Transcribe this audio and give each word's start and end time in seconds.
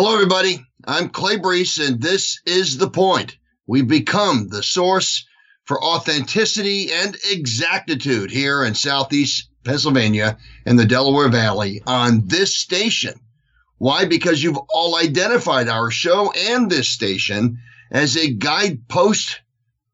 Hello, 0.00 0.14
everybody. 0.14 0.64
I'm 0.86 1.08
Clay 1.08 1.38
Brees, 1.38 1.84
and 1.84 2.00
this 2.00 2.40
is 2.46 2.78
The 2.78 2.88
Point. 2.88 3.36
We've 3.66 3.88
become 3.88 4.46
the 4.48 4.62
source 4.62 5.26
for 5.64 5.82
authenticity 5.82 6.92
and 6.92 7.16
exactitude 7.28 8.30
here 8.30 8.62
in 8.62 8.76
Southeast 8.76 9.50
Pennsylvania 9.64 10.38
and 10.64 10.78
the 10.78 10.84
Delaware 10.84 11.30
Valley 11.30 11.82
on 11.84 12.28
this 12.28 12.54
station. 12.54 13.18
Why? 13.78 14.04
Because 14.04 14.40
you've 14.40 14.60
all 14.72 14.94
identified 14.94 15.68
our 15.68 15.90
show 15.90 16.30
and 16.30 16.70
this 16.70 16.86
station 16.86 17.58
as 17.90 18.16
a 18.16 18.32
guidepost 18.32 19.40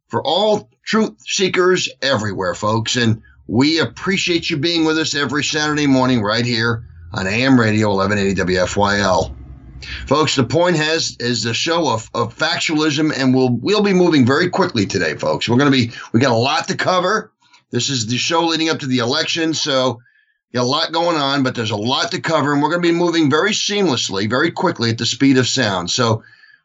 for 0.08 0.22
all 0.22 0.68
truth 0.84 1.14
seekers 1.26 1.88
everywhere, 2.02 2.52
folks. 2.52 2.96
And 2.96 3.22
we 3.46 3.80
appreciate 3.80 4.50
you 4.50 4.58
being 4.58 4.84
with 4.84 4.98
us 4.98 5.14
every 5.14 5.44
Saturday 5.44 5.86
morning 5.86 6.20
right 6.20 6.44
here 6.44 6.84
on 7.10 7.26
AM 7.26 7.58
Radio 7.58 7.88
1180 7.88 8.52
WFYL. 8.52 9.43
Folks, 10.06 10.36
the 10.36 10.44
point 10.44 10.76
has 10.76 11.16
is 11.20 11.44
a 11.44 11.54
show 11.54 11.88
of, 11.88 12.10
of 12.14 12.36
factualism, 12.36 13.12
and 13.16 13.34
we'll 13.34 13.50
we'll 13.50 13.82
be 13.82 13.92
moving 13.92 14.26
very 14.26 14.48
quickly 14.48 14.86
today, 14.86 15.14
folks. 15.14 15.48
We're 15.48 15.58
gonna 15.58 15.70
be 15.70 15.92
we 16.12 16.20
got 16.20 16.32
a 16.32 16.36
lot 16.36 16.68
to 16.68 16.76
cover. 16.76 17.32
This 17.70 17.90
is 17.90 18.06
the 18.06 18.18
show 18.18 18.44
leading 18.44 18.68
up 18.68 18.78
to 18.80 18.86
the 18.86 18.98
election, 18.98 19.54
so 19.54 20.00
a 20.54 20.62
lot 20.62 20.92
going 20.92 21.16
on, 21.16 21.42
but 21.42 21.54
there's 21.54 21.72
a 21.72 21.76
lot 21.76 22.12
to 22.12 22.20
cover, 22.20 22.52
and 22.52 22.62
we're 22.62 22.70
gonna 22.70 22.82
be 22.82 22.92
moving 22.92 23.30
very 23.30 23.50
seamlessly, 23.50 24.28
very 24.28 24.50
quickly 24.50 24.90
at 24.90 24.98
the 24.98 25.06
speed 25.06 25.36
of 25.36 25.48
sound. 25.48 25.90
So 25.90 26.22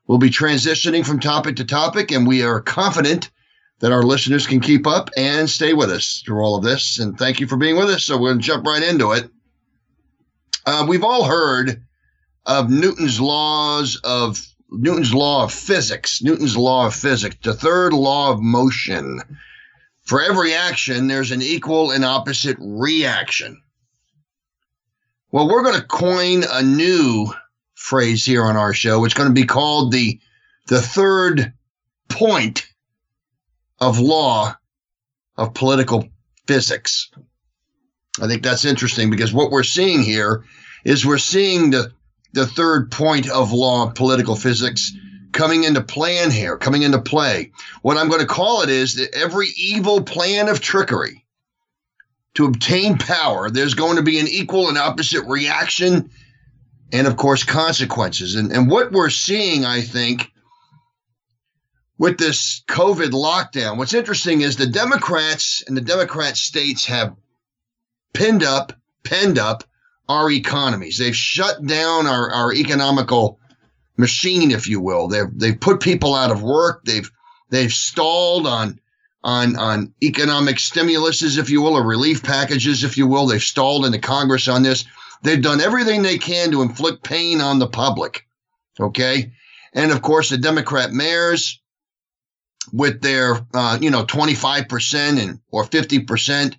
we'll 0.07 0.19
be 0.19 0.29
transitioning 0.29 1.05
from 1.05 1.19
topic 1.19 1.55
to 1.57 1.65
topic, 1.65 2.11
and 2.11 2.27
we 2.27 2.43
are 2.43 2.61
confident 2.61 3.31
that 3.79 3.91
our 3.91 4.03
listeners 4.03 4.45
can 4.45 4.59
keep 4.59 4.85
up 4.85 5.09
and 5.17 5.49
stay 5.49 5.73
with 5.73 5.89
us 5.89 6.21
through 6.25 6.43
all 6.43 6.55
of 6.55 6.63
this. 6.63 6.99
And 6.99 7.17
thank 7.17 7.39
you 7.39 7.47
for 7.47 7.57
being 7.57 7.77
with 7.77 7.89
us. 7.89 8.03
So 8.03 8.17
we're 8.17 8.31
gonna 8.31 8.41
jump 8.41 8.65
right 8.65 8.83
into 8.83 9.13
it. 9.13 9.29
Uh, 10.65 10.85
we've 10.87 11.03
all 11.03 11.23
heard 11.23 11.81
of 12.49 12.71
Newton's 12.71 13.21
laws 13.21 14.01
of 14.03 14.43
Newton's 14.71 15.13
law 15.13 15.43
of 15.43 15.53
physics, 15.53 16.23
Newton's 16.23 16.57
law 16.57 16.87
of 16.87 16.95
physics, 16.95 17.35
the 17.43 17.53
third 17.53 17.93
law 17.93 18.31
of 18.31 18.41
motion. 18.41 19.21
For 20.01 20.19
every 20.19 20.55
action, 20.55 21.07
there's 21.07 21.29
an 21.29 21.43
equal 21.43 21.91
and 21.91 22.03
opposite 22.03 22.57
reaction. 22.59 23.61
Well, 25.31 25.47
we're 25.47 25.61
going 25.61 25.79
to 25.79 25.85
coin 25.85 26.43
a 26.51 26.63
new 26.63 27.31
phrase 27.75 28.25
here 28.25 28.43
on 28.43 28.57
our 28.57 28.73
show. 28.73 29.05
It's 29.05 29.13
going 29.13 29.29
to 29.29 29.41
be 29.41 29.45
called 29.45 29.91
the 29.91 30.19
the 30.65 30.81
third 30.81 31.53
point 32.07 32.65
of 33.79 33.99
law 33.99 34.55
of 35.37 35.53
political 35.53 36.09
physics. 36.47 37.11
I 38.19 38.27
think 38.27 38.41
that's 38.41 38.65
interesting 38.65 39.11
because 39.11 39.31
what 39.31 39.51
we're 39.51 39.61
seeing 39.61 40.01
here 40.01 40.45
is 40.83 41.05
we're 41.05 41.19
seeing 41.19 41.69
the 41.69 41.91
the 42.33 42.45
third 42.45 42.91
point 42.91 43.29
of 43.29 43.51
law 43.51 43.87
of 43.87 43.95
political 43.95 44.35
physics 44.35 44.93
coming 45.31 45.63
into 45.63 45.81
plan 45.81 46.31
here, 46.31 46.57
coming 46.57 46.81
into 46.83 47.01
play. 47.01 47.51
What 47.81 47.97
I'm 47.97 48.09
going 48.09 48.21
to 48.21 48.27
call 48.27 48.61
it 48.61 48.69
is 48.69 48.95
that 48.95 49.13
every 49.13 49.47
evil 49.57 50.01
plan 50.01 50.49
of 50.49 50.59
trickery 50.59 51.25
to 52.35 52.45
obtain 52.45 52.97
power, 52.97 53.49
there's 53.49 53.73
going 53.73 53.97
to 53.97 54.03
be 54.03 54.19
an 54.19 54.27
equal 54.27 54.69
and 54.69 54.77
opposite 54.77 55.25
reaction 55.25 56.09
and, 56.91 57.07
of 57.07 57.17
course, 57.17 57.43
consequences. 57.43 58.35
And, 58.35 58.51
and 58.51 58.69
what 58.69 58.91
we're 58.91 59.09
seeing, 59.09 59.65
I 59.65 59.81
think, 59.81 60.31
with 61.97 62.17
this 62.17 62.63
COVID 62.67 63.11
lockdown, 63.11 63.77
what's 63.77 63.93
interesting 63.93 64.41
is 64.41 64.55
the 64.55 64.65
Democrats 64.65 65.63
and 65.67 65.75
the 65.75 65.81
Democrat 65.81 66.37
states 66.37 66.85
have 66.85 67.15
pinned 68.13 68.43
up, 68.43 68.73
penned 69.03 69.37
up 69.37 69.63
our 70.09 70.31
economies. 70.31 70.97
They've 70.97 71.15
shut 71.15 71.63
down 71.65 72.07
our, 72.07 72.31
our 72.31 72.51
economical 72.51 73.39
machine, 73.95 74.49
if 74.51 74.67
you 74.67 74.81
will. 74.81 75.07
They've 75.07 75.29
they've 75.31 75.59
put 75.59 75.81
people 75.81 76.15
out 76.15 76.31
of 76.31 76.41
work. 76.41 76.83
They've 76.83 77.09
they've 77.49 77.71
stalled 77.71 78.47
on 78.47 78.79
on 79.23 79.55
on 79.55 79.93
economic 80.01 80.57
stimuluses, 80.57 81.37
if 81.37 81.49
you 81.49 81.61
will, 81.61 81.75
or 81.75 81.85
relief 81.85 82.23
packages, 82.23 82.83
if 82.83 82.97
you 82.97 83.05
will. 83.05 83.27
They've 83.27 83.41
stalled 83.41 83.85
in 83.85 83.91
the 83.91 83.99
Congress 83.99 84.47
on 84.47 84.63
this. 84.63 84.85
They've 85.21 85.41
done 85.41 85.61
everything 85.61 86.01
they 86.01 86.17
can 86.17 86.51
to 86.51 86.63
inflict 86.63 87.03
pain 87.03 87.39
on 87.39 87.59
the 87.59 87.67
public. 87.67 88.25
Okay, 88.79 89.33
and 89.73 89.91
of 89.91 90.01
course 90.01 90.29
the 90.29 90.37
Democrat 90.37 90.91
mayors 90.91 91.61
with 92.73 93.01
their 93.01 93.45
uh, 93.53 93.77
you 93.79 93.91
know 93.91 94.05
25 94.05 94.67
percent 94.67 95.19
and 95.19 95.39
or 95.51 95.65
50 95.65 95.99
percent 95.99 96.57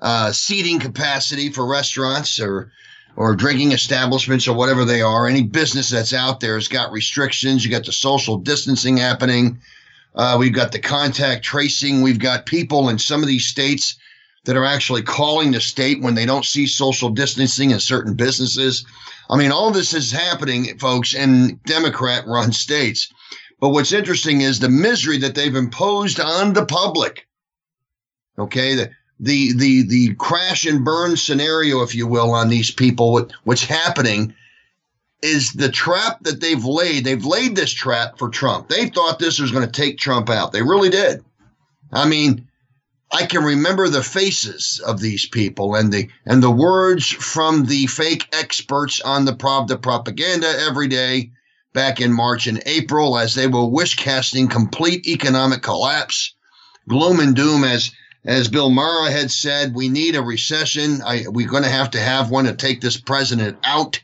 uh, 0.00 0.32
seating 0.32 0.80
capacity 0.80 1.50
for 1.50 1.66
restaurants 1.66 2.40
or 2.40 2.72
or 3.18 3.34
drinking 3.34 3.72
establishments 3.72 4.46
or 4.46 4.54
whatever 4.54 4.84
they 4.84 5.02
are. 5.02 5.26
Any 5.26 5.42
business 5.42 5.90
that's 5.90 6.12
out 6.12 6.38
there 6.38 6.54
has 6.54 6.68
got 6.68 6.92
restrictions. 6.92 7.64
You 7.64 7.70
got 7.70 7.84
the 7.84 7.92
social 7.92 8.38
distancing 8.38 8.96
happening. 8.96 9.60
Uh, 10.14 10.36
we've 10.38 10.54
got 10.54 10.70
the 10.70 10.78
contact 10.78 11.44
tracing. 11.44 12.00
We've 12.00 12.20
got 12.20 12.46
people 12.46 12.88
in 12.88 12.96
some 12.96 13.20
of 13.20 13.26
these 13.26 13.44
states 13.44 13.96
that 14.44 14.56
are 14.56 14.64
actually 14.64 15.02
calling 15.02 15.50
the 15.50 15.60
state 15.60 16.00
when 16.00 16.14
they 16.14 16.26
don't 16.26 16.44
see 16.44 16.68
social 16.68 17.10
distancing 17.10 17.72
in 17.72 17.80
certain 17.80 18.14
businesses. 18.14 18.86
I 19.28 19.36
mean, 19.36 19.50
all 19.50 19.72
this 19.72 19.94
is 19.94 20.12
happening, 20.12 20.78
folks, 20.78 21.12
in 21.12 21.58
Democrat 21.66 22.24
run 22.24 22.52
states. 22.52 23.08
But 23.60 23.70
what's 23.70 23.92
interesting 23.92 24.42
is 24.42 24.60
the 24.60 24.68
misery 24.68 25.18
that 25.18 25.34
they've 25.34 25.56
imposed 25.56 26.20
on 26.20 26.52
the 26.52 26.64
public. 26.64 27.26
Okay, 28.38 28.76
the, 28.76 28.90
the 29.20 29.52
the 29.54 29.82
the 29.82 30.14
crash 30.14 30.64
and 30.64 30.84
burn 30.84 31.16
scenario, 31.16 31.82
if 31.82 31.94
you 31.94 32.06
will, 32.06 32.32
on 32.32 32.48
these 32.48 32.70
people. 32.70 33.12
What 33.12 33.32
what's 33.44 33.64
happening 33.64 34.34
is 35.22 35.52
the 35.52 35.70
trap 35.70 36.22
that 36.22 36.40
they've 36.40 36.64
laid. 36.64 37.04
They've 37.04 37.24
laid 37.24 37.56
this 37.56 37.72
trap 37.72 38.18
for 38.18 38.28
Trump. 38.28 38.68
They 38.68 38.88
thought 38.88 39.18
this 39.18 39.40
was 39.40 39.50
going 39.50 39.66
to 39.66 39.72
take 39.72 39.98
Trump 39.98 40.30
out. 40.30 40.52
They 40.52 40.62
really 40.62 40.90
did. 40.90 41.24
I 41.92 42.06
mean, 42.06 42.46
I 43.10 43.26
can 43.26 43.42
remember 43.42 43.88
the 43.88 44.02
faces 44.02 44.80
of 44.86 45.00
these 45.00 45.26
people 45.26 45.74
and 45.74 45.92
the 45.92 46.08
and 46.26 46.42
the 46.42 46.50
words 46.50 47.06
from 47.08 47.64
the 47.64 47.86
fake 47.86 48.28
experts 48.32 49.00
on 49.00 49.24
the 49.24 49.32
Pravda 49.32 49.80
propaganda 49.80 50.48
every 50.60 50.88
day 50.88 51.30
back 51.72 52.00
in 52.00 52.12
March 52.12 52.46
and 52.46 52.62
April 52.66 53.18
as 53.18 53.34
they 53.34 53.46
were 53.46 53.66
wish 53.66 53.96
casting 53.96 54.46
complete 54.48 55.06
economic 55.06 55.62
collapse, 55.62 56.34
gloom 56.88 57.20
and 57.20 57.34
doom 57.34 57.64
as 57.64 57.90
as 58.28 58.46
Bill 58.46 58.68
Maher 58.68 59.10
had 59.10 59.30
said, 59.30 59.74
we 59.74 59.88
need 59.88 60.14
a 60.14 60.22
recession. 60.22 61.00
I, 61.02 61.24
we're 61.28 61.48
going 61.48 61.62
to 61.62 61.70
have 61.70 61.92
to 61.92 61.98
have 61.98 62.30
one 62.30 62.44
to 62.44 62.54
take 62.54 62.82
this 62.82 63.00
president 63.00 63.56
out. 63.64 64.02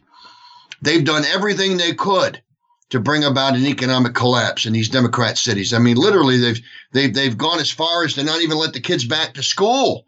They've 0.80 1.04
done 1.04 1.24
everything 1.26 1.76
they 1.76 1.92
could 1.92 2.40
to 2.88 3.00
bring 3.00 3.22
about 3.22 3.54
an 3.54 3.66
economic 3.66 4.14
collapse 4.14 4.64
in 4.64 4.72
these 4.72 4.88
Democrat 4.88 5.36
cities. 5.36 5.74
I 5.74 5.78
mean, 5.78 5.98
literally, 5.98 6.38
they've 6.38 6.60
they've 6.92 7.12
they've 7.12 7.36
gone 7.36 7.60
as 7.60 7.70
far 7.70 8.04
as 8.04 8.14
to 8.14 8.24
not 8.24 8.40
even 8.40 8.56
let 8.56 8.72
the 8.72 8.80
kids 8.80 9.04
back 9.04 9.34
to 9.34 9.42
school 9.42 10.06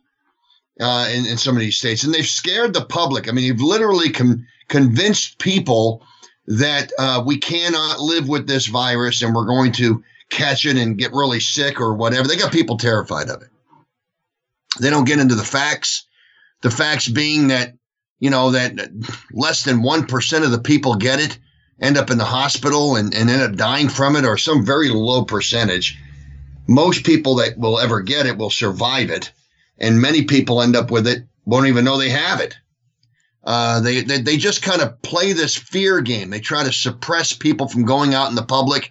uh, 0.81 1.11
in, 1.13 1.27
in 1.27 1.37
some 1.37 1.55
of 1.55 1.61
these 1.61 1.77
states, 1.77 2.03
and 2.03 2.15
they've 2.15 2.25
scared 2.25 2.73
the 2.73 2.87
public. 2.87 3.29
I 3.29 3.33
mean, 3.33 3.51
they've 3.51 3.61
literally 3.61 4.09
convinced 4.69 5.39
people 5.39 6.03
that 6.47 6.91
uh, 6.99 7.23
we 7.27 7.37
cannot 7.37 8.01
live 8.01 8.29
with 8.29 8.47
this 8.47 8.67
virus 8.67 9.21
and 9.21 9.35
we're 9.35 9.45
going 9.45 9.73
to 9.73 10.03
catch 10.31 10.65
it 10.65 10.77
and 10.77 10.97
get 10.97 11.13
really 11.13 11.41
sick 11.41 11.81
or 11.81 11.93
whatever. 11.95 12.27
They 12.27 12.37
got 12.37 12.53
people 12.53 12.79
terrified 12.79 13.29
of 13.29 13.43
it. 13.43 13.49
They 14.79 14.91
don't 14.91 15.07
get 15.07 15.19
into 15.19 15.35
the 15.35 15.45
facts. 15.45 16.07
The 16.63 16.71
facts 16.71 17.09
being 17.09 17.49
that, 17.49 17.75
you 18.19 18.31
know, 18.31 18.51
that 18.53 18.75
less 19.33 19.65
than 19.65 19.83
1% 19.83 20.45
of 20.45 20.51
the 20.51 20.61
people 20.61 20.97
get 20.97 21.21
it, 21.21 21.39
end 21.81 21.97
up 21.97 22.11
in 22.11 22.19
the 22.19 22.25
hospital 22.25 22.97
and, 22.97 23.15
and 23.15 23.29
end 23.29 23.43
up 23.43 23.57
dying 23.57 23.89
from 23.89 24.17
it, 24.17 24.25
or 24.25 24.37
some 24.37 24.65
very 24.65 24.89
low 24.89 25.25
percentage. 25.25 25.99
Most 26.67 27.05
people 27.05 27.37
that 27.37 27.59
will 27.59 27.79
ever 27.79 28.01
get 28.01 28.27
it 28.27 28.39
will 28.39 28.51
survive 28.51 29.11
it. 29.11 29.31
And 29.79 30.01
many 30.01 30.25
people 30.25 30.63
end 30.63 30.75
up 30.75 30.91
with 30.91 31.07
it, 31.07 31.25
won't 31.45 31.67
even 31.67 31.85
know 31.85 31.99
they 31.99 32.11
have 32.11 32.41
it. 32.41 32.57
Uh, 33.45 33.81
they, 33.81 34.01
they, 34.01 34.21
they 34.21 34.37
just 34.37 34.63
kind 34.63 34.83
of 34.83 35.01
play 35.03 35.33
this 35.33 35.55
fear 35.55 36.01
game. 36.01 36.31
They 36.31 36.41
try 36.41 36.65
to 36.65 36.73
suppress 36.73 37.33
people 37.33 37.69
from 37.69 37.85
going 37.85 38.13
out 38.13 38.29
in 38.29 38.35
the 38.35 38.43
public 38.43 38.91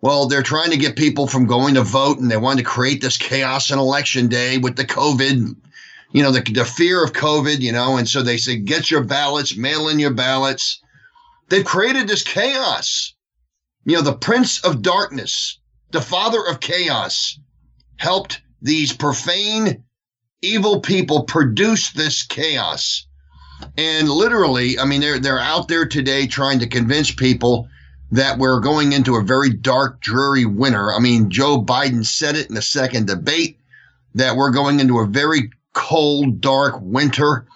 well, 0.00 0.26
they're 0.26 0.42
trying 0.42 0.70
to 0.70 0.76
get 0.76 0.96
people 0.96 1.26
from 1.26 1.46
going 1.46 1.74
to 1.74 1.82
vote 1.82 2.18
and 2.18 2.30
they 2.30 2.36
want 2.36 2.58
to 2.58 2.64
create 2.64 3.00
this 3.00 3.16
chaos 3.16 3.70
on 3.70 3.78
election 3.78 4.28
day 4.28 4.58
with 4.58 4.76
the 4.76 4.84
COVID, 4.84 5.56
you 6.12 6.22
know, 6.22 6.30
the, 6.30 6.40
the 6.52 6.64
fear 6.64 7.02
of 7.02 7.12
COVID, 7.12 7.60
you 7.60 7.72
know, 7.72 7.96
and 7.96 8.08
so 8.08 8.22
they 8.22 8.36
say, 8.36 8.56
get 8.56 8.90
your 8.90 9.02
ballots, 9.02 9.56
mail 9.56 9.88
in 9.88 9.98
your 9.98 10.12
ballots. 10.12 10.80
They've 11.48 11.64
created 11.64 12.06
this 12.06 12.22
chaos. 12.22 13.14
You 13.84 13.96
know, 13.96 14.02
the 14.02 14.16
prince 14.16 14.64
of 14.64 14.82
darkness, 14.82 15.58
the 15.90 16.00
father 16.00 16.46
of 16.46 16.60
chaos, 16.60 17.38
helped 17.96 18.40
these 18.62 18.92
profane, 18.92 19.82
evil 20.42 20.80
people 20.80 21.24
produce 21.24 21.90
this 21.90 22.24
chaos. 22.24 23.06
And 23.76 24.08
literally, 24.08 24.78
I 24.78 24.84
mean, 24.84 25.00
they're, 25.00 25.18
they're 25.18 25.40
out 25.40 25.66
there 25.66 25.86
today 25.86 26.26
trying 26.26 26.60
to 26.60 26.68
convince 26.68 27.10
people 27.10 27.68
that 28.10 28.38
we're 28.38 28.60
going 28.60 28.92
into 28.92 29.16
a 29.16 29.22
very 29.22 29.50
dark, 29.50 30.00
dreary 30.00 30.44
winter. 30.44 30.92
I 30.92 30.98
mean, 30.98 31.30
Joe 31.30 31.62
Biden 31.62 32.04
said 32.04 32.36
it 32.36 32.48
in 32.48 32.54
the 32.54 32.62
second 32.62 33.06
debate 33.06 33.58
that 34.14 34.36
we're 34.36 34.50
going 34.50 34.80
into 34.80 34.98
a 34.98 35.06
very 35.06 35.50
cold, 35.74 36.40
dark 36.40 36.76
winter. 36.80 37.46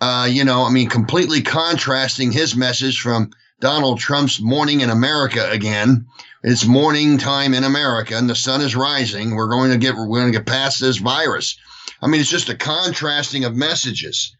Uh, 0.00 0.28
you 0.30 0.44
know, 0.44 0.64
I 0.64 0.70
mean, 0.70 0.88
completely 0.88 1.40
contrasting 1.40 2.32
his 2.32 2.56
message 2.56 3.00
from 3.00 3.30
Donald 3.60 3.98
Trump's 4.00 4.40
morning 4.40 4.80
in 4.80 4.90
America 4.90 5.48
again. 5.50 6.06
It's 6.42 6.66
morning 6.66 7.16
time 7.16 7.54
in 7.54 7.64
America, 7.64 8.16
and 8.18 8.28
the 8.28 8.34
sun 8.34 8.60
is 8.60 8.76
rising. 8.76 9.34
We're 9.34 9.48
going 9.48 9.70
to 9.70 9.78
get 9.78 9.94
we're 9.94 10.20
going 10.20 10.30
to 10.30 10.38
get 10.38 10.46
past 10.46 10.80
this 10.80 10.98
virus. 10.98 11.56
I 12.02 12.06
mean, 12.06 12.20
it's 12.20 12.28
just 12.28 12.50
a 12.50 12.56
contrasting 12.56 13.44
of 13.44 13.54
messages. 13.56 14.36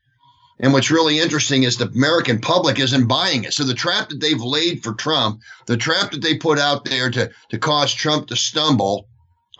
And 0.61 0.73
what's 0.73 0.91
really 0.91 1.19
interesting 1.19 1.65
is 1.65 1.77
the 1.77 1.89
American 1.89 2.41
public 2.41 2.79
isn't 2.79 3.09
buying 3.09 3.45
it. 3.45 3.53
So 3.53 3.65
the 3.65 3.75
trap 3.75 4.09
that 4.09 4.21
they've 4.21 4.41
laid 4.41 4.85
for 4.85 4.95
Trump, 4.95 5.41
the 5.67 5.77
trap 5.77 6.13
that 6.13 6.23
they 6.23 6.37
put 6.37 6.59
out 6.59 6.85
there 6.85 7.11
to 7.11 7.31
to 7.51 7.59
cause 7.59 7.93
Trump 7.93 8.29
to 8.29 8.37
stumble, 8.37 9.09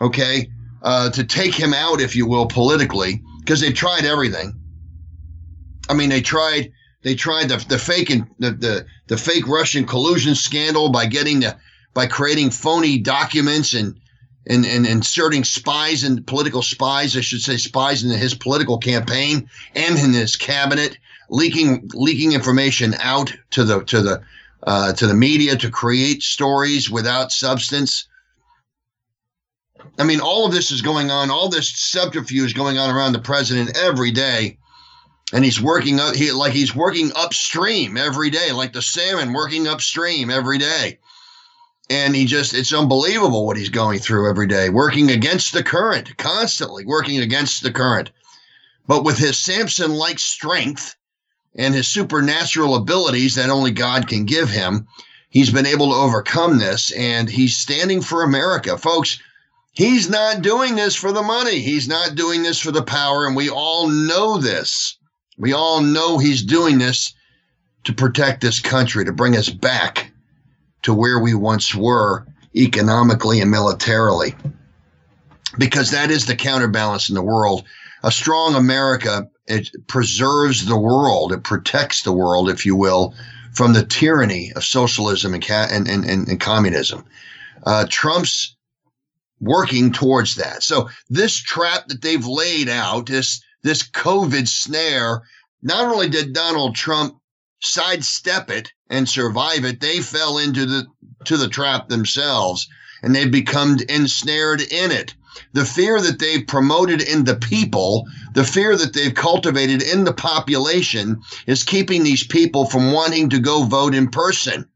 okay, 0.01 0.49
uh, 0.81 1.09
to 1.11 1.23
take 1.23 1.53
him 1.53 1.73
out, 1.73 1.99
if 1.99 2.15
you 2.15 2.25
will, 2.25 2.45
politically, 2.45 3.21
because 3.39 3.59
they've 3.59 3.73
tried 3.73 4.05
everything. 4.05 4.53
I 5.89 5.93
mean, 5.93 6.09
they 6.09 6.21
tried 6.21 6.71
they 7.01 7.15
tried 7.15 7.49
the 7.49 7.57
the 7.67 7.77
fake 7.77 8.09
and 8.09 8.27
the, 8.39 8.51
the 8.51 8.85
the 9.07 9.17
fake 9.17 9.47
Russian 9.47 9.85
collusion 9.85 10.33
scandal 10.33 10.89
by 10.89 11.07
getting 11.07 11.41
the 11.41 11.57
by 11.93 12.07
creating 12.07 12.51
phony 12.51 12.99
documents 12.99 13.73
and 13.73 13.99
and, 14.47 14.65
and 14.65 14.85
inserting 14.85 15.43
spies 15.43 16.03
and 16.03 16.25
political 16.25 16.61
spies, 16.61 17.17
I 17.17 17.21
should 17.21 17.41
say 17.41 17.57
spies 17.57 18.03
into 18.03 18.17
his 18.17 18.35
political 18.35 18.77
campaign 18.77 19.49
and 19.75 19.97
in 19.97 20.13
his 20.13 20.35
cabinet, 20.35 20.97
leaking 21.29 21.89
leaking 21.93 22.33
information 22.33 22.95
out 22.99 23.33
to 23.51 23.63
the 23.63 23.83
to 23.85 24.01
the 24.01 24.21
uh, 24.63 24.93
to 24.93 25.07
the 25.07 25.13
media 25.13 25.55
to 25.55 25.69
create 25.69 26.21
stories 26.21 26.89
without 26.89 27.31
substance. 27.31 28.07
I 29.97 30.03
mean, 30.03 30.19
all 30.19 30.45
of 30.45 30.51
this 30.51 30.71
is 30.71 30.81
going 30.81 31.09
on. 31.11 31.31
All 31.31 31.49
this 31.49 31.71
subterfuge 31.71 32.55
going 32.55 32.77
on 32.77 32.93
around 32.93 33.13
the 33.13 33.19
president 33.19 33.77
every 33.77 34.11
day, 34.11 34.57
and 35.33 35.43
he's 35.43 35.61
working 35.61 35.99
up. 35.99 36.15
He 36.15 36.31
like 36.31 36.53
he's 36.53 36.75
working 36.75 37.11
upstream 37.15 37.97
every 37.97 38.29
day, 38.29 38.51
like 38.51 38.73
the 38.73 38.81
salmon 38.81 39.33
working 39.33 39.67
upstream 39.67 40.29
every 40.29 40.59
day 40.59 40.99
and 41.89 42.15
he 42.15 42.25
just 42.25 42.53
it's 42.53 42.73
unbelievable 42.73 43.45
what 43.45 43.57
he's 43.57 43.69
going 43.69 43.99
through 43.99 44.29
every 44.29 44.47
day 44.47 44.69
working 44.69 45.11
against 45.11 45.53
the 45.53 45.63
current 45.63 46.15
constantly 46.17 46.85
working 46.85 47.19
against 47.19 47.61
the 47.63 47.71
current. 47.71 48.11
But 48.87 49.03
with 49.03 49.17
his 49.17 49.37
samson 49.37 49.93
like 49.93 50.19
strength 50.19 50.95
and 51.55 51.73
his 51.73 51.87
supernatural 51.87 52.75
abilities 52.75 53.35
that 53.35 53.49
only 53.49 53.71
god 53.71 54.07
can 54.07 54.25
give 54.25 54.49
him 54.49 54.87
he's 55.29 55.51
been 55.51 55.65
able 55.65 55.91
to 55.91 55.97
overcome 55.97 56.57
this 56.57 56.91
and 56.91 57.29
he's 57.29 57.57
standing 57.57 58.01
for 58.01 58.23
america. 58.23 58.77
Folks 58.77 59.19
he's 59.73 60.09
not 60.09 60.41
doing 60.41 60.75
this 60.75 60.95
for 60.95 61.11
the 61.11 61.21
money. 61.21 61.59
He's 61.59 61.87
not 61.87 62.15
doing 62.15 62.43
this 62.43 62.59
for 62.59 62.71
the 62.71 62.83
power 62.83 63.27
and 63.27 63.35
we 63.35 63.49
all 63.49 63.89
know 63.89 64.37
this. 64.37 64.97
We 65.37 65.53
all 65.53 65.81
know 65.81 66.17
he's 66.17 66.41
doing 66.41 66.77
this 66.77 67.13
to 67.83 67.93
protect 67.93 68.41
this 68.41 68.59
country 68.59 69.05
to 69.05 69.11
bring 69.11 69.35
us 69.35 69.49
back 69.49 70.11
to 70.85 70.93
where 70.93 71.19
we 71.19 71.33
once 71.33 71.73
were 71.73 72.27
economically 72.55 73.41
and 73.41 73.49
militarily. 73.49 74.35
Because 75.57 75.89
that 75.89 76.11
is 76.11 76.27
the 76.27 76.35
counterbalance 76.35 77.09
in 77.09 77.15
the 77.15 77.23
world. 77.23 77.63
A 78.03 78.11
strong 78.11 78.53
America, 78.53 79.27
it 79.47 79.71
preserves 79.87 80.65
the 80.65 80.77
world, 80.77 81.33
it 81.33 81.43
protects 81.43 82.03
the 82.03 82.11
world, 82.11 82.51
if 82.51 82.67
you 82.67 82.75
will, 82.75 83.15
from 83.51 83.73
the 83.73 83.83
tyranny 83.83 84.53
of 84.55 84.63
socialism 84.63 85.33
and, 85.33 85.43
and, 85.49 85.87
and, 85.87 86.27
and 86.27 86.39
communism. 86.39 87.03
Uh, 87.65 87.87
Trump's 87.89 88.55
working 89.39 89.91
towards 89.91 90.35
that. 90.35 90.61
So 90.61 90.89
this 91.09 91.35
trap 91.35 91.87
that 91.87 92.03
they've 92.03 92.25
laid 92.25 92.69
out, 92.69 93.07
this 93.07 93.41
this 93.63 93.81
COVID 93.81 94.47
snare, 94.47 95.23
not 95.63 95.91
only 95.91 96.09
did 96.09 96.33
Donald 96.33 96.75
Trump 96.75 97.19
sidestep 97.61 98.49
it 98.49 98.71
and 98.89 99.07
survive 99.07 99.65
it, 99.65 99.79
they 99.79 100.01
fell 100.01 100.37
into 100.37 100.65
the 100.65 100.85
to 101.25 101.37
the 101.37 101.47
trap 101.47 101.89
themselves 101.89 102.67
and 103.01 103.15
they 103.15 103.27
become 103.27 103.77
ensnared 103.89 104.61
in 104.61 104.91
it. 104.91 105.13
The 105.53 105.65
fear 105.65 105.99
that 106.01 106.19
they've 106.19 106.45
promoted 106.47 107.01
in 107.01 107.25
the 107.25 107.35
people, 107.35 108.05
the 108.33 108.43
fear 108.43 108.77
that 108.77 108.93
they've 108.93 109.13
cultivated 109.13 109.81
in 109.81 110.05
the 110.05 110.13
population 110.13 111.19
is 111.45 111.63
keeping 111.63 112.03
these 112.03 112.25
people 112.25 112.65
from 112.65 112.91
wanting 112.91 113.29
to 113.29 113.39
go 113.39 113.63
vote 113.63 113.93
in 113.93 114.09
person. 114.09 114.67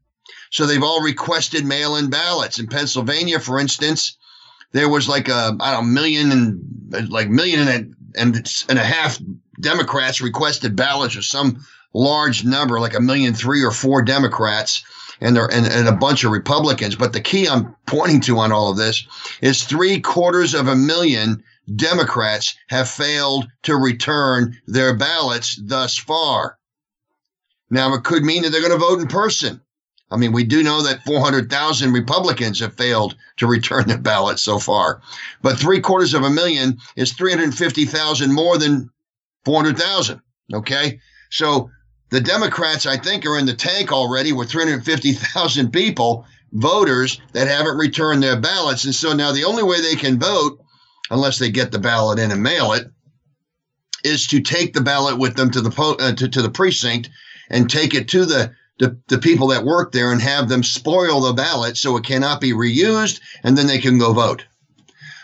So 0.50 0.66
they've 0.66 0.82
all 0.82 1.02
requested 1.02 1.64
mail-in 1.64 2.10
ballots. 2.10 2.58
In 2.58 2.66
Pennsylvania, 2.66 3.40
for 3.40 3.58
instance, 3.58 4.16
there 4.72 4.88
was 4.88 5.08
like 5.08 5.28
a 5.28 5.56
I 5.60 5.72
don't 5.72 5.92
million 5.92 6.30
and 6.30 7.10
like 7.10 7.28
million 7.28 7.66
and 7.66 8.36
a, 8.36 8.44
and 8.68 8.78
a 8.78 8.84
half 8.84 9.18
Democrats 9.60 10.20
requested 10.20 10.76
ballots 10.76 11.16
or 11.16 11.22
some 11.22 11.64
large 11.92 12.44
number, 12.44 12.80
like 12.80 12.94
a 12.94 13.00
million 13.00 13.34
three 13.34 13.64
or 13.64 13.70
four 13.70 14.02
Democrats 14.02 14.84
and 15.20 15.36
there 15.36 15.46
and, 15.52 15.66
and 15.66 15.88
a 15.88 15.92
bunch 15.92 16.24
of 16.24 16.32
Republicans. 16.32 16.94
But 16.94 17.12
the 17.12 17.20
key 17.20 17.48
I'm 17.48 17.74
pointing 17.86 18.20
to 18.22 18.38
on 18.38 18.52
all 18.52 18.70
of 18.70 18.76
this 18.76 19.06
is 19.40 19.64
three 19.64 20.00
quarters 20.00 20.54
of 20.54 20.68
a 20.68 20.76
million 20.76 21.42
Democrats 21.76 22.54
have 22.68 22.88
failed 22.88 23.46
to 23.62 23.76
return 23.76 24.58
their 24.66 24.96
ballots 24.96 25.58
thus 25.62 25.96
far. 25.96 26.58
Now, 27.70 27.94
it 27.94 28.02
could 28.02 28.24
mean 28.24 28.42
that 28.42 28.50
they're 28.50 28.60
going 28.60 28.72
to 28.72 28.78
vote 28.78 29.00
in 29.00 29.06
person. 29.06 29.60
I 30.10 30.16
mean, 30.16 30.32
we 30.32 30.42
do 30.42 30.64
know 30.64 30.82
that 30.82 31.04
400,000 31.04 31.92
Republicans 31.92 32.58
have 32.58 32.74
failed 32.74 33.14
to 33.36 33.46
return 33.46 33.86
their 33.86 33.98
ballots 33.98 34.42
so 34.42 34.58
far. 34.58 35.00
But 35.40 35.58
three 35.58 35.80
quarters 35.80 36.14
of 36.14 36.24
a 36.24 36.30
million 36.30 36.78
is 36.96 37.12
350,000 37.12 38.32
more 38.32 38.58
than 38.58 38.90
400,000. 39.44 40.20
Okay. 40.52 41.00
So 41.30 41.70
the 42.10 42.20
Democrats, 42.20 42.86
I 42.86 42.96
think, 42.96 43.24
are 43.24 43.38
in 43.38 43.46
the 43.46 43.54
tank 43.54 43.92
already 43.92 44.32
with 44.32 44.50
350,000 44.50 45.72
people, 45.72 46.26
voters 46.52 47.20
that 47.32 47.46
haven't 47.46 47.78
returned 47.78 48.22
their 48.22 48.38
ballots. 48.38 48.84
And 48.84 48.94
so 48.94 49.12
now 49.12 49.32
the 49.32 49.44
only 49.44 49.62
way 49.62 49.80
they 49.80 49.94
can 49.94 50.18
vote, 50.18 50.60
unless 51.10 51.38
they 51.38 51.50
get 51.50 51.70
the 51.70 51.78
ballot 51.78 52.18
in 52.18 52.32
and 52.32 52.42
mail 52.42 52.72
it, 52.72 52.90
is 54.02 54.26
to 54.28 54.40
take 54.40 54.72
the 54.72 54.80
ballot 54.80 55.18
with 55.18 55.36
them 55.36 55.50
to 55.50 55.60
the 55.60 55.70
uh, 56.00 56.12
to, 56.14 56.28
to 56.28 56.42
the 56.42 56.50
precinct 56.50 57.10
and 57.48 57.68
take 57.68 57.94
it 57.94 58.08
to 58.08 58.24
the, 58.24 58.52
the 58.78 58.98
the 59.08 59.18
people 59.18 59.48
that 59.48 59.64
work 59.64 59.92
there 59.92 60.10
and 60.10 60.22
have 60.22 60.48
them 60.48 60.62
spoil 60.62 61.20
the 61.20 61.34
ballot 61.34 61.76
so 61.76 61.96
it 61.96 62.04
cannot 62.04 62.40
be 62.40 62.52
reused, 62.52 63.20
and 63.44 63.58
then 63.58 63.66
they 63.66 63.78
can 63.78 63.98
go 63.98 64.12
vote. 64.12 64.46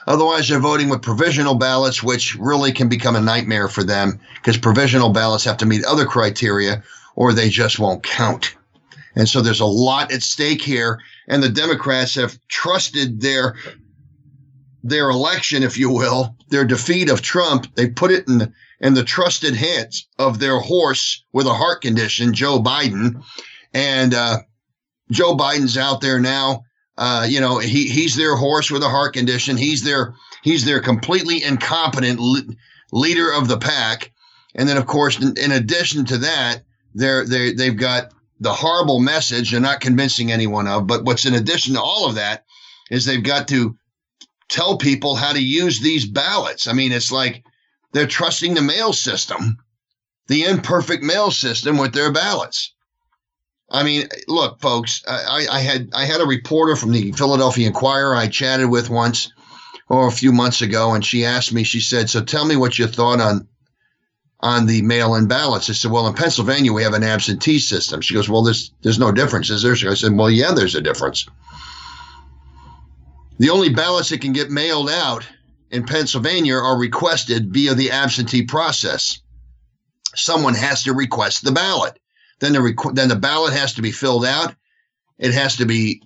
Otherwise, 0.06 0.48
they're 0.48 0.60
voting 0.60 0.88
with 0.88 1.02
provisional 1.02 1.56
ballots, 1.56 2.02
which 2.02 2.36
really 2.36 2.72
can 2.72 2.88
become 2.88 3.16
a 3.16 3.20
nightmare 3.20 3.68
for 3.68 3.82
them 3.82 4.20
because 4.36 4.56
provisional 4.56 5.10
ballots 5.10 5.44
have 5.44 5.56
to 5.56 5.66
meet 5.66 5.84
other 5.84 6.04
criteria 6.04 6.82
or 7.16 7.32
they 7.32 7.48
just 7.48 7.78
won't 7.78 8.02
count. 8.02 8.54
And 9.16 9.28
so 9.28 9.40
there's 9.40 9.60
a 9.60 9.66
lot 9.66 10.12
at 10.12 10.22
stake 10.22 10.62
here. 10.62 11.00
And 11.26 11.42
the 11.42 11.48
Democrats 11.48 12.14
have 12.14 12.38
trusted 12.48 13.20
their 13.20 13.56
their 14.84 15.10
election, 15.10 15.64
if 15.64 15.76
you 15.76 15.90
will, 15.90 16.36
their 16.50 16.64
defeat 16.64 17.10
of 17.10 17.20
Trump. 17.20 17.74
They 17.74 17.88
put 17.88 18.12
it 18.12 18.28
in 18.28 18.54
in 18.78 18.94
the 18.94 19.02
trusted 19.02 19.56
hands 19.56 20.06
of 20.18 20.38
their 20.38 20.60
horse 20.60 21.24
with 21.32 21.46
a 21.46 21.54
heart 21.54 21.80
condition, 21.80 22.34
Joe 22.34 22.60
Biden. 22.60 23.24
And 23.72 24.14
uh, 24.14 24.40
Joe 25.10 25.34
Biden's 25.34 25.78
out 25.78 26.02
there 26.02 26.20
now 26.20 26.65
uh, 26.98 27.26
you 27.28 27.40
know, 27.40 27.58
he 27.58 27.88
he's 27.88 28.16
their 28.16 28.36
horse 28.36 28.70
with 28.70 28.82
a 28.82 28.88
heart 28.88 29.14
condition. 29.14 29.56
He's 29.56 29.82
their 29.82 30.14
he's 30.42 30.64
their 30.64 30.80
completely 30.80 31.42
incompetent 31.42 32.20
leader 32.92 33.32
of 33.32 33.48
the 33.48 33.58
pack. 33.58 34.12
And 34.54 34.68
then, 34.68 34.78
of 34.78 34.86
course, 34.86 35.20
in, 35.20 35.36
in 35.36 35.52
addition 35.52 36.06
to 36.06 36.18
that, 36.18 36.62
they're 36.94 37.26
they 37.26 37.52
they've 37.52 37.76
got 37.76 38.12
the 38.40 38.52
horrible 38.52 39.00
message 39.00 39.50
they're 39.50 39.60
not 39.60 39.80
convincing 39.80 40.32
anyone 40.32 40.66
of. 40.66 40.86
But 40.86 41.04
what's 41.04 41.26
in 41.26 41.34
addition 41.34 41.74
to 41.74 41.82
all 41.82 42.08
of 42.08 42.14
that 42.14 42.44
is 42.90 43.04
they've 43.04 43.22
got 43.22 43.48
to 43.48 43.76
tell 44.48 44.78
people 44.78 45.16
how 45.16 45.32
to 45.32 45.42
use 45.42 45.80
these 45.80 46.06
ballots. 46.06 46.66
I 46.66 46.72
mean, 46.72 46.92
it's 46.92 47.12
like 47.12 47.44
they're 47.92 48.06
trusting 48.06 48.54
the 48.54 48.62
mail 48.62 48.92
system, 48.92 49.58
the 50.28 50.44
imperfect 50.44 51.02
mail 51.02 51.30
system 51.30 51.76
with 51.76 51.92
their 51.92 52.12
ballots. 52.12 52.74
I 53.68 53.82
mean, 53.82 54.08
look, 54.28 54.60
folks, 54.60 55.02
I, 55.08 55.46
I, 55.50 55.60
had 55.60 55.90
I 55.92 56.04
had 56.04 56.20
a 56.20 56.26
reporter 56.26 56.76
from 56.76 56.92
the 56.92 57.12
Philadelphia 57.12 57.66
Inquirer 57.66 58.14
I 58.14 58.28
chatted 58.28 58.70
with 58.70 58.90
once 58.90 59.32
or 59.88 60.04
oh, 60.04 60.08
a 60.08 60.12
few 60.12 60.32
months 60.32 60.62
ago, 60.62 60.94
and 60.94 61.04
she 61.04 61.24
asked 61.24 61.52
me, 61.52 61.62
she 61.62 61.80
said, 61.80 62.10
So 62.10 62.22
tell 62.22 62.44
me 62.44 62.56
what 62.56 62.78
you 62.78 62.86
thought 62.86 63.20
on 63.20 63.48
on 64.40 64.66
the 64.66 64.82
mail-in 64.82 65.26
ballots. 65.26 65.70
I 65.70 65.72
said, 65.72 65.90
Well, 65.90 66.06
in 66.06 66.14
Pennsylvania 66.14 66.72
we 66.72 66.82
have 66.82 66.94
an 66.94 67.02
absentee 67.02 67.58
system. 67.58 68.00
She 68.00 68.14
goes, 68.14 68.28
Well, 68.28 68.42
there's 68.42 68.72
there's 68.82 68.98
no 68.98 69.12
difference, 69.12 69.50
is 69.50 69.62
there? 69.62 69.72
I 69.72 69.94
said, 69.94 70.16
Well, 70.16 70.30
yeah, 70.30 70.52
there's 70.52 70.74
a 70.74 70.80
difference. 70.80 71.26
The 73.38 73.50
only 73.50 73.68
ballots 73.68 74.08
that 74.10 74.20
can 74.20 74.32
get 74.32 74.50
mailed 74.50 74.90
out 74.90 75.26
in 75.70 75.84
Pennsylvania 75.84 76.54
are 76.54 76.78
requested 76.78 77.52
via 77.52 77.74
the 77.74 77.90
absentee 77.90 78.42
process. 78.42 79.20
Someone 80.14 80.54
has 80.54 80.84
to 80.84 80.94
request 80.94 81.44
the 81.44 81.52
ballot. 81.52 81.98
Then 82.40 82.52
the 82.52 82.58
requ- 82.58 82.94
then 82.94 83.08
the 83.08 83.16
ballot 83.16 83.54
has 83.54 83.74
to 83.74 83.82
be 83.82 83.92
filled 83.92 84.24
out. 84.24 84.54
It 85.18 85.32
has 85.32 85.56
to 85.56 85.66
be 85.66 86.02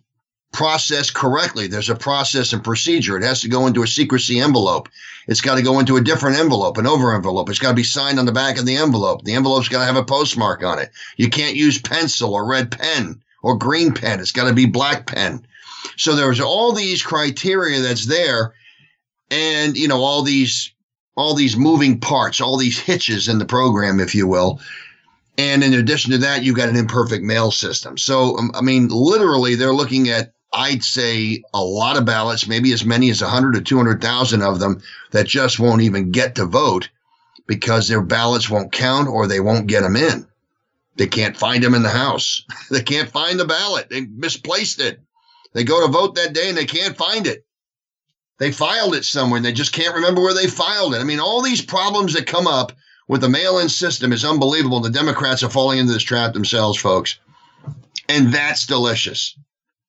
processed 0.52 1.14
correctly. 1.14 1.66
There's 1.66 1.90
a 1.90 1.94
process 1.94 2.52
and 2.52 2.62
procedure. 2.62 3.16
It 3.16 3.22
has 3.22 3.40
to 3.42 3.48
go 3.48 3.66
into 3.66 3.82
a 3.82 3.86
secrecy 3.86 4.40
envelope. 4.40 4.88
It's 5.28 5.40
got 5.40 5.56
to 5.56 5.62
go 5.62 5.78
into 5.78 5.96
a 5.96 6.00
different 6.00 6.38
envelope, 6.38 6.76
an 6.76 6.86
over 6.86 7.14
envelope. 7.14 7.48
It's 7.48 7.58
got 7.58 7.70
to 7.70 7.76
be 7.76 7.84
signed 7.84 8.18
on 8.18 8.26
the 8.26 8.32
back 8.32 8.58
of 8.58 8.66
the 8.66 8.76
envelope. 8.76 9.22
The 9.24 9.34
envelope's 9.34 9.68
got 9.68 9.80
to 9.80 9.86
have 9.86 9.96
a 9.96 10.04
postmark 10.04 10.64
on 10.64 10.78
it. 10.78 10.90
You 11.16 11.28
can't 11.28 11.56
use 11.56 11.80
pencil 11.80 12.34
or 12.34 12.48
red 12.48 12.70
pen 12.70 13.22
or 13.42 13.56
green 13.56 13.92
pen. 13.92 14.20
It's 14.20 14.32
got 14.32 14.48
to 14.48 14.54
be 14.54 14.66
black 14.66 15.06
pen. 15.06 15.46
So 15.96 16.14
there's 16.14 16.40
all 16.40 16.72
these 16.72 17.02
criteria 17.02 17.80
that's 17.80 18.06
there, 18.06 18.54
and 19.30 19.76
you 19.76 19.88
know 19.88 20.02
all 20.02 20.22
these 20.22 20.72
all 21.16 21.34
these 21.34 21.56
moving 21.56 22.00
parts, 22.00 22.40
all 22.40 22.56
these 22.56 22.78
hitches 22.78 23.28
in 23.28 23.38
the 23.38 23.44
program, 23.44 24.00
if 24.00 24.14
you 24.14 24.26
will. 24.26 24.60
And 25.38 25.64
in 25.64 25.74
addition 25.74 26.12
to 26.12 26.18
that, 26.18 26.42
you've 26.42 26.56
got 26.56 26.68
an 26.68 26.76
imperfect 26.76 27.22
mail 27.24 27.50
system. 27.50 27.96
So 27.96 28.36
um, 28.36 28.50
I 28.54 28.60
mean, 28.60 28.88
literally, 28.88 29.54
they're 29.54 29.72
looking 29.72 30.08
at 30.08 30.32
I'd 30.52 30.82
say 30.82 31.42
a 31.54 31.62
lot 31.62 31.96
of 31.96 32.04
ballots, 32.04 32.48
maybe 32.48 32.72
as 32.72 32.84
many 32.84 33.10
as 33.10 33.22
100 33.22 33.54
to 33.54 33.60
200,000 33.60 34.42
of 34.42 34.58
them 34.58 34.82
that 35.12 35.26
just 35.26 35.60
won't 35.60 35.82
even 35.82 36.10
get 36.10 36.34
to 36.34 36.44
vote 36.44 36.88
because 37.46 37.88
their 37.88 38.02
ballots 38.02 38.50
won't 38.50 38.72
count 38.72 39.08
or 39.08 39.26
they 39.26 39.40
won't 39.40 39.68
get 39.68 39.82
them 39.82 39.96
in. 39.96 40.26
They 40.96 41.06
can't 41.06 41.36
find 41.36 41.62
them 41.62 41.74
in 41.74 41.82
the 41.82 41.88
house. 41.88 42.44
they 42.70 42.82
can't 42.82 43.08
find 43.08 43.38
the 43.38 43.44
ballot. 43.44 43.88
They 43.88 44.02
misplaced 44.02 44.80
it. 44.80 45.00
They 45.52 45.64
go 45.64 45.84
to 45.84 45.92
vote 45.92 46.16
that 46.16 46.32
day 46.32 46.48
and 46.48 46.58
they 46.58 46.66
can't 46.66 46.96
find 46.96 47.26
it. 47.26 47.44
They 48.38 48.52
filed 48.52 48.94
it 48.94 49.04
somewhere 49.04 49.36
and 49.36 49.44
they 49.44 49.52
just 49.52 49.72
can't 49.72 49.94
remember 49.94 50.22
where 50.22 50.34
they 50.34 50.46
filed 50.46 50.94
it. 50.94 51.00
I 51.00 51.04
mean, 51.04 51.20
all 51.20 51.42
these 51.42 51.64
problems 51.64 52.14
that 52.14 52.26
come 52.26 52.46
up 52.46 52.72
with 53.10 53.22
the 53.22 53.28
mail 53.28 53.58
in 53.58 53.68
system 53.68 54.12
is 54.12 54.24
unbelievable. 54.24 54.78
The 54.78 54.88
Democrats 54.88 55.42
are 55.42 55.50
falling 55.50 55.80
into 55.80 55.92
this 55.92 56.04
trap 56.04 56.32
themselves, 56.32 56.78
folks. 56.78 57.18
And 58.08 58.32
that's 58.32 58.66
delicious. 58.66 59.36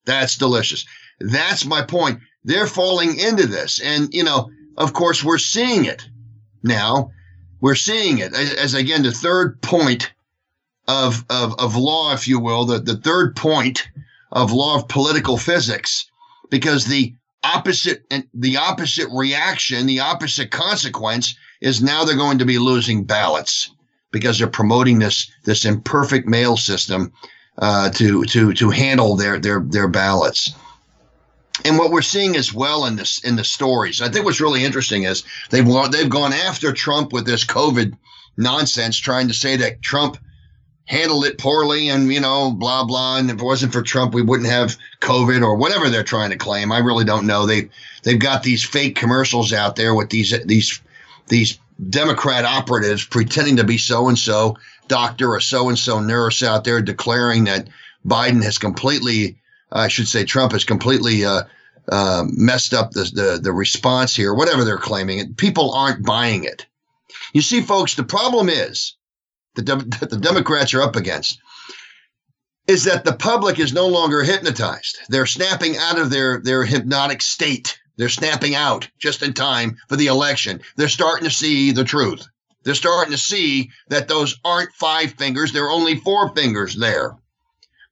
That's 0.05 0.37
delicious. 0.37 0.87
That's 1.19 1.63
my 1.63 1.83
point. 1.83 2.19
They're 2.43 2.65
falling 2.65 3.19
into 3.19 3.45
this. 3.45 3.79
And, 3.79 4.11
you 4.11 4.23
know, 4.23 4.49
of 4.75 4.93
course, 4.93 5.23
we're 5.23 5.37
seeing 5.37 5.85
it 5.85 6.03
now. 6.63 7.11
We're 7.59 7.75
seeing 7.75 8.17
it 8.17 8.33
as, 8.33 8.53
as 8.55 8.73
again, 8.73 9.03
the 9.03 9.11
third 9.11 9.61
point 9.61 10.11
of, 10.87 11.23
of, 11.29 11.53
of 11.59 11.75
law, 11.75 12.15
if 12.15 12.27
you 12.27 12.39
will, 12.39 12.65
the, 12.65 12.79
the 12.79 12.97
third 12.97 13.35
point 13.35 13.87
of 14.31 14.51
law 14.51 14.77
of 14.77 14.87
political 14.87 15.37
physics, 15.37 16.09
because 16.49 16.85
the 16.85 17.13
opposite 17.43 18.05
and 18.11 18.27
the 18.33 18.57
opposite 18.57 19.07
reaction, 19.11 19.87
the 19.87 19.99
opposite 19.99 20.51
consequence 20.51 21.35
is 21.59 21.81
now 21.81 22.03
they're 22.03 22.15
going 22.15 22.39
to 22.39 22.45
be 22.45 22.59
losing 22.59 23.03
ballots 23.03 23.71
because 24.11 24.37
they're 24.37 24.47
promoting 24.47 24.99
this 24.99 25.31
this 25.43 25.65
imperfect 25.65 26.27
mail 26.27 26.57
system 26.57 27.11
uh, 27.57 27.89
to 27.91 28.23
to 28.25 28.53
to 28.53 28.69
handle 28.69 29.15
their 29.15 29.39
their 29.39 29.61
their 29.61 29.87
ballots. 29.87 30.53
And 31.63 31.77
what 31.77 31.91
we're 31.91 32.01
seeing 32.01 32.35
as 32.35 32.53
well 32.53 32.85
in 32.85 32.95
this 32.95 33.23
in 33.23 33.35
the 33.35 33.43
stories, 33.43 34.01
I 34.01 34.09
think 34.09 34.25
what's 34.25 34.41
really 34.41 34.63
interesting 34.63 35.03
is 35.03 35.23
they've 35.49 35.67
they've 35.91 36.09
gone 36.09 36.33
after 36.33 36.73
Trump 36.73 37.13
with 37.13 37.25
this 37.25 37.45
COVID 37.45 37.97
nonsense, 38.37 38.97
trying 38.97 39.27
to 39.27 39.33
say 39.33 39.55
that 39.57 39.81
Trump 39.81 40.17
handled 40.91 41.23
it 41.23 41.37
poorly 41.37 41.87
and 41.87 42.11
you 42.11 42.19
know 42.19 42.51
blah 42.51 42.83
blah. 42.83 43.17
And 43.17 43.31
if 43.31 43.37
it 43.37 43.43
wasn't 43.43 43.71
for 43.71 43.81
Trump 43.81 44.13
we 44.13 44.21
wouldn't 44.21 44.49
have 44.49 44.77
covid 44.99 45.41
or 45.41 45.55
whatever 45.55 45.89
they're 45.89 46.03
trying 46.03 46.31
to 46.31 46.37
claim. 46.37 46.69
I 46.69 46.79
really 46.79 47.05
don't 47.05 47.25
know. 47.25 47.45
They 47.45 47.69
they've 48.03 48.19
got 48.19 48.43
these 48.43 48.63
fake 48.63 48.97
commercials 48.97 49.53
out 49.53 49.77
there 49.77 49.95
with 49.95 50.09
these 50.09 50.37
these 50.45 50.81
these 51.29 51.57
democrat 51.89 52.43
operatives 52.43 53.05
pretending 53.05 53.55
to 53.55 53.63
be 53.63 53.77
so 53.77 54.09
and 54.09 54.19
so 54.19 54.57
doctor 54.89 55.33
or 55.33 55.39
so 55.39 55.69
and 55.69 55.79
so 55.79 56.01
nurse 56.01 56.43
out 56.43 56.65
there 56.65 56.81
declaring 56.81 57.45
that 57.45 57.69
Biden 58.05 58.43
has 58.43 58.57
completely 58.57 59.37
I 59.71 59.87
should 59.87 60.09
say 60.09 60.25
Trump 60.25 60.51
has 60.51 60.65
completely 60.65 61.23
uh, 61.23 61.43
uh, 61.89 62.25
messed 62.27 62.73
up 62.73 62.91
the, 62.91 63.03
the 63.03 63.39
the 63.41 63.53
response 63.53 64.13
here 64.13 64.33
whatever 64.33 64.65
they're 64.65 64.77
claiming. 64.77 65.35
People 65.35 65.73
aren't 65.73 66.05
buying 66.05 66.43
it. 66.43 66.65
You 67.31 67.41
see 67.41 67.61
folks 67.61 67.95
the 67.95 68.03
problem 68.03 68.49
is 68.49 68.97
the, 69.55 69.61
that 69.99 70.09
the 70.09 70.17
Democrats 70.17 70.73
are 70.73 70.81
up 70.81 70.95
against 70.95 71.39
is 72.67 72.83
that 72.85 73.03
the 73.03 73.13
public 73.13 73.59
is 73.59 73.73
no 73.73 73.87
longer 73.87 74.23
hypnotized. 74.23 74.99
They're 75.09 75.25
snapping 75.25 75.77
out 75.77 75.99
of 75.99 76.09
their, 76.09 76.39
their 76.39 76.63
hypnotic 76.63 77.21
state. 77.21 77.79
They're 77.97 78.09
snapping 78.09 78.55
out 78.55 78.87
just 78.99 79.23
in 79.23 79.33
time 79.33 79.77
for 79.89 79.95
the 79.95 80.07
election. 80.07 80.61
They're 80.75 80.87
starting 80.87 81.25
to 81.25 81.35
see 81.35 81.71
the 81.71 81.83
truth. 81.83 82.25
They're 82.63 82.75
starting 82.75 83.11
to 83.11 83.17
see 83.17 83.71
that 83.89 84.07
those 84.07 84.39
aren't 84.45 84.73
five 84.73 85.13
fingers, 85.13 85.51
they're 85.51 85.69
only 85.69 85.95
four 85.95 86.33
fingers 86.35 86.75
there. 86.75 87.17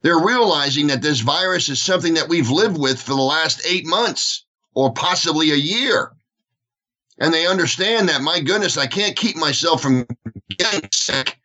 They're 0.02 0.20
realizing 0.20 0.88
that 0.88 1.02
this 1.02 1.20
virus 1.20 1.68
is 1.68 1.82
something 1.82 2.14
that 2.14 2.30
we've 2.30 2.50
lived 2.50 2.78
with 2.78 3.02
for 3.02 3.16
the 3.16 3.22
last 3.22 3.62
eight 3.66 3.86
months 3.86 4.46
or 4.74 4.94
possibly 4.94 5.52
a 5.52 5.56
year. 5.56 6.12
And 7.20 7.34
they 7.34 7.48
understand 7.48 8.08
that, 8.08 8.22
my 8.22 8.40
goodness, 8.40 8.78
I 8.78 8.88
can't 8.88 9.16
keep 9.16 9.36
myself 9.36 9.82
from 9.82 10.08
getting 10.58 10.88
sick 10.94 11.39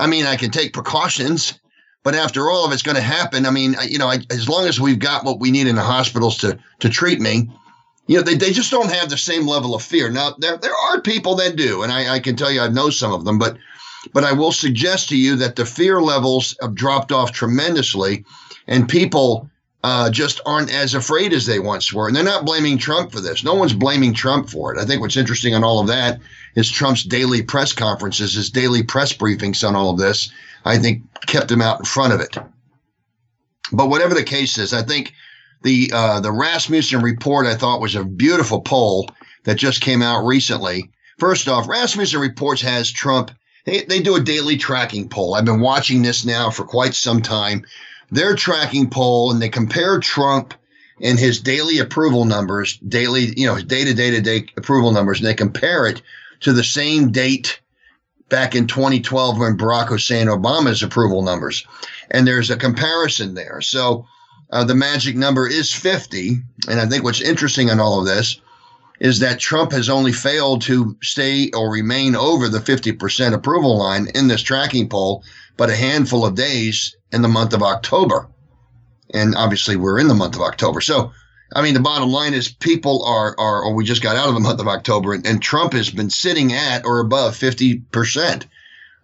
I 0.00 0.06
mean, 0.06 0.24
I 0.26 0.36
can 0.36 0.50
take 0.50 0.72
precautions, 0.72 1.60
but 2.02 2.14
after 2.14 2.50
all, 2.50 2.66
if 2.66 2.72
it's 2.72 2.82
going 2.82 2.96
to 2.96 3.02
happen, 3.02 3.44
I 3.44 3.50
mean, 3.50 3.76
you 3.86 3.98
know, 3.98 4.08
I, 4.08 4.18
as 4.30 4.48
long 4.48 4.66
as 4.66 4.80
we've 4.80 4.98
got 4.98 5.24
what 5.24 5.40
we 5.40 5.50
need 5.50 5.66
in 5.66 5.76
the 5.76 5.82
hospitals 5.82 6.38
to 6.38 6.58
to 6.80 6.88
treat 6.88 7.20
me, 7.20 7.50
you 8.06 8.16
know, 8.16 8.22
they, 8.22 8.34
they 8.34 8.50
just 8.50 8.70
don't 8.70 8.90
have 8.90 9.10
the 9.10 9.18
same 9.18 9.46
level 9.46 9.74
of 9.74 9.82
fear. 9.82 10.10
Now, 10.10 10.34
there 10.38 10.56
there 10.56 10.74
are 10.74 11.02
people 11.02 11.34
that 11.36 11.56
do, 11.56 11.82
and 11.82 11.92
I, 11.92 12.14
I 12.14 12.18
can 12.18 12.34
tell 12.34 12.50
you 12.50 12.62
I 12.62 12.68
know 12.68 12.88
some 12.88 13.12
of 13.12 13.26
them, 13.26 13.38
but 13.38 13.58
but 14.14 14.24
I 14.24 14.32
will 14.32 14.52
suggest 14.52 15.10
to 15.10 15.16
you 15.18 15.36
that 15.36 15.56
the 15.56 15.66
fear 15.66 16.00
levels 16.00 16.56
have 16.62 16.74
dropped 16.74 17.12
off 17.12 17.32
tremendously, 17.32 18.24
and 18.66 18.88
people 18.88 19.49
uh, 19.82 20.10
just 20.10 20.40
aren't 20.44 20.72
as 20.72 20.94
afraid 20.94 21.32
as 21.32 21.46
they 21.46 21.58
once 21.58 21.92
were. 21.92 22.06
And 22.06 22.14
they're 22.14 22.22
not 22.22 22.44
blaming 22.44 22.76
Trump 22.76 23.12
for 23.12 23.20
this. 23.20 23.42
No 23.42 23.54
one's 23.54 23.72
blaming 23.72 24.12
Trump 24.12 24.50
for 24.50 24.74
it. 24.74 24.78
I 24.78 24.84
think 24.84 25.00
what's 25.00 25.16
interesting 25.16 25.54
on 25.54 25.64
all 25.64 25.80
of 25.80 25.86
that 25.86 26.20
is 26.54 26.70
Trump's 26.70 27.02
daily 27.02 27.42
press 27.42 27.72
conferences, 27.72 28.34
his 28.34 28.50
daily 28.50 28.82
press 28.82 29.12
briefings 29.12 29.66
on 29.66 29.74
all 29.74 29.90
of 29.90 29.98
this, 29.98 30.30
I 30.64 30.78
think 30.78 31.02
kept 31.26 31.50
him 31.50 31.62
out 31.62 31.78
in 31.78 31.86
front 31.86 32.12
of 32.12 32.20
it. 32.20 32.36
But 33.72 33.88
whatever 33.88 34.14
the 34.14 34.22
case 34.22 34.58
is, 34.58 34.72
I 34.72 34.82
think 34.82 35.14
the 35.62 35.90
uh, 35.94 36.20
the 36.20 36.32
Rasmussen 36.32 37.02
report 37.02 37.46
I 37.46 37.54
thought 37.54 37.80
was 37.80 37.94
a 37.94 38.04
beautiful 38.04 38.60
poll 38.60 39.08
that 39.44 39.56
just 39.56 39.80
came 39.80 40.02
out 40.02 40.26
recently. 40.26 40.90
First 41.18 41.48
off, 41.48 41.68
Rasmussen 41.68 42.20
reports 42.20 42.62
has 42.62 42.90
Trump. 42.90 43.30
They, 43.66 43.82
they 43.82 44.00
do 44.00 44.16
a 44.16 44.20
daily 44.20 44.56
tracking 44.56 45.08
poll. 45.08 45.34
I've 45.34 45.44
been 45.44 45.60
watching 45.60 46.02
this 46.02 46.24
now 46.24 46.50
for 46.50 46.64
quite 46.64 46.94
some 46.94 47.22
time 47.22 47.64
their 48.10 48.34
tracking 48.34 48.90
poll 48.90 49.30
and 49.30 49.40
they 49.40 49.48
compare 49.48 49.98
Trump 49.98 50.54
and 51.02 51.18
his 51.18 51.40
daily 51.40 51.78
approval 51.78 52.24
numbers, 52.24 52.76
daily, 52.78 53.32
you 53.36 53.46
know, 53.46 53.54
his 53.54 53.64
day 53.64 53.84
to 53.84 53.94
day 53.94 54.10
to 54.10 54.20
day 54.20 54.46
approval 54.56 54.92
numbers, 54.92 55.18
and 55.18 55.26
they 55.26 55.34
compare 55.34 55.86
it 55.86 56.02
to 56.40 56.52
the 56.52 56.64
same 56.64 57.10
date 57.10 57.60
back 58.28 58.54
in 58.54 58.66
2012 58.66 59.38
when 59.38 59.56
Barack 59.56 59.88
Hussein 59.88 60.26
Obama's 60.26 60.82
approval 60.82 61.22
numbers. 61.22 61.66
And 62.10 62.26
there's 62.26 62.50
a 62.50 62.56
comparison 62.56 63.34
there. 63.34 63.60
So 63.60 64.06
uh, 64.50 64.64
the 64.64 64.74
magic 64.74 65.16
number 65.16 65.48
is 65.48 65.72
50. 65.72 66.36
And 66.68 66.80
I 66.80 66.86
think 66.86 67.04
what's 67.04 67.20
interesting 67.20 67.68
in 67.68 67.80
all 67.80 68.00
of 68.00 68.06
this 68.06 68.40
is 69.00 69.18
that 69.20 69.40
Trump 69.40 69.72
has 69.72 69.88
only 69.88 70.12
failed 70.12 70.60
to 70.62 70.96
stay 71.02 71.50
or 71.52 71.72
remain 71.72 72.14
over 72.14 72.48
the 72.48 72.58
50% 72.58 73.32
approval 73.32 73.78
line 73.78 74.08
in 74.14 74.28
this 74.28 74.42
tracking 74.42 74.88
poll, 74.88 75.24
but 75.56 75.70
a 75.70 75.76
handful 75.76 76.24
of 76.24 76.34
days 76.34 76.94
in 77.10 77.22
the 77.22 77.28
month 77.28 77.54
of 77.54 77.62
October. 77.62 78.28
And 79.12 79.34
obviously, 79.34 79.74
we're 79.74 79.98
in 79.98 80.08
the 80.08 80.14
month 80.14 80.36
of 80.36 80.42
October. 80.42 80.82
So, 80.82 81.12
I 81.56 81.62
mean, 81.62 81.74
the 81.74 81.80
bottom 81.80 82.10
line 82.10 82.34
is 82.34 82.48
people 82.48 83.02
are, 83.04 83.34
are 83.38 83.62
or 83.62 83.74
we 83.74 83.84
just 83.84 84.02
got 84.02 84.16
out 84.16 84.28
of 84.28 84.34
the 84.34 84.40
month 84.40 84.60
of 84.60 84.68
October, 84.68 85.14
and, 85.14 85.26
and 85.26 85.42
Trump 85.42 85.72
has 85.72 85.90
been 85.90 86.10
sitting 86.10 86.52
at 86.52 86.84
or 86.84 87.00
above 87.00 87.34
50%. 87.34 88.44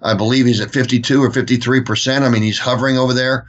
I 0.02 0.14
believe 0.14 0.46
he's 0.46 0.60
at 0.60 0.70
52 0.70 1.22
or 1.22 1.30
53%. 1.30 2.22
I 2.22 2.28
mean, 2.28 2.42
he's 2.42 2.58
hovering 2.58 2.98
over 2.98 3.14
there 3.14 3.46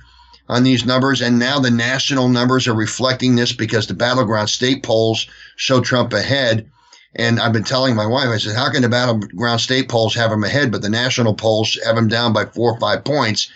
on 0.50 0.64
these 0.64 0.86
numbers. 0.86 1.22
And 1.22 1.40
now 1.40 1.60
the 1.60 1.72
national 1.72 2.30
numbers 2.30 2.68
are 2.68 2.74
reflecting 2.74 3.36
this 3.36 3.54
because 3.54 3.88
the 3.88 3.94
battleground 3.94 4.50
state 4.50 4.84
polls 4.84 5.28
show 5.56 5.82
Trump 5.82 6.14
ahead. 6.14 6.70
And 7.16 7.40
I've 7.40 7.54
been 7.54 7.64
telling 7.64 7.96
my 7.96 8.06
wife, 8.06 8.28
I 8.28 8.38
said, 8.38 8.56
how 8.56 8.72
can 8.72 8.82
the 8.82 8.90
battleground 8.90 9.62
state 9.62 9.90
polls 9.90 10.14
have 10.16 10.32
him 10.32 10.44
ahead, 10.44 10.72
but 10.72 10.82
the 10.82 10.90
national 10.90 11.34
polls 11.34 11.78
have 11.86 11.98
him 11.98 12.08
down 12.08 12.34
by 12.34 12.46
four 12.46 12.74
or 12.74 12.80
five 12.80 13.04
points? 13.04 13.50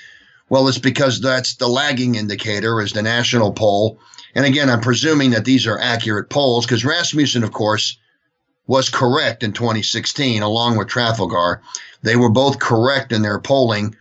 Well, 0.49 0.67
it's 0.67 0.77
because 0.77 1.21
that's 1.21 1.55
the 1.55 1.67
lagging 1.67 2.15
indicator 2.15 2.81
is 2.81 2.91
the 2.91 3.01
national 3.01 3.53
poll. 3.53 3.99
And 4.35 4.45
again, 4.45 4.69
I'm 4.69 4.81
presuming 4.81 5.31
that 5.31 5.45
these 5.45 5.67
are 5.67 5.79
accurate 5.79 6.29
polls 6.29 6.65
because 6.65 6.85
Rasmussen, 6.85 7.43
of 7.43 7.51
course, 7.51 7.97
was 8.67 8.89
correct 8.89 9.43
in 9.43 9.53
2016 9.53 10.41
along 10.41 10.77
with 10.77 10.87
Trafalgar. 10.87 11.61
They 12.01 12.15
were 12.15 12.29
both 12.29 12.59
correct 12.59 13.11
in 13.11 13.21
their 13.21 13.39
polling 13.39 13.95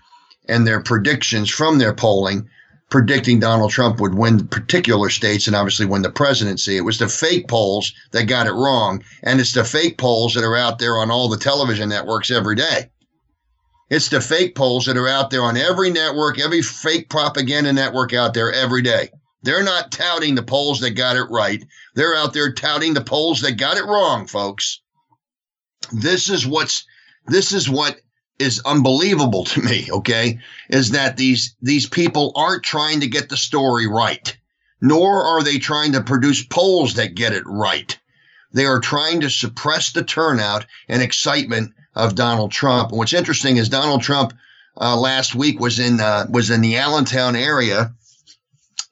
and 0.49 0.67
their 0.67 0.81
predictions 0.81 1.51
from 1.51 1.79
their 1.79 1.95
polling 1.95 2.49
predicting 2.91 3.39
Donald 3.39 3.71
Trump 3.71 4.01
would 4.01 4.15
win 4.15 4.47
particular 4.49 5.09
states 5.09 5.47
and 5.47 5.57
obviously 5.57 5.87
win 5.87 6.03
the 6.03 6.11
presidency. 6.11 6.77
It 6.77 6.85
was 6.85 6.99
the 6.99 7.09
fake 7.09 7.49
polls 7.49 7.93
that 8.11 8.25
got 8.25 8.47
it 8.47 8.53
wrong. 8.53 9.03
And 9.23 9.41
it's 9.41 9.53
the 9.53 9.65
fake 9.65 9.97
polls 9.97 10.35
that 10.35 10.45
are 10.45 10.57
out 10.57 10.79
there 10.79 10.99
on 10.99 11.11
all 11.11 11.29
the 11.29 11.39
television 11.39 11.89
networks 11.89 12.31
every 12.31 12.57
day. 12.57 12.91
It's 13.89 14.09
the 14.09 14.21
fake 14.21 14.55
polls 14.55 14.87
that 14.87 14.97
are 14.97 15.09
out 15.09 15.31
there 15.31 15.43
on 15.43 15.57
every 15.57 15.91
network, 15.91 16.39
every 16.39 16.63
fake 16.63 17.09
propaganda 17.09 17.73
network 17.73 18.13
out 18.13 18.35
there 18.35 18.53
every 18.53 18.83
day. 18.83 19.11
They're 19.43 19.65
not 19.65 19.91
touting 19.91 20.35
the 20.35 20.43
polls 20.43 20.81
that 20.81 20.91
got 20.91 21.17
it 21.17 21.31
right. 21.31 21.65
They're 21.95 22.15
out 22.15 22.33
there 22.33 22.53
touting 22.53 22.95
the 22.95 23.01
polls 23.01 23.41
that 23.41 23.53
got 23.53 23.79
it 23.79 23.85
wrong, 23.85 24.27
folks. 24.27 24.81
This 25.93 26.29
is 26.29 26.47
what's 26.47 26.85
this 27.27 27.53
is 27.53 27.69
what 27.69 28.01
is 28.41 28.63
unbelievable 28.65 29.45
to 29.45 29.61
me, 29.61 29.89
okay, 29.91 30.39
is 30.69 30.91
that 30.91 31.17
these 31.17 31.55
these 31.61 31.87
people 31.87 32.33
aren't 32.35 32.63
trying 32.63 33.01
to 33.01 33.07
get 33.07 33.29
the 33.29 33.37
story 33.37 33.87
right, 33.87 34.37
nor 34.81 35.23
are 35.23 35.43
they 35.43 35.59
trying 35.59 35.93
to 35.93 36.03
produce 36.03 36.43
polls 36.43 36.95
that 36.95 37.15
get 37.15 37.33
it 37.33 37.45
right. 37.47 37.99
They 38.53 38.65
are 38.65 38.81
trying 38.81 39.21
to 39.21 39.31
suppress 39.31 39.93
the 39.93 40.03
turnout 40.03 40.67
and 40.89 41.03
excitement 41.03 41.75
of 41.95 42.15
Donald 42.15 42.51
Trump. 42.51 42.91
And 42.91 42.99
what's 42.99 43.13
interesting 43.13 43.59
is 43.59 43.69
Donald 43.69 44.03
Trump 44.03 44.33
uh, 44.81 44.97
last 44.97 45.35
week 45.35 45.61
was 45.61 45.79
in 45.79 46.01
uh, 46.01 46.27
was 46.31 46.51
in 46.51 46.63
the 46.63 46.79
Allentown 46.79 47.37
area, 47.37 47.93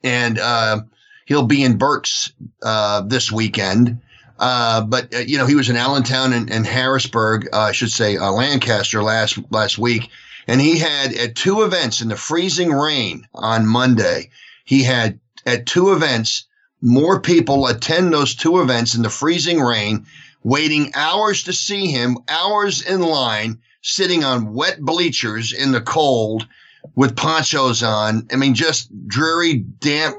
and 0.05 0.39
uh, 0.39 0.81
he'll 1.27 1.47
be 1.47 1.65
in 1.65 1.79
Berks 1.79 2.33
uh, 2.63 3.01
this 3.01 3.33
weekend. 3.33 4.01
Uh, 4.39 4.83
but 4.83 5.15
uh, 5.15 5.19
you 5.19 5.37
know 5.37 5.47
he 5.47 5.55
was 5.55 5.69
in 5.69 5.77
Allentown 5.77 6.33
and, 6.33 6.51
and 6.51 6.67
Harrisburg, 6.67 7.49
I 7.53 7.73
should 7.73 7.91
say 7.91 8.19
Lancaster 8.19 9.03
last 9.03 9.39
last 9.51 9.79
week, 9.79 10.11
and 10.47 10.61
he 10.61 10.79
had 10.79 11.13
at 11.15 11.35
two 11.35 11.63
events 11.63 12.01
in 12.01 12.09
the 12.09 12.17
freezing 12.17 12.73
rain 12.73 13.27
on 13.35 13.67
Monday. 13.67 14.31
He 14.65 14.83
had 14.83 15.19
at 15.47 15.67
two 15.67 15.93
events 15.93 16.45
more 16.81 17.21
people 17.21 17.67
attend 17.67 18.13
those 18.13 18.35
two 18.35 18.61
events 18.61 18.95
in 18.95 19.03
the 19.03 19.11
freezing 19.11 19.61
rain, 19.61 20.07
waiting 20.43 20.93
hours 20.95 21.43
to 21.45 21.53
see 21.53 21.87
him, 21.87 22.19
hours 22.29 22.83
in 22.83 23.01
line, 23.01 23.59
sitting 23.83 24.25
on 24.25 24.55
wet 24.55 24.81
bleachers 24.81 25.53
in 25.53 25.73
the 25.73 25.81
cold 25.81 26.47
with 26.95 27.17
ponchos 27.17 27.83
on. 27.83 28.27
I 28.33 28.37
mean, 28.37 28.55
just 28.55 28.91
dreary, 29.09 29.55
damp, 29.55 30.17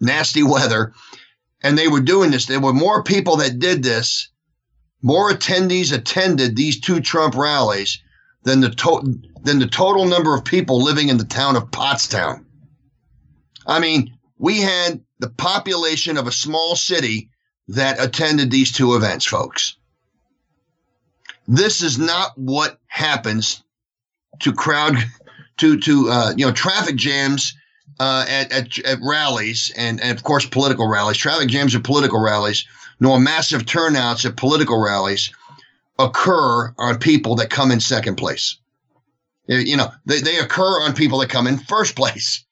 nasty 0.00 0.42
weather. 0.42 0.92
And 1.64 1.76
they 1.76 1.88
were 1.88 2.00
doing 2.00 2.30
this. 2.30 2.46
There 2.46 2.60
were 2.60 2.72
more 2.72 3.02
people 3.02 3.38
that 3.38 3.58
did 3.58 3.82
this, 3.82 4.28
more 5.02 5.32
attendees 5.32 5.92
attended 5.92 6.54
these 6.54 6.78
two 6.78 7.00
Trump 7.00 7.34
rallies 7.34 7.98
than 8.44 8.60
the, 8.60 8.70
to- 8.70 9.20
than 9.42 9.58
the 9.58 9.66
total 9.66 10.04
number 10.04 10.34
of 10.36 10.44
people 10.44 10.82
living 10.82 11.08
in 11.08 11.16
the 11.16 11.24
town 11.24 11.56
of 11.56 11.70
Pottstown. 11.70 12.44
I 13.66 13.80
mean, 13.80 14.16
we 14.38 14.60
had 14.60 15.00
the 15.18 15.30
population 15.30 16.16
of 16.16 16.26
a 16.26 16.32
small 16.32 16.76
city 16.76 17.30
that 17.68 18.02
attended 18.02 18.50
these 18.50 18.72
two 18.72 18.94
events, 18.94 19.24
folks. 19.24 19.76
This 21.48 21.82
is 21.82 21.98
not 21.98 22.36
what 22.36 22.78
happens 22.86 23.62
to 24.40 24.52
crowd 24.52 24.96
to 25.58 25.78
to 25.80 26.10
uh, 26.10 26.34
you 26.36 26.46
know 26.46 26.52
traffic 26.52 26.96
jams 26.96 27.54
uh, 28.00 28.24
at, 28.28 28.52
at, 28.52 28.78
at 28.80 28.98
rallies 29.02 29.72
and, 29.76 30.00
and 30.00 30.16
of 30.16 30.24
course 30.24 30.46
political 30.46 30.88
rallies. 30.88 31.16
Traffic 31.16 31.48
jams 31.48 31.74
at 31.74 31.84
political 31.84 32.20
rallies, 32.20 32.64
nor 33.00 33.18
massive 33.18 33.66
turnouts 33.66 34.24
at 34.24 34.36
political 34.36 34.82
rallies 34.82 35.32
occur 35.98 36.74
on 36.78 36.98
people 36.98 37.36
that 37.36 37.50
come 37.50 37.70
in 37.70 37.80
second 37.80 38.16
place. 38.16 38.56
You 39.46 39.76
know, 39.76 39.90
they, 40.06 40.20
they 40.20 40.38
occur 40.38 40.82
on 40.82 40.94
people 40.94 41.18
that 41.18 41.28
come 41.28 41.46
in 41.46 41.58
first 41.58 41.96
place. 41.96 42.44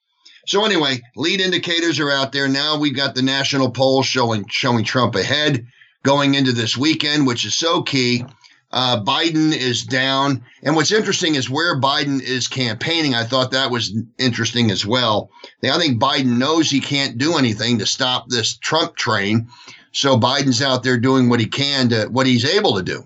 So 0.47 0.65
anyway, 0.65 1.01
lead 1.17 1.41
indicators 1.41 1.99
are 2.01 2.11
out 2.11 2.33
there 2.33 2.49
now. 2.49 2.79
We've 2.79 2.97
got 2.97 3.15
the 3.15 3.23
national 3.23 3.71
polls 3.71 4.07
showing 4.07 4.45
showing 4.49 4.85
Trump 4.85 5.15
ahead 5.15 5.67
going 6.03 6.35
into 6.35 6.53
this 6.53 6.77
weekend, 6.77 7.27
which 7.27 7.45
is 7.47 7.55
so 7.55 7.83
key. 7.83 8.25
Uh, 8.73 9.02
Biden 9.02 9.55
is 9.55 9.85
down, 9.85 10.43
and 10.62 10.75
what's 10.75 10.93
interesting 10.93 11.35
is 11.35 11.50
where 11.50 11.79
Biden 11.79 12.23
is 12.23 12.49
campaigning. 12.49 13.14
I 13.14 13.25
thought 13.25 13.50
that 13.50 13.71
was 13.71 13.93
interesting 14.19 14.71
as 14.71 14.87
well. 14.87 15.31
I 15.62 15.79
think 15.79 16.00
Biden 16.00 16.38
knows 16.38 16.71
he 16.71 16.81
can't 16.81 17.19
do 17.19 17.37
anything 17.37 17.79
to 17.79 17.87
stop 17.87 18.29
this 18.29 18.57
Trump 18.57 18.97
train, 18.97 19.49
so 19.93 20.19
Biden's 20.19 20.62
out 20.62 20.83
there 20.83 20.99
doing 20.99 21.29
what 21.29 21.41
he 21.41 21.47
can 21.47 21.91
to 21.91 22.07
what 22.07 22.26
he's 22.26 22.47
able 22.47 22.76
to 22.76 22.83
do, 22.83 23.05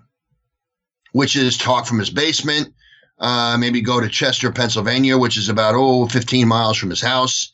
which 1.11 1.35
is 1.35 1.59
talk 1.59 1.87
from 1.87 1.99
his 1.99 2.11
basement, 2.11 2.73
uh, 3.19 3.57
maybe 3.59 3.81
go 3.81 4.01
to 4.01 4.09
Chester, 4.09 4.53
Pennsylvania, 4.53 5.19
which 5.19 5.37
is 5.37 5.49
about, 5.49 5.75
oh, 5.75 6.07
15 6.07 6.47
miles 6.47 6.77
from 6.77 6.91
his 6.91 7.01
house. 7.01 7.53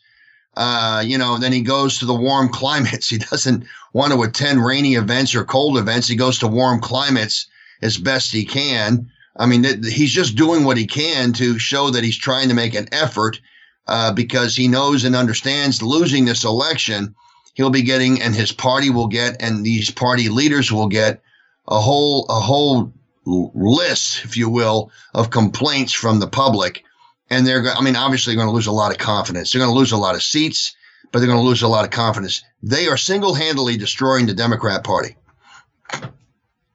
Uh, 0.54 1.02
you 1.04 1.16
know, 1.16 1.38
then 1.38 1.52
he 1.52 1.62
goes 1.62 1.98
to 1.98 2.04
the 2.04 2.12
warm 2.12 2.48
climates. 2.52 3.08
He 3.08 3.16
doesn't 3.16 3.64
want 3.94 4.12
to 4.12 4.22
attend 4.22 4.62
rainy 4.62 4.96
events 4.96 5.34
or 5.34 5.44
cold 5.44 5.78
events. 5.78 6.08
He 6.08 6.16
goes 6.16 6.38
to 6.40 6.46
warm 6.46 6.78
climates 6.78 7.46
as 7.82 7.98
best 7.98 8.32
he 8.32 8.44
can. 8.44 9.10
I 9.36 9.46
mean, 9.46 9.64
he's 9.82 10.12
just 10.12 10.36
doing 10.36 10.64
what 10.64 10.76
he 10.76 10.86
can 10.86 11.32
to 11.34 11.58
show 11.58 11.90
that 11.90 12.04
he's 12.04 12.18
trying 12.18 12.48
to 12.48 12.54
make 12.54 12.74
an 12.74 12.88
effort 12.92 13.40
uh, 13.86 14.12
because 14.12 14.54
he 14.54 14.68
knows 14.68 15.04
and 15.04 15.16
understands 15.16 15.82
losing 15.82 16.24
this 16.24 16.44
election, 16.44 17.14
he'll 17.54 17.70
be 17.70 17.82
getting, 17.82 18.20
and 18.20 18.34
his 18.34 18.52
party 18.52 18.90
will 18.90 19.08
get, 19.08 19.36
and 19.40 19.64
these 19.64 19.90
party 19.90 20.28
leaders 20.28 20.70
will 20.70 20.88
get 20.88 21.22
a 21.68 21.80
whole 21.80 22.26
a 22.28 22.40
whole 22.40 22.92
list, 23.24 24.24
if 24.24 24.36
you 24.36 24.48
will, 24.48 24.90
of 25.14 25.30
complaints 25.30 25.92
from 25.92 26.20
the 26.20 26.26
public. 26.26 26.84
And 27.30 27.46
they're, 27.46 27.64
I 27.66 27.80
mean, 27.80 27.96
obviously 27.96 28.34
going 28.34 28.48
to 28.48 28.52
lose 28.52 28.66
a 28.66 28.72
lot 28.72 28.92
of 28.92 28.98
confidence. 28.98 29.52
They're 29.52 29.60
going 29.60 29.72
to 29.72 29.78
lose 29.78 29.92
a 29.92 29.96
lot 29.96 30.14
of 30.14 30.22
seats, 30.22 30.76
but 31.10 31.18
they're 31.18 31.28
going 31.28 31.38
to 31.40 31.46
lose 31.46 31.62
a 31.62 31.68
lot 31.68 31.84
of 31.84 31.90
confidence. 31.90 32.42
They 32.62 32.88
are 32.88 32.96
single 32.96 33.34
handedly 33.34 33.76
destroying 33.76 34.26
the 34.26 34.34
Democrat 34.34 34.84
Party. 34.84 35.16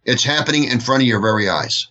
It's 0.07 0.23
happening 0.23 0.63
in 0.63 0.79
front 0.79 1.03
of 1.03 1.07
your 1.07 1.21
very 1.21 1.47
eyes. 1.47 1.87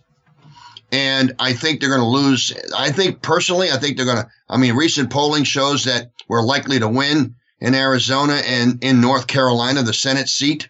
And 0.90 1.34
I 1.38 1.52
think 1.52 1.80
they're 1.80 1.90
going 1.90 2.00
to 2.00 2.06
lose. 2.06 2.52
I 2.76 2.90
think 2.90 3.22
personally, 3.22 3.70
I 3.70 3.76
think 3.76 3.96
they're 3.96 4.06
going 4.06 4.18
to, 4.18 4.28
I 4.48 4.56
mean, 4.56 4.74
recent 4.74 5.10
polling 5.10 5.44
shows 5.44 5.84
that 5.84 6.10
we're 6.28 6.42
likely 6.42 6.80
to 6.80 6.88
win 6.88 7.36
in 7.60 7.74
Arizona 7.74 8.40
and 8.44 8.82
in 8.82 9.00
North 9.00 9.28
Carolina, 9.28 9.82
the 9.82 9.92
Senate 9.92 10.28
seat 10.28 10.68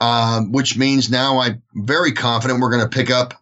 um, 0.00 0.50
which 0.50 0.76
means 0.76 1.10
now 1.10 1.38
I'm 1.38 1.62
very 1.74 2.12
confident 2.12 2.60
we're 2.60 2.70
going 2.70 2.82
to 2.82 2.88
pick 2.88 3.10
up, 3.10 3.34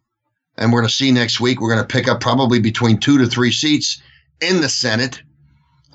and 0.57 0.73
we're 0.73 0.81
going 0.81 0.89
to 0.89 0.95
see 0.95 1.13
next 1.13 1.41
week, 1.41 1.61
we're 1.61 1.73
going 1.73 1.87
to 1.87 1.93
pick 1.93 2.09
up 2.09 2.21
probably 2.21 2.59
between 2.59 2.99
two 2.99 3.19
to 3.19 3.27
three 3.27 3.53
seats 3.53 4.03
in 4.41 4.61
the 4.61 4.69
Senate. 4.69 5.23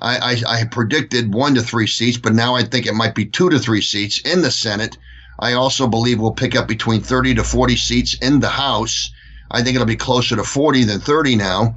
I, 0.00 0.16
I, 0.16 0.60
I 0.60 0.64
predicted 0.64 1.32
one 1.32 1.54
to 1.54 1.62
three 1.62 1.86
seats, 1.86 2.16
but 2.16 2.34
now 2.34 2.54
I 2.54 2.62
think 2.64 2.86
it 2.86 2.94
might 2.94 3.14
be 3.14 3.26
two 3.26 3.50
to 3.50 3.58
three 3.58 3.82
seats 3.82 4.20
in 4.20 4.42
the 4.42 4.50
Senate. 4.50 4.96
I 5.38 5.54
also 5.54 5.86
believe 5.86 6.20
we'll 6.20 6.32
pick 6.32 6.54
up 6.54 6.68
between 6.68 7.00
30 7.00 7.34
to 7.36 7.44
40 7.44 7.76
seats 7.76 8.14
in 8.14 8.40
the 8.40 8.48
House. 8.48 9.10
I 9.50 9.62
think 9.62 9.74
it'll 9.74 9.86
be 9.86 9.96
closer 9.96 10.36
to 10.36 10.44
40 10.44 10.84
than 10.84 11.00
30 11.00 11.36
now. 11.36 11.76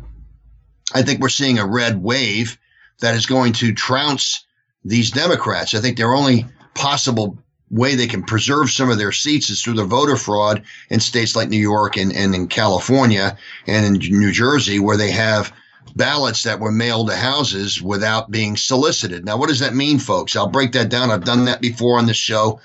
I 0.94 1.02
think 1.02 1.20
we're 1.20 1.30
seeing 1.30 1.60
a 1.60 1.66
red 1.66 2.02
wave 2.02 2.58
that 3.00 3.16
is 3.16 3.26
going 3.26 3.54
to 3.54 3.74
trounce 3.74 4.46
these 4.86 5.12
Democrats. 5.12 5.74
I 5.74 5.82
think 5.82 5.98
their 5.98 6.14
only 6.14 6.46
possible 6.74 7.38
way 7.70 7.96
they 7.96 8.08
can 8.08 8.24
preserve 8.24 8.70
some 8.70 8.90
of 8.90 8.98
their 8.98 9.12
seats 9.12 9.50
is 9.50 9.62
through 9.62 9.74
the 9.74 9.84
voter 9.84 10.16
fraud 10.16 10.64
in 10.90 11.00
states 11.00 11.36
like 11.36 11.50
New 11.50 11.60
York 11.60 11.98
and, 11.98 12.16
and 12.16 12.34
in 12.34 12.48
California 12.48 13.38
and 13.66 13.86
in 13.86 14.18
New 14.18 14.32
Jersey, 14.32 14.80
where 14.80 14.98
they 14.98 15.12
have 15.12 15.52
ballots 15.96 16.44
that 16.44 16.60
were 16.60 16.72
mailed 16.72 17.10
to 17.10 17.16
houses 17.16 17.82
without 17.82 18.32
being 18.32 18.56
solicited. 18.56 19.26
Now, 19.26 19.38
what 19.38 19.50
does 19.50 19.60
that 19.60 19.76
mean, 19.76 20.00
folks? 20.00 20.36
I'll 20.36 20.48
break 20.48 20.72
that 20.74 20.90
down. 20.90 21.12
I've 21.12 21.26
done 21.26 21.46
that 21.46 21.62
before 21.62 21.98
on 21.98 22.06
this 22.06 22.18
show. 22.18 22.60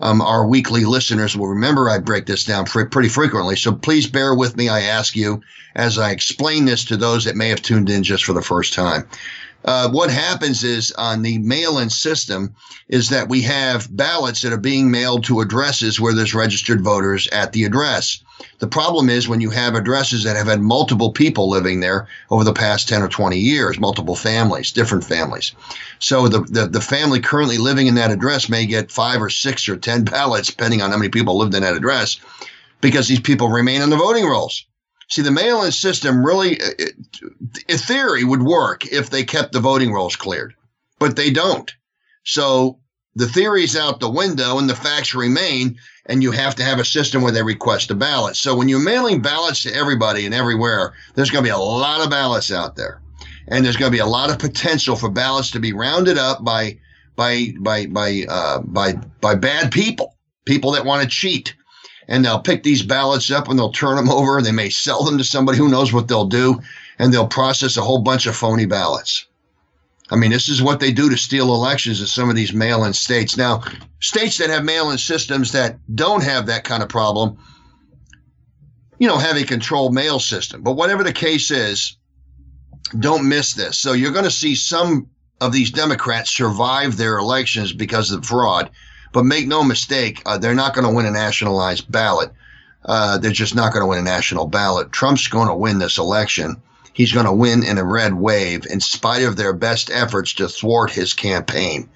Um, 0.00 0.20
our 0.20 0.46
weekly 0.46 0.84
listeners 0.84 1.36
will 1.36 1.48
remember 1.48 1.88
I 1.88 1.98
break 1.98 2.26
this 2.26 2.44
down 2.44 2.66
pretty 2.66 3.08
frequently. 3.08 3.56
So 3.56 3.72
please 3.72 4.06
bear 4.06 4.34
with 4.34 4.56
me. 4.56 4.68
I 4.68 4.80
ask 4.80 5.16
you 5.16 5.40
as 5.74 5.98
I 5.98 6.10
explain 6.10 6.64
this 6.66 6.84
to 6.86 6.96
those 6.96 7.24
that 7.24 7.36
may 7.36 7.48
have 7.48 7.62
tuned 7.62 7.88
in 7.88 8.02
just 8.02 8.24
for 8.24 8.32
the 8.32 8.42
first 8.42 8.74
time 8.74 9.08
uh, 9.66 9.90
what 9.90 10.10
happens 10.10 10.62
is 10.62 10.92
on 10.92 11.22
the 11.22 11.38
mail-in 11.38 11.90
system 11.90 12.54
is 12.88 13.08
that 13.10 13.28
we 13.28 13.42
have 13.42 13.94
ballots 13.96 14.42
that 14.42 14.52
are 14.52 14.58
being 14.58 14.90
mailed 14.90 15.24
to 15.24 15.40
addresses 15.40 16.00
where 16.00 16.14
there's 16.14 16.34
registered 16.34 16.80
voters 16.80 17.26
at 17.28 17.52
the 17.52 17.64
address. 17.64 18.22
The 18.58 18.66
problem 18.66 19.08
is 19.10 19.28
when 19.28 19.40
you 19.40 19.50
have 19.50 19.74
addresses 19.74 20.24
that 20.24 20.36
have 20.36 20.46
had 20.46 20.60
multiple 20.60 21.12
people 21.12 21.48
living 21.48 21.80
there 21.80 22.08
over 22.30 22.44
the 22.44 22.52
past 22.52 22.88
10 22.88 23.02
or 23.02 23.08
20 23.08 23.38
years, 23.38 23.78
multiple 23.78 24.16
families, 24.16 24.72
different 24.72 25.04
families. 25.04 25.52
So 25.98 26.28
the, 26.28 26.40
the, 26.40 26.66
the 26.66 26.80
family 26.80 27.20
currently 27.20 27.58
living 27.58 27.86
in 27.86 27.94
that 27.96 28.10
address 28.10 28.48
may 28.48 28.66
get 28.66 28.90
five 28.90 29.20
or 29.20 29.30
six 29.30 29.68
or 29.68 29.76
10 29.76 30.04
ballots, 30.16 30.48
depending 30.48 30.82
on 30.82 30.90
how 30.90 30.96
many 30.96 31.10
people 31.10 31.36
lived 31.36 31.54
in 31.54 31.62
that 31.62 31.76
address, 31.76 32.18
because 32.80 33.08
these 33.08 33.20
people 33.20 33.48
remain 33.48 33.82
on 33.82 33.90
the 33.90 33.96
voting 33.96 34.26
rolls. 34.26 34.64
See, 35.08 35.22
the 35.22 35.30
mail 35.30 35.62
in 35.62 35.70
system 35.70 36.24
really, 36.24 36.60
uh, 36.60 36.86
in 37.68 37.78
theory, 37.78 38.24
would 38.24 38.42
work 38.42 38.86
if 38.86 39.10
they 39.10 39.24
kept 39.24 39.52
the 39.52 39.60
voting 39.60 39.92
rolls 39.92 40.16
cleared, 40.16 40.54
but 40.98 41.14
they 41.14 41.30
don't. 41.30 41.72
So 42.24 42.80
the 43.16 43.26
theory's 43.26 43.74
out 43.74 43.98
the 43.98 44.10
window 44.10 44.58
and 44.58 44.68
the 44.68 44.76
facts 44.76 45.14
remain, 45.14 45.78
and 46.04 46.22
you 46.22 46.30
have 46.30 46.54
to 46.56 46.62
have 46.62 46.78
a 46.78 46.84
system 46.84 47.22
where 47.22 47.32
they 47.32 47.42
request 47.42 47.90
a 47.90 47.94
ballot. 47.94 48.36
So 48.36 48.54
when 48.54 48.68
you're 48.68 48.78
mailing 48.78 49.22
ballots 49.22 49.62
to 49.62 49.74
everybody 49.74 50.26
and 50.26 50.34
everywhere, 50.34 50.92
there's 51.14 51.30
going 51.30 51.42
to 51.42 51.48
be 51.48 51.54
a 51.54 51.58
lot 51.58 52.04
of 52.04 52.10
ballots 52.10 52.52
out 52.52 52.76
there. 52.76 53.00
And 53.48 53.64
there's 53.64 53.76
going 53.76 53.90
to 53.90 53.96
be 53.96 54.02
a 54.02 54.06
lot 54.06 54.30
of 54.30 54.38
potential 54.38 54.96
for 54.96 55.08
ballots 55.08 55.50
to 55.52 55.60
be 55.60 55.72
rounded 55.72 56.18
up 56.18 56.44
by 56.44 56.78
by 57.16 57.54
by 57.58 57.86
by 57.86 58.24
uh, 58.28 58.60
by 58.60 58.92
by 59.20 59.34
bad 59.34 59.72
people, 59.72 60.14
people 60.44 60.72
that 60.72 60.84
want 60.84 61.02
to 61.02 61.08
cheat 61.08 61.54
and 62.08 62.24
they'll 62.24 62.40
pick 62.40 62.62
these 62.62 62.82
ballots 62.82 63.30
up 63.30 63.48
and 63.48 63.58
they'll 63.58 63.72
turn 63.72 63.96
them 63.96 64.10
over. 64.10 64.40
They 64.40 64.52
may 64.52 64.70
sell 64.70 65.04
them 65.04 65.18
to 65.18 65.24
somebody 65.24 65.58
who 65.58 65.68
knows 65.68 65.92
what 65.92 66.08
they'll 66.08 66.26
do, 66.26 66.60
and 66.98 67.12
they'll 67.12 67.26
process 67.26 67.76
a 67.76 67.82
whole 67.82 68.02
bunch 68.02 68.26
of 68.26 68.36
phony 68.36 68.66
ballots. 68.66 69.26
I 70.10 70.16
mean, 70.16 70.30
this 70.30 70.48
is 70.48 70.62
what 70.62 70.78
they 70.78 70.92
do 70.92 71.10
to 71.10 71.16
steal 71.16 71.54
elections 71.54 72.00
in 72.00 72.06
some 72.06 72.30
of 72.30 72.36
these 72.36 72.52
mail 72.52 72.84
in 72.84 72.92
states. 72.92 73.36
Now, 73.36 73.62
states 74.00 74.38
that 74.38 74.50
have 74.50 74.64
mail 74.64 74.90
in 74.90 74.98
systems 74.98 75.52
that 75.52 75.78
don't 75.94 76.22
have 76.22 76.46
that 76.46 76.64
kind 76.64 76.82
of 76.82 76.88
problem, 76.88 77.38
you 78.98 79.08
know, 79.08 79.18
have 79.18 79.36
a 79.36 79.44
controlled 79.44 79.94
mail 79.94 80.20
system. 80.20 80.62
But 80.62 80.72
whatever 80.72 81.02
the 81.02 81.12
case 81.12 81.50
is, 81.50 81.96
don't 82.98 83.28
miss 83.28 83.54
this. 83.54 83.78
So 83.78 83.92
you're 83.92 84.12
going 84.12 84.24
to 84.24 84.30
see 84.30 84.54
some 84.54 85.08
of 85.40 85.52
these 85.52 85.70
Democrats 85.70 86.30
survive 86.30 86.96
their 86.96 87.18
elections 87.18 87.72
because 87.72 88.10
of 88.10 88.24
fraud. 88.24 88.70
But 89.12 89.24
make 89.24 89.48
no 89.48 89.64
mistake, 89.64 90.22
uh, 90.24 90.38
they're 90.38 90.54
not 90.54 90.74
going 90.74 90.86
to 90.86 90.94
win 90.94 91.06
a 91.06 91.10
nationalized 91.10 91.90
ballot. 91.90 92.32
Uh, 92.84 93.18
they're 93.18 93.32
just 93.32 93.54
not 93.54 93.72
going 93.72 93.82
to 93.82 93.86
win 93.88 93.98
a 93.98 94.02
national 94.02 94.46
ballot. 94.46 94.92
Trump's 94.92 95.26
going 95.26 95.48
to 95.48 95.54
win 95.54 95.78
this 95.78 95.98
election. 95.98 96.62
He's 96.96 97.12
going 97.12 97.26
to 97.26 97.32
win 97.32 97.62
in 97.62 97.76
a 97.76 97.84
red 97.84 98.14
wave 98.14 98.64
in 98.64 98.80
spite 98.80 99.22
of 99.22 99.36
their 99.36 99.52
best 99.52 99.90
efforts 99.90 100.32
to 100.32 100.48
thwart 100.48 100.90
his 100.90 101.12
campaign. 101.12 101.90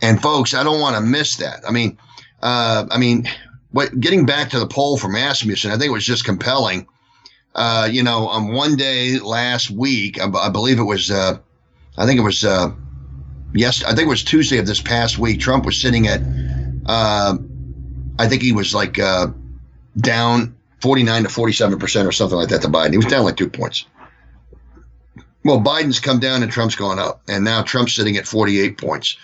And 0.00 0.22
folks, 0.22 0.54
I 0.54 0.64
don't 0.64 0.80
want 0.80 0.96
to 0.96 1.02
miss 1.02 1.36
that. 1.36 1.60
I 1.68 1.70
mean, 1.70 1.98
uh, 2.42 2.86
I 2.90 2.96
mean, 2.96 3.28
what, 3.72 4.00
getting 4.00 4.24
back 4.24 4.48
to 4.50 4.58
the 4.58 4.66
poll 4.66 4.96
from 4.96 5.14
Rasmussen, 5.14 5.70
I 5.70 5.74
think 5.74 5.90
it 5.90 5.92
was 5.92 6.06
just 6.06 6.24
compelling. 6.24 6.86
Uh, 7.54 7.86
you 7.92 8.02
know, 8.02 8.28
on 8.28 8.54
one 8.54 8.76
day 8.76 9.18
last 9.18 9.70
week, 9.70 10.18
I, 10.18 10.48
believe 10.48 10.78
it 10.78 10.84
was, 10.84 11.10
uh, 11.10 11.36
I 11.98 12.06
think 12.06 12.18
it 12.18 12.22
was, 12.22 12.42
uh, 12.42 12.70
yes, 13.52 13.84
I 13.84 13.88
think 13.88 14.06
it 14.06 14.08
was 14.08 14.24
Tuesday 14.24 14.56
of 14.56 14.66
this 14.66 14.80
past 14.80 15.18
week. 15.18 15.40
Trump 15.40 15.66
was 15.66 15.78
sitting 15.78 16.06
at, 16.06 16.22
uh, 16.86 17.36
I 18.18 18.26
think 18.26 18.40
he 18.40 18.52
was 18.52 18.74
like 18.74 18.98
uh, 18.98 19.26
down 19.98 20.56
49 20.80 21.24
to 21.24 21.28
47 21.28 21.78
percent 21.78 22.08
or 22.08 22.12
something 22.12 22.38
like 22.38 22.48
that 22.48 22.62
to 22.62 22.68
Biden. 22.68 22.92
He 22.92 22.96
was 22.96 23.04
down 23.04 23.24
like 23.24 23.36
two 23.36 23.50
points. 23.50 23.84
Well, 25.44 25.60
Biden's 25.60 26.00
come 26.00 26.20
down 26.20 26.42
and 26.42 26.52
Trump's 26.52 26.74
gone 26.74 26.98
up, 26.98 27.22
and 27.28 27.44
now 27.44 27.62
Trump's 27.62 27.94
sitting 27.94 28.16
at 28.16 28.26
48 28.26 28.76
points. 28.76 29.16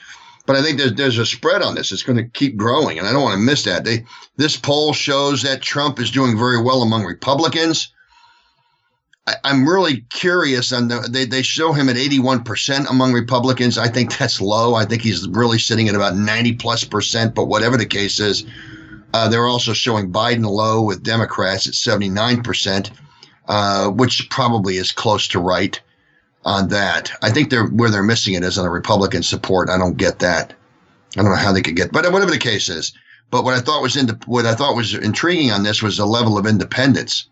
But 0.47 0.57
I 0.57 0.63
think 0.63 0.79
there's 0.79 0.95
there's 0.95 1.19
a 1.19 1.27
spread 1.27 1.61
on 1.61 1.75
this. 1.75 1.93
It's 1.93 2.05
going 2.05 2.17
to 2.17 2.25
keep 2.25 2.57
growing, 2.57 2.99
and 2.99 3.07
I 3.07 3.13
don't 3.13 3.23
want 3.23 3.35
to 3.35 3.45
miss 3.45 3.65
that. 3.65 3.85
They, 3.85 4.05
this 4.37 4.57
poll 4.57 4.93
shows 4.93 5.43
that 5.43 5.61
Trump 5.61 5.99
is 5.99 6.11
doing 6.11 6.39
very 6.39 6.63
well 6.63 6.83
among 6.83 7.05
Republicans. 7.05 7.93
I, 9.27 9.35
am 9.45 9.69
really 9.69 10.03
curious 10.11 10.73
on 10.73 10.87
the, 10.87 11.01
they 11.11 11.25
they 11.25 11.43
show 11.43 11.73
him 11.73 11.89
at 11.89 11.97
81% 11.97 12.89
among 12.89 13.13
Republicans. 13.13 13.77
I 13.77 13.89
think 13.89 14.17
that's 14.17 14.41
low. 14.41 14.75
I 14.75 14.85
think 14.85 15.03
he's 15.03 15.29
really 15.29 15.59
sitting 15.59 15.89
at 15.89 15.97
about 15.97 16.17
90 16.17 16.55
plus 16.55 16.85
percent. 16.85 17.35
But 17.35 17.47
whatever 17.47 17.77
the 17.77 17.87
case 17.87 18.21
is, 18.21 18.47
uh, 19.13 19.29
they're 19.29 19.49
also 19.49 19.73
showing 19.73 20.13
Biden 20.13 20.49
low 20.49 20.81
with 20.81 21.03
Democrats 21.03 21.67
at 21.67 21.75
79%, 21.75 22.91
uh, 23.49 23.89
which 23.91 24.31
probably 24.31 24.77
is 24.77 24.93
close 24.93 25.27
to 25.29 25.41
right 25.41 25.81
on 26.47 26.69
that. 26.69 27.13
I 27.23 27.31
think 27.31 27.51
they're 27.51 27.67
where 27.67 27.91
they're 27.91 28.05
missing 28.05 28.35
it 28.35 28.45
is 28.45 28.57
on 28.57 28.65
the 28.65 28.71
Republican 28.71 29.23
support. 29.25 29.69
I 29.69 29.77
don't 29.77 29.97
get 29.97 30.21
that. 30.21 30.55
I 31.17 31.23
don't 31.23 31.33
know 31.33 31.37
how 31.37 31.53
they 31.53 31.61
could 31.61 31.77
get, 31.77 31.93
but 31.93 32.11
whatever 32.13 32.31
the 32.31 32.39
case 32.39 32.69
is. 32.69 32.93
But 33.31 33.43
what 33.45 33.55
I 33.55 33.61
thought 33.61 33.83
was 33.83 33.97
in, 33.97 34.09
what 34.27 34.47
I 34.47 34.55
thought 34.55 34.77
was 34.77 34.95
intriguing 34.95 35.51
on 35.51 35.65
this 35.65 35.83
was 35.83 35.97
the 35.97 36.07
level 36.07 36.39
of 36.39 36.47
independence, 36.47 37.29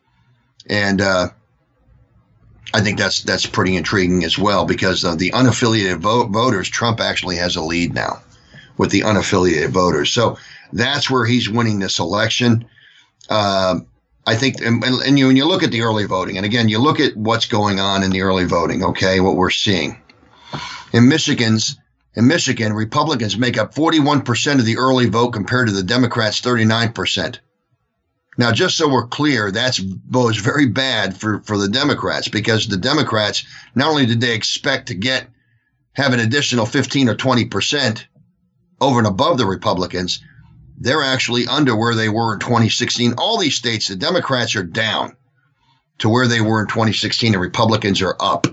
and 0.68 1.00
uh, 1.00 1.28
I 2.74 2.80
think 2.80 2.98
that's 2.98 3.22
that's 3.22 3.46
pretty 3.46 3.76
intriguing 3.76 4.24
as 4.24 4.36
well 4.36 4.66
because 4.66 5.04
of 5.04 5.18
the 5.18 5.30
unaffiliated 5.30 5.98
vote, 5.98 6.30
voters. 6.30 6.68
Trump 6.68 7.00
actually 7.00 7.36
has 7.36 7.54
a 7.54 7.62
lead 7.62 7.94
now 7.94 8.20
with 8.76 8.90
the 8.90 9.02
unaffiliated 9.02 9.70
voters, 9.70 10.10
so 10.10 10.36
that's 10.72 11.08
where 11.08 11.24
he's 11.24 11.48
winning 11.48 11.78
this 11.78 12.00
election. 12.00 12.64
Uh, 13.30 13.78
I 14.26 14.36
think, 14.36 14.60
and, 14.60 14.82
and 14.82 15.18
you, 15.18 15.26
when 15.26 15.36
you 15.36 15.44
look 15.44 15.62
at 15.62 15.70
the 15.70 15.82
early 15.82 16.06
voting, 16.06 16.36
and 16.36 16.46
again, 16.46 16.68
you 16.68 16.78
look 16.78 16.98
at 16.98 17.16
what's 17.16 17.46
going 17.46 17.78
on 17.78 18.02
in 18.02 18.10
the 18.10 18.22
early 18.22 18.44
voting, 18.44 18.82
okay, 18.82 19.20
what 19.20 19.36
we're 19.36 19.50
seeing. 19.50 20.00
In 20.92 21.08
Michigan's, 21.08 21.76
in 22.14 22.26
Michigan, 22.26 22.72
Republicans 22.72 23.36
make 23.36 23.58
up 23.58 23.74
41% 23.74 24.58
of 24.58 24.64
the 24.64 24.78
early 24.78 25.08
vote 25.08 25.32
compared 25.32 25.68
to 25.68 25.74
the 25.74 25.82
Democrats' 25.82 26.40
39%. 26.40 27.38
Now, 28.36 28.50
just 28.50 28.76
so 28.76 28.88
we're 28.88 29.06
clear, 29.06 29.50
that's 29.50 29.78
bodes 29.78 30.38
very 30.38 30.66
bad 30.66 31.16
for, 31.16 31.40
for 31.42 31.58
the 31.58 31.68
Democrats 31.68 32.28
because 32.28 32.66
the 32.66 32.76
Democrats, 32.76 33.44
not 33.74 33.90
only 33.90 34.06
did 34.06 34.20
they 34.20 34.34
expect 34.34 34.88
to 34.88 34.94
get, 34.94 35.28
have 35.92 36.12
an 36.12 36.20
additional 36.20 36.66
15 36.66 37.08
or 37.08 37.14
20% 37.14 38.04
over 38.80 38.98
and 38.98 39.06
above 39.06 39.38
the 39.38 39.46
Republicans, 39.46 40.20
they're 40.78 41.02
actually 41.02 41.46
under 41.46 41.76
where 41.76 41.94
they 41.94 42.08
were 42.08 42.34
in 42.34 42.40
2016. 42.40 43.14
All 43.18 43.38
these 43.38 43.54
states, 43.54 43.88
the 43.88 43.96
Democrats 43.96 44.56
are 44.56 44.62
down 44.62 45.16
to 45.98 46.08
where 46.08 46.26
they 46.26 46.40
were 46.40 46.60
in 46.60 46.66
2016, 46.66 47.32
and 47.32 47.40
Republicans 47.40 48.02
are 48.02 48.16
up. 48.20 48.46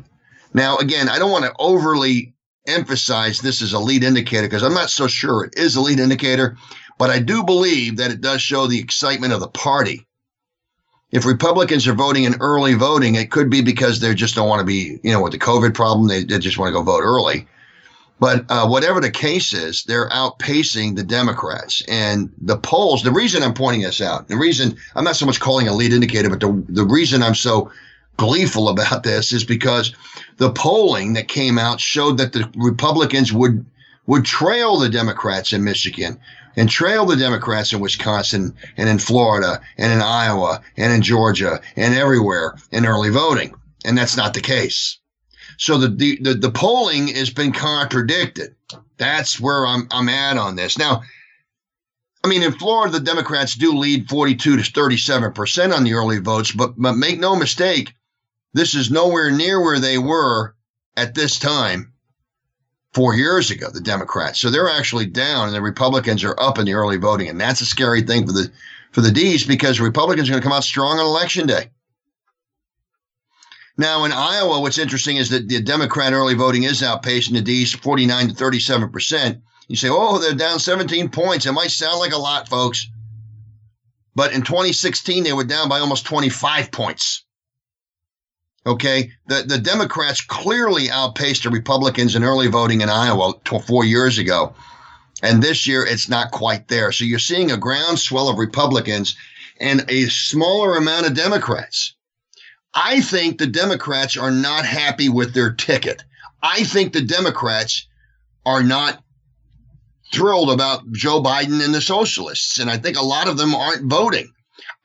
Now, 0.54 0.78
again, 0.78 1.10
I 1.10 1.18
don't 1.18 1.32
want 1.32 1.46
to 1.46 1.54
overly 1.60 2.34
emphasize 2.68 3.40
this 3.40 3.62
as 3.62 3.74
a 3.74 3.80
lead 3.80 4.04
indicator 4.04 4.44
because 4.44 4.64
I'm 4.64 4.74
not 4.74 4.90
so 4.90 5.08
sure 5.08 5.46
it 5.46 5.54
is 5.58 5.76
a 5.76 5.82
lead 5.82 6.00
indicator, 6.00 6.58
but 7.00 7.10
I 7.10 7.20
do 7.20 7.44
believe 7.44 7.98
that 7.98 8.12
it 8.12 8.22
does 8.22 8.42
show 8.42 8.68
the 8.68 8.80
excitement 8.80 9.34
of 9.34 9.40
the 9.40 9.48
party. 9.48 10.08
If 11.12 11.26
Republicans 11.26 11.88
are 11.88 11.94
voting 11.94 12.24
in 12.24 12.36
early 12.40 12.74
voting, 12.76 13.16
it 13.16 13.32
could 13.32 13.50
be 13.50 13.62
because 13.62 14.00
they 14.00 14.14
just 14.14 14.36
don't 14.36 14.48
want 14.48 14.60
to 14.60 14.66
be, 14.66 15.00
you 15.04 15.12
know, 15.12 15.22
with 15.22 15.34
the 15.34 15.40
COVID 15.40 15.74
problem, 15.74 16.08
they, 16.08 16.24
they 16.24 16.40
just 16.40 16.58
want 16.58 16.70
to 16.70 16.74
go 16.74 16.84
vote 16.84 17.02
early. 17.02 17.48
But 18.22 18.46
uh, 18.50 18.68
whatever 18.68 19.02
the 19.02 19.10
case 19.10 19.52
is, 19.52 19.84
they're 19.84 20.08
outpacing 20.10 20.96
the 20.96 21.04
Democrats. 21.04 21.82
And 21.88 22.32
the 22.40 22.56
polls, 22.56 23.02
the 23.02 23.12
reason 23.12 23.42
I'm 23.42 23.56
pointing 23.56 23.82
this 23.82 24.00
out, 24.00 24.28
the 24.28 24.38
reason 24.38 24.78
I'm 24.96 25.04
not 25.04 25.16
so 25.16 25.26
much 25.26 25.40
calling 25.40 25.68
a 25.68 25.74
lead 25.74 25.92
indicator, 25.92 26.30
but 26.30 26.40
the, 26.40 26.64
the 26.70 26.86
reason 26.86 27.24
I'm 27.24 27.34
so 27.34 27.72
gleeful 28.18 28.70
about 28.70 29.02
this 29.02 29.34
is 29.34 29.44
because 29.44 29.96
the 30.38 30.52
polling 30.52 31.14
that 31.14 31.30
came 31.30 31.58
out 31.58 31.80
showed 31.80 32.20
that 32.20 32.34
the 32.34 32.48
Republicans 32.56 33.34
would 33.34 33.66
would 34.06 34.24
trail 34.24 34.78
the 34.78 34.90
Democrats 34.90 35.52
in 35.52 35.64
Michigan 35.64 36.20
and 36.56 36.70
trail 36.70 37.08
the 37.08 37.16
Democrats 37.16 37.74
in 37.74 37.80
Wisconsin 37.80 38.54
and 38.78 38.88
in 38.88 39.00
Florida 39.00 39.62
and 39.80 39.92
in 39.92 40.02
Iowa 40.02 40.62
and 40.78 40.94
in 40.94 41.02
Georgia 41.02 41.60
and 41.76 41.96
everywhere 41.96 42.56
in 42.72 42.86
early 42.86 43.10
voting. 43.10 43.56
And 43.84 43.98
that's 43.98 44.18
not 44.18 44.36
the 44.36 44.42
case. 44.42 45.00
So 45.62 45.78
the, 45.78 45.90
the, 45.90 46.34
the, 46.34 46.50
polling 46.50 47.10
has 47.10 47.30
been 47.30 47.52
contradicted. 47.52 48.56
That's 48.98 49.40
where 49.40 49.68
I'm, 49.68 49.88
I'm 49.92 50.10
at 50.10 50.36
on 50.36 50.56
this. 50.56 50.76
Now, 50.76 51.04
I 52.24 52.28
mean, 52.28 52.42
in 52.42 52.52
Florida, 52.52 52.92
the 52.92 53.06
Democrats 53.06 53.54
do 53.54 53.78
lead 53.78 54.10
42 54.10 54.58
to 54.58 54.64
37% 54.64 55.72
on 55.72 55.84
the 55.84 55.94
early 55.94 56.18
votes, 56.18 56.52
but, 56.52 56.74
but 56.78 56.94
make 56.94 57.20
no 57.20 57.36
mistake, 57.36 57.94
this 58.56 58.74
is 58.74 58.90
nowhere 58.90 59.30
near 59.30 59.62
where 59.62 59.80
they 59.80 60.00
were 60.00 60.56
at 60.98 61.14
this 61.14 61.38
time 61.38 61.94
four 62.94 63.14
years 63.14 63.52
ago, 63.52 63.68
the 63.72 63.82
Democrats. 63.82 64.40
So 64.40 64.50
they're 64.50 64.68
actually 64.68 65.06
down 65.06 65.46
and 65.46 65.56
the 65.56 65.62
Republicans 65.62 66.24
are 66.24 66.40
up 66.40 66.58
in 66.58 66.66
the 66.66 66.74
early 66.74 66.98
voting. 66.98 67.30
And 67.30 67.40
that's 67.40 67.62
a 67.62 67.68
scary 67.68 68.02
thing 68.02 68.26
for 68.26 68.34
the 68.34 68.52
for 68.94 69.02
the 69.02 69.12
D's 69.12 69.46
because 69.46 69.80
Republicans 69.80 70.28
are 70.28 70.32
going 70.32 70.42
to 70.42 70.44
come 70.44 70.58
out 70.58 70.64
strong 70.64 70.98
on 70.98 71.06
election 71.06 71.46
day. 71.46 71.70
Now, 73.78 74.04
in 74.04 74.12
Iowa, 74.12 74.60
what's 74.60 74.78
interesting 74.78 75.18
is 75.18 75.30
that 75.30 75.48
the 75.48 75.62
Democrat 75.62 76.14
early 76.14 76.34
voting 76.34 76.64
is 76.64 76.82
outpacing 76.82 77.34
the 77.34 77.42
D's 77.42 77.72
49 77.74 78.30
to 78.30 78.34
37 78.34 78.90
percent. 78.90 79.42
You 79.68 79.78
say, 79.78 79.88
oh, 79.90 80.20
they're 80.20 80.34
down 80.34 80.60
17 80.60 81.10
points. 81.10 81.46
It 81.46 81.54
might 81.54 81.72
sound 81.72 82.00
like 82.00 82.12
a 82.12 82.18
lot, 82.18 82.50
folks. 82.50 82.88
But 84.14 84.34
in 84.34 84.42
2016, 84.42 85.24
they 85.24 85.32
were 85.32 85.46
down 85.46 85.70
by 85.70 85.80
almost 85.80 86.06
25 86.06 86.72
points. 86.72 87.24
Okay. 88.66 89.12
The, 89.28 89.44
the 89.44 89.58
Democrats 89.58 90.22
clearly 90.22 90.90
outpaced 90.90 91.44
the 91.44 91.50
Republicans 91.50 92.16
in 92.16 92.24
early 92.24 92.48
voting 92.48 92.82
in 92.82 92.90
Iowa 92.90 93.34
four 93.66 93.86
years 93.86 94.18
ago. 94.18 94.54
And 95.24 95.42
this 95.42 95.66
year, 95.66 95.86
it's 95.86 96.10
not 96.10 96.32
quite 96.32 96.68
there. 96.68 96.92
So 96.92 97.06
you're 97.06 97.20
seeing 97.20 97.52
a 97.52 97.58
groundswell 97.58 98.28
of 98.28 98.38
Republicans 98.38 99.16
and 99.60 99.86
a 99.88 100.10
smaller 100.10 100.76
amount 100.76 101.06
of 101.06 101.16
Democrats. 101.16 101.94
I 102.74 103.02
think 103.02 103.38
the 103.38 103.48
Democrats 103.48 104.18
are 104.18 104.32
not 104.32 104.66
happy 104.66 105.10
with 105.10 105.34
their 105.34 105.54
ticket. 105.54 106.04
I 106.42 106.64
think 106.64 106.94
the 106.94 107.02
Democrats 107.02 107.88
are 108.46 108.64
not 108.64 109.04
thrilled 110.14 110.52
about 110.52 110.92
Joe 110.92 111.22
Biden 111.22 111.64
and 111.64 111.74
the 111.74 111.82
socialists. 111.82 112.60
And 112.60 112.70
I 112.70 112.78
think 112.78 112.98
a 112.98 113.06
lot 113.06 113.28
of 113.28 113.38
them 113.38 113.54
aren't 113.54 113.90
voting. 113.90 114.32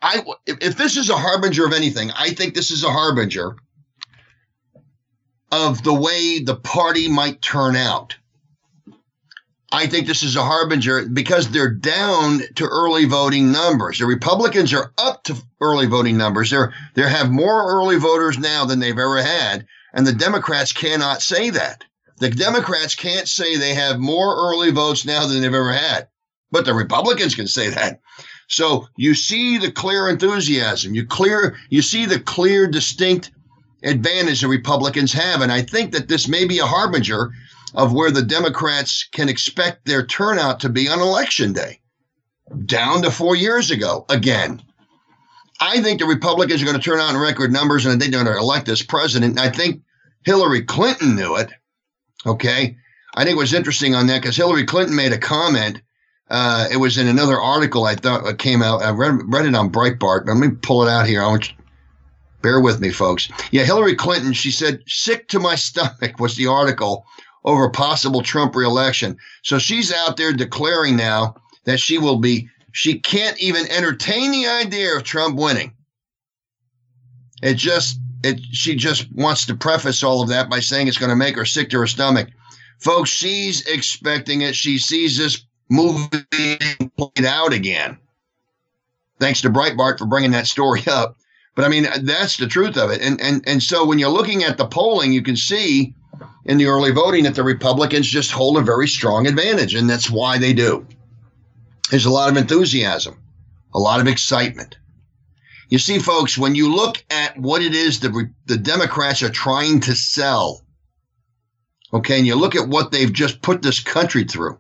I, 0.03 0.23
if, 0.47 0.59
if 0.61 0.77
this 0.77 0.97
is 0.97 1.11
a 1.11 1.17
harbinger 1.17 1.67
of 1.67 1.73
anything, 1.73 2.11
I 2.13 2.31
think 2.31 2.55
this 2.55 2.71
is 2.71 2.85
a 2.85 2.91
harbinger 2.91 3.57
of 5.51 5.83
the 5.83 5.95
way 5.95 6.41
the 6.41 6.57
party 6.57 7.09
might 7.09 7.41
turn 7.41 7.77
out. 7.77 8.17
I 9.73 9.87
think 9.87 10.07
this 10.07 10.23
is 10.23 10.37
a 10.37 10.45
harbinger 10.45 11.07
because 11.07 11.51
they're 11.51 11.71
down 11.71 12.41
to 12.55 12.65
early 12.65 13.05
voting 13.05 13.51
numbers. 13.51 13.99
The 13.99 14.07
Republicans 14.07 14.73
are 14.73 14.93
up 14.97 15.25
to 15.25 15.37
early 15.61 15.87
voting 15.87 16.17
numbers. 16.17 16.51
They're 16.51 16.73
they 16.95 17.03
have 17.03 17.31
more 17.31 17.69
early 17.73 17.99
voters 17.99 18.39
now 18.39 18.65
than 18.65 18.79
they've 18.79 18.99
ever 18.99 19.21
had, 19.23 19.67
and 19.93 20.07
the 20.07 20.13
Democrats 20.13 20.73
cannot 20.73 21.21
say 21.21 21.51
that. 21.51 21.85
The 22.19 22.31
Democrats 22.31 22.95
can't 22.95 23.29
say 23.29 23.57
they 23.57 23.75
have 23.75 23.99
more 23.99 24.37
early 24.37 24.71
votes 24.71 25.05
now 25.05 25.27
than 25.27 25.41
they've 25.41 25.53
ever 25.53 25.73
had, 25.73 26.09
but 26.51 26.65
the 26.65 26.73
Republicans 26.73 27.35
can 27.35 27.49
say 27.49 27.69
that. 27.71 28.01
So 28.49 28.87
you 28.97 29.15
see 29.15 29.59
the 29.59 29.73
clear 29.73 30.09
enthusiasm. 30.09 30.95
You 30.95 31.05
clear 31.05 31.57
you 31.71 31.83
see 31.83 32.07
the 32.07 32.21
clear 32.21 32.69
distinct 32.69 33.33
advantage 33.83 34.41
the 34.41 34.49
Republicans 34.49 35.13
have, 35.13 35.43
and 35.43 35.51
I 35.51 35.63
think 35.63 35.93
that 35.93 36.07
this 36.09 36.29
may 36.29 36.45
be 36.47 36.61
a 36.61 36.67
harbinger 36.67 37.33
of 37.77 37.93
where 37.93 38.11
the 38.11 38.23
Democrats 38.23 39.07
can 39.13 39.29
expect 39.29 39.85
their 39.85 40.05
turnout 40.05 40.61
to 40.61 40.69
be 40.69 40.89
on 40.89 41.01
election 41.01 41.53
day, 41.53 41.79
down 42.65 43.03
to 43.03 43.11
four 43.11 43.37
years 43.37 43.71
ago 43.71 44.07
again. 44.09 44.63
I 45.61 45.81
think 45.83 46.01
the 46.01 46.07
Republicans 46.07 46.63
are 46.63 46.67
going 46.67 46.79
to 46.79 46.83
turn 46.83 47.01
out 47.01 47.15
in 47.15 47.21
record 47.21 47.53
numbers 47.53 47.87
and 47.87 47.95
I 47.95 47.99
think 47.99 48.13
they're 48.13 48.25
going 48.25 48.35
to 48.35 48.43
elect 48.43 48.67
this 48.67 48.83
president. 48.83 49.39
I 49.39 49.51
think 49.51 49.83
Hillary 50.25 50.63
Clinton 50.63 51.17
knew 51.17 51.37
it. 51.37 51.51
Okay. 52.27 52.77
I 53.15 53.25
think 53.25 53.37
it 53.37 53.39
was 53.39 53.55
interesting 53.55 53.95
on 53.95 54.07
that 54.09 54.21
because 54.21 54.37
Hillary 54.37 54.65
Clinton 54.65 54.97
made 54.97 55.13
a 55.13 55.19
comment. 55.19 55.81
Uh, 56.29 56.67
it 56.71 56.77
was 56.79 56.99
in 56.99 57.07
another 57.07 57.41
article 57.41 57.85
I 57.85 57.95
thought 57.95 58.27
it 58.27 58.39
came 58.39 58.63
out. 58.63 58.83
I 58.83 58.91
read, 58.91 59.21
read 59.27 59.47
it 59.47 59.55
on 59.55 59.71
Breitbart. 59.71 60.27
Let 60.27 60.37
me 60.37 60.49
pull 60.63 60.83
it 60.83 60.91
out 60.91 61.07
here. 61.07 61.23
I 61.23 61.29
want 61.29 61.49
you, 61.51 61.57
bear 62.43 62.61
with 62.61 62.81
me, 62.81 62.91
folks. 62.91 63.29
Yeah, 63.53 63.65
Hillary 63.65 63.95
Clinton, 63.95 64.33
she 64.33 64.51
said, 64.51 64.83
sick 64.87 65.29
to 65.29 65.39
my 65.39 65.55
stomach 65.57 66.19
was 66.19 66.37
the 66.37 66.47
article 66.47 67.07
over 67.47 67.71
possible 67.71 68.23
Trump 68.23 68.55
reelection. 68.55 69.17
So 69.43 69.59
she's 69.59 69.93
out 69.93 70.17
there 70.17 70.33
declaring 70.33 70.97
now 70.97 71.37
that 71.65 71.81
she 71.81 71.97
will 71.97 72.19
be, 72.19 72.49
she 72.73 72.99
can't 72.99 73.39
even 73.41 73.71
entertain 73.71 74.33
the 74.33 74.47
idea 74.47 74.97
of 74.97 75.05
Trump 75.05 75.39
winning. 75.39 75.73
It 77.43 77.55
just, 77.55 77.99
it, 78.25 78.41
she 78.53 78.75
just 78.75 79.11
wants 79.13 79.47
to 79.47 79.55
preface 79.55 80.03
all 80.03 80.23
of 80.23 80.29
that 80.29 80.51
by 80.51 80.61
saying 80.61 80.89
it's 80.89 80.99
going 80.99 81.11
to 81.11 81.17
make 81.17 81.37
her 81.37 81.45
sick 81.45 81.71
to 81.71 81.79
her 81.79 81.87
stomach. 81.87 82.29
Folks, 82.81 83.11
she's 83.11 83.65
expecting 83.67 84.43
it. 84.43 84.55
She 84.55 84.79
sees 84.79 85.17
this 85.17 85.47
movie 85.71 86.59
played 86.97 87.25
out 87.27 87.53
again. 87.53 87.99
Thanks 89.19 89.41
to 89.43 89.51
Breitbart 89.51 89.99
for 89.99 90.07
bringing 90.07 90.33
that 90.33 90.47
story 90.47 90.83
up. 90.87 91.17
But 91.55 91.65
I 91.65 91.69
mean, 91.69 91.87
that's 92.03 92.37
the 92.37 92.47
truth 92.47 92.77
of 92.77 92.91
it. 92.91 93.01
And 93.01 93.19
and 93.19 93.43
and 93.49 93.63
so 93.63 93.87
when 93.87 93.99
you're 93.99 94.11
looking 94.11 94.45
at 94.45 94.59
the 94.59 94.67
polling, 94.67 95.15
you 95.15 95.23
can 95.23 95.37
see 95.37 95.95
in 96.45 96.59
the 96.59 96.67
early 96.67 96.93
voting 96.93 97.25
that 97.25 97.35
the 97.35 97.43
Republicans 97.43 98.07
just 98.07 98.31
hold 98.31 98.57
a 98.57 98.63
very 98.63 98.89
strong 98.89 99.27
advantage, 99.27 99.75
and 99.75 99.89
that's 99.89 100.11
why 100.11 100.39
they 100.39 100.53
do. 100.53 100.87
There's 101.91 102.07
a 102.07 102.11
lot 102.11 102.31
of 102.31 102.37
enthusiasm, 102.37 103.17
a 103.75 103.79
lot 103.79 104.01
of 104.01 104.07
excitement. 104.07 104.77
You 105.69 105.79
see, 105.79 105.99
folks, 105.99 106.39
when 106.39 106.55
you 106.55 106.75
look 106.75 107.05
at 107.11 107.37
what 107.39 107.63
it 107.63 107.75
is 107.75 108.01
the 108.01 108.31
the 108.47 108.57
Democrats 108.57 109.23
are 109.23 109.31
trying 109.31 109.81
to 109.81 109.95
sell, 109.95 110.65
okay, 111.93 112.19
and 112.19 112.27
you 112.27 112.37
look 112.37 112.55
at 112.55 112.69
what 112.69 112.93
they've 112.93 113.13
just 113.13 113.43
put 113.43 113.63
this 113.63 113.81
country 113.81 114.25
through. 114.25 114.59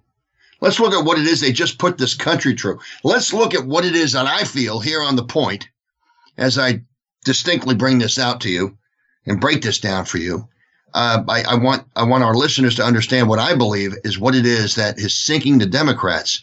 Let's 0.60 0.80
look 0.80 0.94
at 0.94 1.04
what 1.04 1.18
it 1.18 1.26
is 1.26 1.40
they 1.40 1.52
just 1.52 1.78
put 1.78 1.98
this 1.98 2.14
country 2.14 2.56
through. 2.56 2.80
Let's 3.04 3.32
look 3.32 3.54
at 3.54 3.66
what 3.66 3.84
it 3.84 3.94
is 3.94 4.12
that 4.12 4.26
I 4.26 4.44
feel 4.44 4.80
here 4.80 5.02
on 5.02 5.16
the 5.16 5.24
point 5.24 5.68
as 6.38 6.58
I 6.58 6.82
distinctly 7.24 7.74
bring 7.74 7.98
this 7.98 8.18
out 8.18 8.40
to 8.42 8.50
you 8.50 8.76
and 9.26 9.40
break 9.40 9.62
this 9.62 9.78
down 9.78 10.06
for 10.06 10.18
you. 10.18 10.48
Uh, 10.96 11.22
I, 11.28 11.42
I, 11.42 11.54
want 11.56 11.86
I 11.94 12.04
want 12.04 12.24
our 12.24 12.34
listeners 12.34 12.74
to 12.76 12.82
understand 12.82 13.28
what 13.28 13.38
I 13.38 13.54
believe 13.54 13.94
is 14.02 14.18
what 14.18 14.34
it 14.34 14.46
is 14.46 14.76
that 14.76 14.98
is 14.98 15.14
sinking 15.14 15.58
the 15.58 15.66
Democrats 15.66 16.42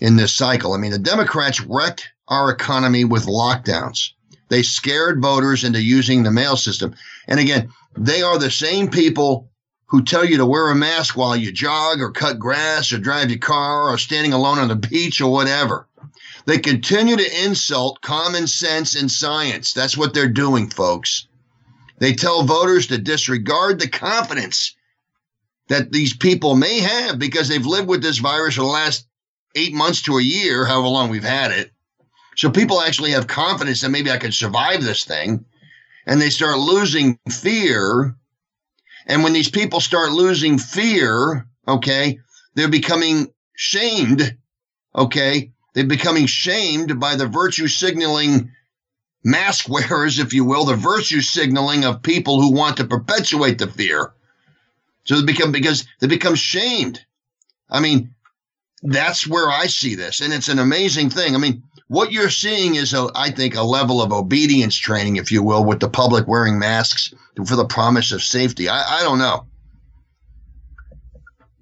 in 0.00 0.16
this 0.16 0.34
cycle. 0.34 0.72
I 0.72 0.78
mean, 0.78 0.90
the 0.90 0.98
Democrats 0.98 1.60
wrecked 1.60 2.08
our 2.26 2.50
economy 2.50 3.04
with 3.04 3.26
lockdowns. 3.26 4.10
They 4.48 4.64
scared 4.64 5.22
voters 5.22 5.62
into 5.62 5.80
using 5.80 6.24
the 6.24 6.32
mail 6.32 6.56
system. 6.56 6.96
And 7.28 7.38
again, 7.38 7.70
they 7.96 8.20
are 8.20 8.36
the 8.36 8.50
same 8.50 8.90
people 8.90 9.48
who 9.86 10.02
tell 10.02 10.24
you 10.24 10.38
to 10.38 10.46
wear 10.46 10.70
a 10.70 10.74
mask 10.74 11.16
while 11.16 11.36
you 11.36 11.52
jog 11.52 12.00
or 12.00 12.10
cut 12.10 12.40
grass 12.40 12.92
or 12.92 12.98
drive 12.98 13.30
your 13.30 13.38
car 13.38 13.90
or 13.90 13.96
standing 13.96 14.32
alone 14.32 14.58
on 14.58 14.66
the 14.66 14.74
beach 14.74 15.20
or 15.20 15.30
whatever. 15.30 15.86
They 16.46 16.58
continue 16.58 17.16
to 17.16 17.44
insult 17.44 18.00
common 18.00 18.48
sense 18.48 18.96
and 18.96 19.08
science. 19.08 19.72
That's 19.72 19.96
what 19.96 20.14
they're 20.14 20.26
doing, 20.26 20.68
folks. 20.68 21.28
They 21.98 22.14
tell 22.14 22.42
voters 22.42 22.88
to 22.88 22.98
disregard 22.98 23.78
the 23.78 23.88
confidence 23.88 24.74
that 25.68 25.92
these 25.92 26.16
people 26.16 26.54
may 26.54 26.80
have 26.80 27.18
because 27.18 27.48
they've 27.48 27.64
lived 27.64 27.88
with 27.88 28.02
this 28.02 28.18
virus 28.18 28.54
for 28.54 28.62
the 28.62 28.66
last 28.66 29.06
eight 29.54 29.72
months 29.72 30.02
to 30.02 30.18
a 30.18 30.22
year, 30.22 30.64
however 30.64 30.88
long 30.88 31.08
we've 31.08 31.24
had 31.24 31.52
it. 31.52 31.70
So 32.36 32.50
people 32.50 32.80
actually 32.80 33.12
have 33.12 33.26
confidence 33.26 33.80
that 33.80 33.90
maybe 33.90 34.10
I 34.10 34.18
can 34.18 34.32
survive 34.32 34.82
this 34.82 35.04
thing. 35.04 35.44
And 36.06 36.20
they 36.20 36.30
start 36.30 36.58
losing 36.58 37.18
fear. 37.30 38.14
And 39.06 39.22
when 39.22 39.32
these 39.32 39.50
people 39.50 39.80
start 39.80 40.12
losing 40.12 40.58
fear, 40.58 41.46
okay, 41.66 42.18
they're 42.54 42.68
becoming 42.68 43.32
shamed, 43.56 44.36
okay, 44.94 45.52
they're 45.74 45.86
becoming 45.86 46.26
shamed 46.26 47.00
by 47.00 47.16
the 47.16 47.26
virtue 47.26 47.68
signaling 47.68 48.50
mask 49.24 49.68
wearers, 49.68 50.18
if 50.18 50.32
you 50.32 50.44
will, 50.44 50.66
the 50.66 50.76
virtue 50.76 51.20
signaling 51.20 51.84
of 51.84 52.02
people 52.02 52.40
who 52.40 52.52
want 52.52 52.76
to 52.76 52.86
perpetuate 52.86 53.58
the 53.58 53.66
fear. 53.66 54.12
So 55.04 55.16
they 55.16 55.24
become 55.24 55.52
because 55.52 55.86
they 56.00 56.06
become 56.06 56.34
shamed. 56.34 57.04
I 57.70 57.80
mean, 57.80 58.14
that's 58.82 59.26
where 59.26 59.50
I 59.50 59.66
see 59.66 59.94
this, 59.94 60.20
and 60.20 60.32
it's 60.32 60.48
an 60.48 60.58
amazing 60.58 61.08
thing. 61.10 61.34
I 61.34 61.38
mean, 61.38 61.62
what 61.88 62.12
you're 62.12 62.30
seeing 62.30 62.74
is, 62.74 62.92
a, 62.92 63.08
I 63.14 63.30
think, 63.30 63.54
a 63.54 63.62
level 63.62 64.02
of 64.02 64.12
obedience 64.12 64.76
training, 64.76 65.16
if 65.16 65.32
you 65.32 65.42
will, 65.42 65.64
with 65.64 65.80
the 65.80 65.88
public 65.88 66.26
wearing 66.26 66.58
masks 66.58 67.14
for 67.46 67.56
the 67.56 67.66
promise 67.66 68.12
of 68.12 68.22
safety. 68.22 68.68
I, 68.68 69.00
I 69.00 69.02
don't 69.02 69.18
know. 69.18 69.46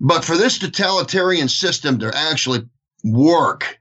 But 0.01 0.25
for 0.25 0.37
this 0.37 0.59
totalitarian 0.59 1.49
system 1.49 2.01
to 2.01 2.11
actually 2.13 2.69
work, 3.05 3.81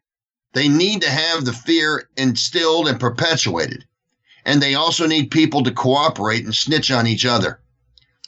they 0.53 0.67
need 0.67 1.01
to 1.01 1.09
have 1.09 1.45
the 1.45 1.53
fear 1.53 2.09
instilled 2.17 2.87
and 2.87 2.99
perpetuated. 2.99 3.85
And 4.45 4.61
they 4.61 4.75
also 4.75 5.07
need 5.07 5.31
people 5.31 5.63
to 5.63 5.71
cooperate 5.71 6.43
and 6.43 6.55
snitch 6.55 6.91
on 6.91 7.07
each 7.07 7.25
other. 7.25 7.61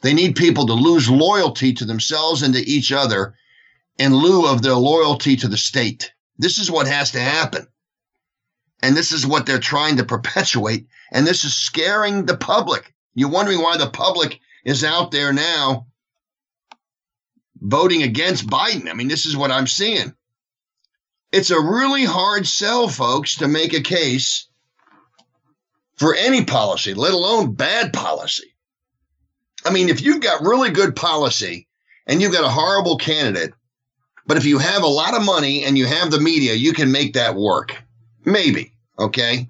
They 0.02 0.14
need 0.14 0.36
people 0.36 0.68
to 0.68 0.74
lose 0.74 1.10
loyalty 1.10 1.74
to 1.74 1.86
themselves 1.86 2.42
and 2.42 2.54
to 2.54 2.60
each 2.60 2.92
other 2.92 3.36
in 3.98 4.16
lieu 4.16 4.48
of 4.48 4.62
their 4.62 4.76
loyalty 4.76 5.36
to 5.38 5.48
the 5.48 5.58
state. 5.58 6.12
This 6.38 6.58
is 6.58 6.70
what 6.70 6.88
has 6.88 7.12
to 7.12 7.20
happen. 7.20 7.68
And 8.82 8.98
this 8.98 9.12
is 9.12 9.26
what 9.26 9.46
they're 9.46 9.60
trying 9.60 9.98
to 9.98 10.04
perpetuate. 10.04 10.88
And 11.12 11.26
this 11.26 11.44
is 11.44 11.56
scaring 11.56 12.26
the 12.26 12.38
public. 12.38 12.94
You're 13.16 13.30
wondering 13.30 13.62
why 13.62 13.78
the 13.78 13.90
public 13.90 14.40
is 14.66 14.84
out 14.84 15.12
there 15.12 15.32
now 15.32 15.88
voting 17.62 18.04
against 18.04 18.48
Biden. 18.48 18.90
I 18.90 18.94
mean, 18.94 19.08
this 19.08 19.26
is 19.26 19.38
what 19.38 19.52
I'm 19.52 19.68
seeing. 19.68 20.14
It's 21.34 21.50
a 21.50 21.60
really 21.60 22.06
hard 22.06 22.46
sell, 22.46 22.88
folks, 22.88 23.38
to 23.38 23.48
make 23.48 23.74
a 23.74 23.82
case 23.82 24.48
for 25.96 26.13
any 26.13 26.46
policy, 26.46 26.93
let 26.93 27.12
alone 27.12 27.54
bad 27.54 27.91
policy. 27.91 28.54
I 29.65 29.72
mean, 29.72 29.89
if 29.89 30.04
you've 30.04 30.22
got 30.22 30.43
really 30.43 30.69
good 30.69 30.96
policy 30.96 31.67
and 32.06 32.22
you've 32.22 32.34
got 32.34 32.46
a 32.46 32.50
horrible 32.50 32.98
candidate, 32.98 33.52
but 34.28 34.38
if 34.38 34.46
you 34.46 34.60
have 34.60 34.84
a 34.84 34.88
lot 34.88 35.15
of 35.15 35.26
money 35.26 35.63
and 35.65 35.76
you 35.76 35.88
have 35.88 36.12
the 36.12 36.19
media, 36.19 36.54
you 36.54 36.72
can 36.72 36.91
make 36.91 37.13
that 37.13 37.34
work. 37.34 37.82
Maybe. 38.24 38.74
Okay. 39.00 39.50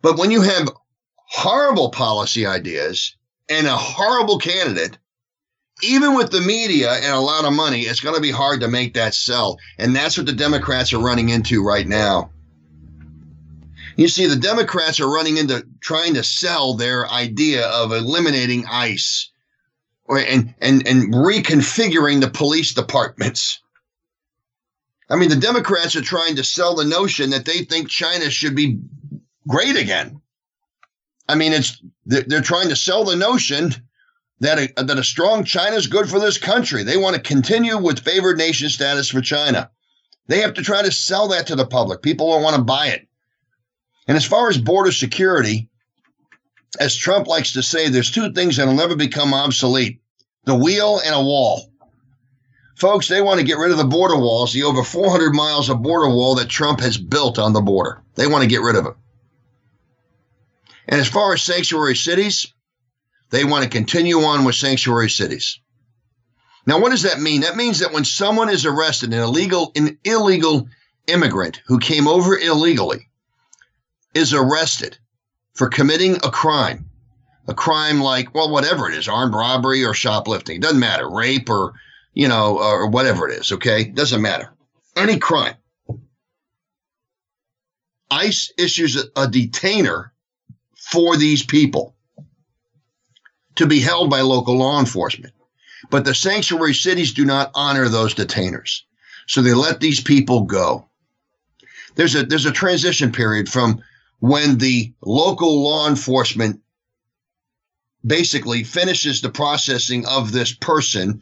But 0.00 0.16
when 0.16 0.30
you 0.30 0.40
have 0.40 0.70
horrible 1.14 1.90
policy 1.90 2.46
ideas 2.46 3.14
and 3.50 3.66
a 3.66 3.76
horrible 3.76 4.38
candidate, 4.38 4.96
even 5.82 6.14
with 6.14 6.30
the 6.30 6.40
media 6.40 6.92
and 6.92 7.12
a 7.12 7.20
lot 7.20 7.44
of 7.44 7.52
money, 7.52 7.82
it's 7.82 8.00
going 8.00 8.14
to 8.14 8.20
be 8.20 8.30
hard 8.30 8.60
to 8.60 8.68
make 8.68 8.94
that 8.94 9.14
sell. 9.14 9.58
And 9.78 9.94
that's 9.94 10.16
what 10.16 10.26
the 10.26 10.32
Democrats 10.32 10.92
are 10.92 10.98
running 10.98 11.28
into 11.28 11.62
right 11.62 11.86
now. 11.86 12.30
You 13.96 14.08
see, 14.08 14.26
the 14.26 14.36
Democrats 14.36 15.00
are 15.00 15.10
running 15.10 15.38
into 15.38 15.66
trying 15.80 16.14
to 16.14 16.22
sell 16.22 16.74
their 16.74 17.08
idea 17.08 17.66
of 17.66 17.92
eliminating 17.92 18.64
ICE 18.66 19.30
or, 20.04 20.18
and, 20.18 20.54
and, 20.60 20.86
and 20.86 21.12
reconfiguring 21.12 22.20
the 22.20 22.30
police 22.30 22.74
departments. 22.74 23.60
I 25.10 25.16
mean, 25.16 25.30
the 25.30 25.36
Democrats 25.36 25.96
are 25.96 26.02
trying 26.02 26.36
to 26.36 26.44
sell 26.44 26.76
the 26.76 26.84
notion 26.84 27.30
that 27.30 27.44
they 27.44 27.64
think 27.64 27.88
China 27.88 28.30
should 28.30 28.54
be 28.54 28.78
great 29.48 29.76
again. 29.76 30.20
I 31.28 31.34
mean, 31.34 31.52
it's 31.52 31.82
they're 32.06 32.40
trying 32.40 32.70
to 32.70 32.76
sell 32.76 33.04
the 33.04 33.16
notion 33.16 33.74
that 34.40 34.58
a, 34.58 34.84
that 34.84 34.98
a 34.98 35.04
strong 35.04 35.44
China 35.44 35.76
is 35.76 35.86
good 35.86 36.08
for 36.08 36.20
this 36.20 36.38
country. 36.38 36.82
They 36.82 36.96
want 36.96 37.16
to 37.16 37.22
continue 37.22 37.78
with 37.78 38.00
favored 38.00 38.38
nation 38.38 38.68
status 38.68 39.08
for 39.08 39.20
China. 39.20 39.70
They 40.26 40.40
have 40.40 40.54
to 40.54 40.62
try 40.62 40.82
to 40.82 40.92
sell 40.92 41.28
that 41.28 41.48
to 41.48 41.56
the 41.56 41.66
public. 41.66 42.02
People 42.02 42.30
don't 42.30 42.42
want 42.42 42.56
to 42.56 42.62
buy 42.62 42.88
it. 42.88 43.08
And 44.06 44.16
as 44.16 44.24
far 44.24 44.48
as 44.48 44.58
border 44.58 44.92
security, 44.92 45.68
as 46.78 46.96
Trump 46.96 47.26
likes 47.26 47.52
to 47.54 47.62
say, 47.62 47.88
there's 47.88 48.10
two 48.10 48.32
things 48.32 48.56
that'll 48.56 48.74
never 48.74 48.96
become 48.96 49.34
obsolete 49.34 50.00
the 50.44 50.54
wheel 50.54 51.00
and 51.04 51.14
a 51.14 51.22
wall. 51.22 51.70
Folks, 52.76 53.08
they 53.08 53.20
want 53.20 53.40
to 53.40 53.46
get 53.46 53.58
rid 53.58 53.72
of 53.72 53.76
the 53.76 53.84
border 53.84 54.16
walls, 54.16 54.52
the 54.52 54.62
over 54.62 54.84
400 54.84 55.34
miles 55.34 55.68
of 55.68 55.82
border 55.82 56.08
wall 56.08 56.36
that 56.36 56.48
Trump 56.48 56.80
has 56.80 56.96
built 56.96 57.38
on 57.38 57.52
the 57.52 57.60
border. 57.60 58.02
They 58.14 58.26
want 58.26 58.42
to 58.42 58.48
get 58.48 58.62
rid 58.62 58.76
of 58.76 58.86
it. 58.86 58.94
And 60.86 61.00
as 61.00 61.08
far 61.08 61.34
as 61.34 61.42
sanctuary 61.42 61.96
cities, 61.96 62.54
they 63.30 63.44
want 63.44 63.64
to 63.64 63.70
continue 63.70 64.20
on 64.20 64.44
with 64.44 64.54
sanctuary 64.54 65.10
cities. 65.10 65.60
Now, 66.66 66.80
what 66.80 66.90
does 66.90 67.02
that 67.02 67.20
mean? 67.20 67.42
That 67.42 67.56
means 67.56 67.78
that 67.78 67.92
when 67.92 68.04
someone 68.04 68.50
is 68.50 68.66
arrested, 68.66 69.12
an 69.12 69.20
illegal, 69.20 69.72
an 69.74 69.98
illegal 70.04 70.68
immigrant 71.06 71.62
who 71.66 71.78
came 71.78 72.06
over 72.06 72.38
illegally 72.38 73.08
is 74.14 74.34
arrested 74.34 74.98
for 75.54 75.68
committing 75.68 76.16
a 76.16 76.30
crime, 76.30 76.90
a 77.46 77.54
crime 77.54 78.00
like, 78.00 78.34
well, 78.34 78.50
whatever 78.50 78.88
it 78.90 78.96
is, 78.96 79.08
armed 79.08 79.34
robbery 79.34 79.84
or 79.84 79.94
shoplifting, 79.94 80.56
it 80.56 80.62
doesn't 80.62 80.78
matter, 80.78 81.08
rape 81.08 81.48
or, 81.48 81.72
you 82.12 82.28
know, 82.28 82.58
or 82.58 82.88
whatever 82.88 83.28
it 83.28 83.38
is, 83.38 83.52
okay? 83.52 83.84
Doesn't 83.84 84.20
matter. 84.20 84.52
Any 84.94 85.18
crime. 85.18 85.54
ICE 88.10 88.52
issues 88.58 88.96
a, 88.96 89.04
a 89.16 89.28
detainer 89.28 90.12
for 90.76 91.16
these 91.16 91.42
people 91.42 91.94
to 93.58 93.66
be 93.66 93.80
held 93.80 94.08
by 94.08 94.20
local 94.20 94.56
law 94.56 94.78
enforcement. 94.80 95.34
But 95.90 96.04
the 96.04 96.14
sanctuary 96.14 96.74
cities 96.74 97.12
do 97.12 97.24
not 97.24 97.50
honor 97.54 97.88
those 97.88 98.14
detainers. 98.14 98.82
So 99.26 99.42
they 99.42 99.54
let 99.54 99.80
these 99.80 100.00
people 100.00 100.42
go. 100.42 100.86
There's 101.94 102.14
a 102.14 102.24
there's 102.24 102.46
a 102.46 102.52
transition 102.52 103.12
period 103.12 103.48
from 103.48 103.82
when 104.20 104.58
the 104.58 104.92
local 105.02 105.62
law 105.62 105.88
enforcement 105.88 106.60
basically 108.06 108.62
finishes 108.62 109.20
the 109.20 109.30
processing 109.30 110.06
of 110.06 110.30
this 110.30 110.52
person 110.52 111.20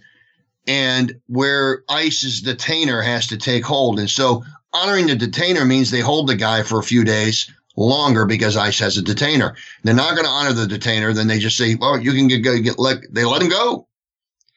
and 0.67 1.19
where 1.27 1.85
ICE's 1.89 2.43
detainer 2.43 3.01
has 3.01 3.29
to 3.29 3.39
take 3.39 3.65
hold. 3.65 3.99
And 3.99 4.11
so 4.11 4.45
honoring 4.75 5.07
the 5.07 5.17
detainer 5.17 5.65
means 5.65 5.91
they 5.91 6.01
hold 6.01 6.27
the 6.27 6.37
guy 6.37 6.63
for 6.63 6.79
a 6.79 6.85
few 6.85 7.03
days 7.03 7.51
longer 7.77 8.25
because 8.25 8.57
ICE 8.57 8.79
has 8.81 8.97
a 8.97 9.03
detainer. 9.03 9.55
They're 9.83 9.95
not 9.95 10.15
going 10.15 10.25
to 10.25 10.31
honor 10.31 10.53
the 10.53 10.67
detainer. 10.67 11.13
Then 11.13 11.27
they 11.27 11.39
just 11.39 11.57
say, 11.57 11.75
"Well, 11.75 12.01
you 12.01 12.13
can 12.13 12.29
get, 12.29 12.43
get, 12.43 12.63
get 12.63 12.79
let." 12.79 12.99
They 13.13 13.25
let 13.25 13.43
him 13.43 13.49
go, 13.49 13.87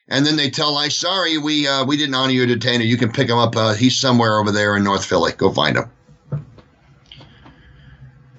and 0.08 0.26
then 0.26 0.36
they 0.36 0.50
tell 0.50 0.78
ICE, 0.78 0.96
"Sorry, 0.96 1.38
we 1.38 1.68
uh, 1.68 1.86
we 1.86 1.98
didn't 1.98 2.16
honor 2.16 2.34
your 2.34 2.48
detainer. 2.48 2.84
You 2.84 2.98
can 2.98 3.12
pick 3.12 3.30
him 3.30 3.38
up. 3.38 3.56
Uh, 3.56 3.74
he's 3.74 4.00
somewhere 4.00 4.40
over 4.40 4.52
there 4.52 4.76
in 4.76 4.84
North 4.84 5.06
Philly. 5.06 5.34
Go 5.34 5.52
find 5.52 5.78
him." 5.78 5.92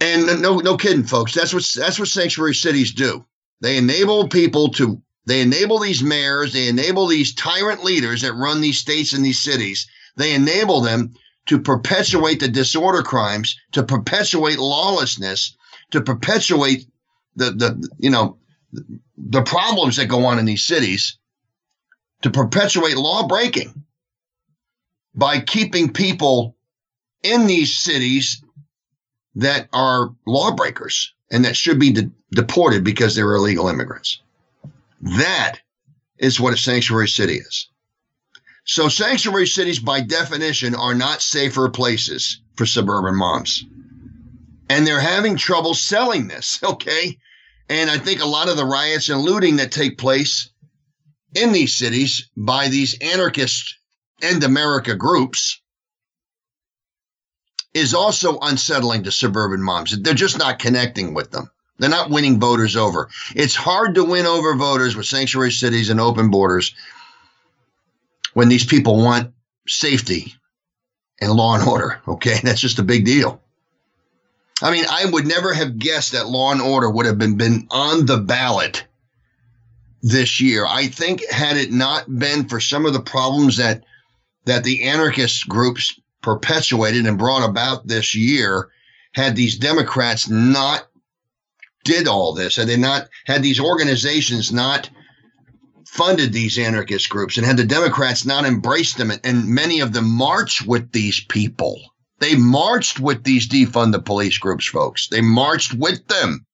And 0.00 0.40
no, 0.40 0.56
no 0.56 0.76
kidding, 0.76 1.04
folks. 1.04 1.34
That's 1.34 1.52
what 1.52 1.70
that's 1.76 1.98
what 1.98 2.08
sanctuary 2.08 2.54
cities 2.54 2.92
do. 2.92 3.24
They 3.60 3.76
enable 3.76 4.28
people 4.28 4.70
to. 4.72 5.00
They 5.26 5.42
enable 5.42 5.78
these 5.78 6.02
mayors. 6.02 6.54
They 6.54 6.68
enable 6.68 7.06
these 7.06 7.34
tyrant 7.34 7.84
leaders 7.84 8.22
that 8.22 8.32
run 8.32 8.62
these 8.62 8.78
states 8.78 9.12
and 9.12 9.24
these 9.24 9.38
cities. 9.38 9.86
They 10.16 10.34
enable 10.34 10.80
them 10.80 11.14
to 11.50 11.58
perpetuate 11.58 12.38
the 12.38 12.46
disorder 12.46 13.02
crimes, 13.02 13.58
to 13.72 13.82
perpetuate 13.82 14.60
lawlessness, 14.60 15.56
to 15.90 16.00
perpetuate 16.00 16.86
the 17.34 17.50
the 17.50 17.88
you 17.98 18.08
know 18.08 18.38
the 19.18 19.42
problems 19.42 19.96
that 19.96 20.06
go 20.06 20.26
on 20.26 20.38
in 20.38 20.44
these 20.44 20.64
cities, 20.64 21.18
to 22.22 22.30
perpetuate 22.30 22.96
law 22.96 23.26
breaking 23.26 23.84
by 25.12 25.40
keeping 25.40 25.92
people 25.92 26.54
in 27.24 27.48
these 27.48 27.76
cities 27.76 28.44
that 29.34 29.68
are 29.72 30.14
lawbreakers 30.28 31.14
and 31.32 31.44
that 31.44 31.56
should 31.56 31.80
be 31.80 31.90
de- 31.90 32.12
deported 32.30 32.84
because 32.84 33.16
they're 33.16 33.34
illegal 33.34 33.66
immigrants. 33.66 34.22
That 35.00 35.58
is 36.16 36.38
what 36.38 36.54
a 36.54 36.56
sanctuary 36.56 37.08
city 37.08 37.38
is. 37.38 37.68
So 38.70 38.88
sanctuary 38.88 39.48
cities, 39.48 39.80
by 39.80 40.00
definition, 40.00 40.76
are 40.76 40.94
not 40.94 41.22
safer 41.22 41.68
places 41.70 42.40
for 42.54 42.66
suburban 42.66 43.16
moms. 43.16 43.64
And 44.68 44.86
they're 44.86 45.00
having 45.00 45.36
trouble 45.36 45.74
selling 45.74 46.28
this, 46.28 46.60
okay? 46.62 47.18
And 47.68 47.90
I 47.90 47.98
think 47.98 48.20
a 48.20 48.26
lot 48.26 48.48
of 48.48 48.56
the 48.56 48.64
riots 48.64 49.08
and 49.08 49.22
looting 49.22 49.56
that 49.56 49.72
take 49.72 49.98
place 49.98 50.50
in 51.34 51.50
these 51.50 51.74
cities 51.74 52.30
by 52.36 52.68
these 52.68 52.96
anarchist 53.00 53.74
end 54.22 54.44
America 54.44 54.94
groups 54.94 55.60
is 57.74 57.92
also 57.92 58.38
unsettling 58.38 59.02
to 59.02 59.10
suburban 59.10 59.64
moms. 59.64 60.00
They're 60.00 60.14
just 60.14 60.38
not 60.38 60.60
connecting 60.60 61.12
with 61.12 61.32
them. 61.32 61.50
They're 61.78 61.90
not 61.90 62.10
winning 62.10 62.38
voters 62.38 62.76
over. 62.76 63.08
It's 63.34 63.56
hard 63.56 63.96
to 63.96 64.04
win 64.04 64.26
over 64.26 64.54
voters 64.54 64.94
with 64.94 65.06
sanctuary 65.06 65.50
cities 65.50 65.90
and 65.90 66.00
open 66.00 66.30
borders 66.30 66.72
when 68.40 68.48
these 68.48 68.64
people 68.64 68.96
want 68.96 69.34
safety 69.68 70.32
and 71.20 71.30
law 71.30 71.54
and 71.54 71.68
order. 71.68 72.00
Okay, 72.08 72.38
that's 72.42 72.62
just 72.62 72.78
a 72.78 72.82
big 72.82 73.04
deal. 73.04 73.42
I 74.62 74.70
mean, 74.70 74.86
I 74.88 75.04
would 75.04 75.26
never 75.26 75.52
have 75.52 75.78
guessed 75.78 76.12
that 76.12 76.30
law 76.30 76.50
and 76.50 76.62
order 76.62 76.88
would 76.88 77.04
have 77.04 77.18
been, 77.18 77.36
been 77.36 77.66
on 77.70 78.06
the 78.06 78.16
ballot 78.16 78.86
this 80.00 80.40
year. 80.40 80.64
I 80.66 80.86
think 80.86 81.22
had 81.30 81.58
it 81.58 81.70
not 81.70 82.06
been 82.18 82.48
for 82.48 82.60
some 82.60 82.86
of 82.86 82.94
the 82.94 83.02
problems 83.02 83.58
that 83.58 83.84
that 84.46 84.64
the 84.64 84.84
anarchist 84.84 85.46
groups 85.46 86.00
perpetuated 86.22 87.04
and 87.04 87.18
brought 87.18 87.46
about 87.46 87.86
this 87.86 88.14
year, 88.14 88.70
had 89.12 89.36
these 89.36 89.58
Democrats 89.58 90.30
not 90.30 90.88
did 91.84 92.08
all 92.08 92.32
this, 92.32 92.56
had 92.56 92.68
they 92.68 92.78
not 92.78 93.10
had 93.26 93.42
these 93.42 93.60
organizations 93.60 94.50
not 94.50 94.88
funded 95.90 96.32
these 96.32 96.56
anarchist 96.56 97.08
groups 97.08 97.36
and 97.36 97.44
had 97.44 97.56
the 97.56 97.64
Democrats 97.64 98.24
not 98.24 98.44
embraced 98.44 98.96
them, 98.96 99.10
and 99.24 99.48
many 99.48 99.80
of 99.80 99.92
them 99.92 100.08
march 100.08 100.62
with 100.62 100.92
these 100.92 101.24
people. 101.28 101.80
They 102.20 102.36
marched 102.36 103.00
with 103.00 103.24
these 103.24 103.48
defund 103.48 103.90
the 103.90 104.00
police 104.00 104.38
groups, 104.38 104.66
folks. 104.66 105.08
They 105.08 105.20
marched 105.20 105.74
with 105.74 106.06
them. 106.06 106.46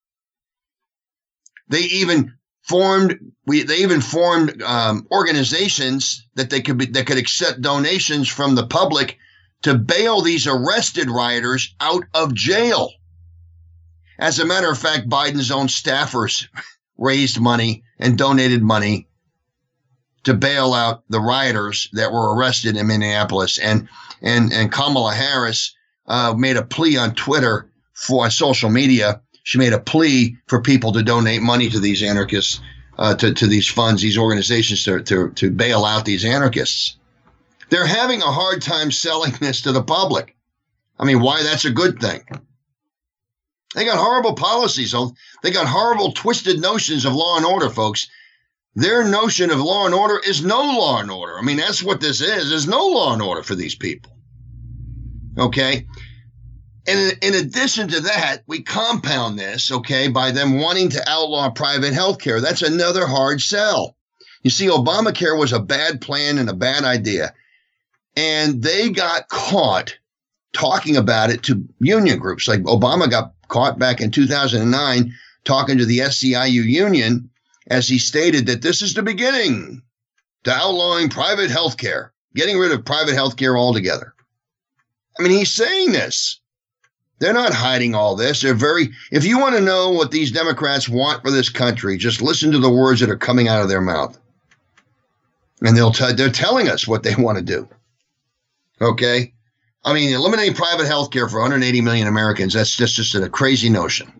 They 1.69 1.81
even 1.81 2.33
formed 2.63 3.19
we 3.45 3.61
they 3.61 3.77
even 3.77 4.01
formed 4.01 4.61
um, 4.63 5.07
organizations 5.11 6.25
that 6.33 6.49
they 6.49 6.61
could 6.61 6.79
be 6.79 6.87
that 6.87 7.05
could 7.05 7.19
accept 7.19 7.61
donations 7.61 8.27
from 8.27 8.55
the 8.55 8.65
public 8.65 9.19
to 9.61 9.77
bail 9.77 10.21
these 10.21 10.47
arrested 10.47 11.11
rioters 11.11 11.75
out 11.79 12.05
of 12.15 12.33
jail. 12.33 12.91
As 14.17 14.39
a 14.39 14.45
matter 14.45 14.71
of 14.71 14.79
fact, 14.79 15.07
Biden's 15.07 15.51
own 15.51 15.67
staffers 15.67 16.47
raised 16.97 17.39
money 17.39 17.83
and 17.99 18.17
donated 18.17 18.63
money 18.63 19.07
to 20.27 20.33
bail 20.33 20.73
out 20.73 21.03
the 21.07 21.21
rioters 21.21 21.87
that 21.93 22.11
were 22.11 22.35
arrested 22.35 22.75
in 22.75 22.85
Minneapolis. 22.85 23.57
And 23.57 23.87
and 24.21 24.51
and 24.51 24.69
Kamala 24.69 25.13
Harris 25.13 25.73
uh, 26.05 26.33
made 26.37 26.57
a 26.57 26.65
plea 26.65 26.97
on 26.97 27.15
Twitter 27.15 27.69
for 27.93 28.29
social 28.29 28.69
media. 28.69 29.21
She 29.43 29.57
made 29.57 29.71
a 29.71 29.79
plea 29.79 30.35
for 30.47 30.61
people 30.61 30.91
to 30.91 31.01
donate 31.01 31.41
money 31.41 31.69
to 31.69 31.79
these 31.79 32.03
anarchists, 32.03 32.59
uh, 32.97 33.15
to 33.15 33.33
to 33.35 33.47
these 33.47 33.69
funds, 33.69 34.01
these 34.01 34.17
organizations 34.17 34.83
to, 34.83 35.01
to 35.03 35.29
to 35.31 35.49
bail 35.49 35.85
out 35.85 36.03
these 36.03 36.25
anarchists. 36.25 36.97
They're 37.69 37.85
having 37.87 38.21
a 38.21 38.25
hard 38.25 38.61
time 38.61 38.91
selling 38.91 39.31
this 39.39 39.61
to 39.61 39.71
the 39.71 39.83
public. 39.83 40.35
I 40.99 41.05
mean, 41.05 41.21
why 41.21 41.41
that's 41.43 41.63
a 41.63 41.71
good 41.71 42.01
thing. 42.01 42.21
They 43.75 43.85
got 43.85 43.97
horrible 43.97 44.33
policies. 44.33 44.93
They 45.41 45.51
got 45.51 45.67
horrible, 45.67 46.11
twisted 46.11 46.59
notions 46.59 47.05
of 47.05 47.13
law 47.13 47.37
and 47.37 47.45
order, 47.45 47.69
folks 47.69 48.09
their 48.77 49.03
notion 49.03 49.49
of 49.49 49.59
law 49.59 49.87
and 49.87 49.95
order 49.95 50.19
is 50.23 50.45
no 50.45 50.59
law 50.59 51.01
and 51.01 51.09
order. 51.09 51.39
I 51.39 51.41
mean, 51.41 51.57
that's 51.57 51.81
what 51.81 51.99
this 51.99 52.21
is. 52.21 52.49
There's 52.49 52.67
no 52.67 52.85
law 52.85 53.11
and 53.11 53.23
order 53.23 53.41
for 53.41 53.55
these 53.55 53.73
people. 53.73 54.15
Okay. 55.35 55.87
And 56.85 57.17
in 57.23 57.33
addition 57.33 57.87
to 57.87 58.01
that, 58.01 58.43
we 58.45 58.61
compound 58.61 59.39
this, 59.39 59.71
okay, 59.71 60.09
by 60.09 60.29
them 60.29 60.59
wanting 60.59 60.89
to 60.89 61.09
outlaw 61.09 61.49
private 61.49 61.91
health 61.91 62.19
care. 62.19 62.39
That's 62.39 62.61
another 62.61 63.07
hard 63.07 63.41
sell. 63.41 63.97
You 64.43 64.51
see, 64.51 64.67
Obamacare 64.67 65.37
was 65.37 65.53
a 65.53 65.59
bad 65.59 65.99
plan 65.99 66.37
and 66.37 66.47
a 66.47 66.53
bad 66.53 66.83
idea. 66.83 67.33
And 68.15 68.61
they 68.61 68.91
got 68.91 69.27
caught 69.27 69.97
talking 70.53 70.97
about 70.97 71.31
it 71.31 71.41
to 71.43 71.67
union 71.79 72.19
groups. 72.19 72.47
Like 72.47 72.61
Obama 72.61 73.09
got 73.09 73.33
caught 73.47 73.79
back 73.79 74.01
in 74.01 74.11
2009 74.11 75.13
talking 75.45 75.79
to 75.79 75.85
the 75.85 75.99
SEIU 75.99 76.63
union 76.63 77.31
as 77.69 77.87
he 77.87 77.99
stated 77.99 78.45
that 78.47 78.61
this 78.61 78.81
is 78.81 78.93
the 78.93 79.03
beginning 79.03 79.81
to 80.43 80.53
outlawing 80.53 81.09
private 81.09 81.49
health 81.49 81.77
care, 81.77 82.13
getting 82.35 82.57
rid 82.57 82.71
of 82.71 82.85
private 82.85 83.13
health 83.13 83.35
care 83.35 83.57
altogether. 83.57 84.13
I 85.19 85.23
mean, 85.23 85.31
he's 85.31 85.53
saying 85.53 85.91
this. 85.91 86.39
They're 87.19 87.33
not 87.33 87.53
hiding 87.53 87.95
all 87.95 88.15
this. 88.15 88.41
They're 88.41 88.53
very, 88.53 88.89
if 89.11 89.25
you 89.25 89.39
want 89.39 89.55
to 89.55 89.61
know 89.61 89.89
what 89.89 90.11
these 90.11 90.31
Democrats 90.31 90.87
want 90.87 91.23
for 91.23 91.31
this 91.31 91.49
country, 91.49 91.97
just 91.97 92.21
listen 92.21 92.51
to 92.51 92.59
the 92.59 92.69
words 92.69 92.99
that 92.99 93.09
are 93.09 93.17
coming 93.17 93.47
out 93.47 93.61
of 93.61 93.69
their 93.69 93.81
mouth. 93.81 94.17
And 95.61 95.75
they'll 95.75 95.91
tell, 95.91 96.13
they're 96.13 96.29
telling 96.29 96.69
us 96.69 96.87
what 96.87 97.01
they 97.03 97.15
want 97.17 97.39
to 97.39 97.43
do. 97.43 97.67
Okay. 98.79 99.33
I 99.83 99.93
mean, 99.93 100.13
eliminating 100.13 100.53
private 100.53 100.85
health 100.85 101.09
care 101.09 101.27
for 101.27 101.39
180 101.39 101.81
million 101.81 102.07
Americans, 102.07 102.53
that's 102.53 102.75
just, 102.75 102.95
just 102.95 103.15
a 103.15 103.29
crazy 103.29 103.69
notion. 103.69 104.11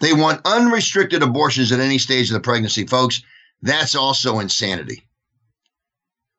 They 0.00 0.12
want 0.12 0.42
unrestricted 0.44 1.22
abortions 1.22 1.72
at 1.72 1.80
any 1.80 1.98
stage 1.98 2.30
of 2.30 2.34
the 2.34 2.40
pregnancy, 2.40 2.86
folks. 2.86 3.22
That's 3.62 3.94
also 3.94 4.38
insanity. 4.38 5.04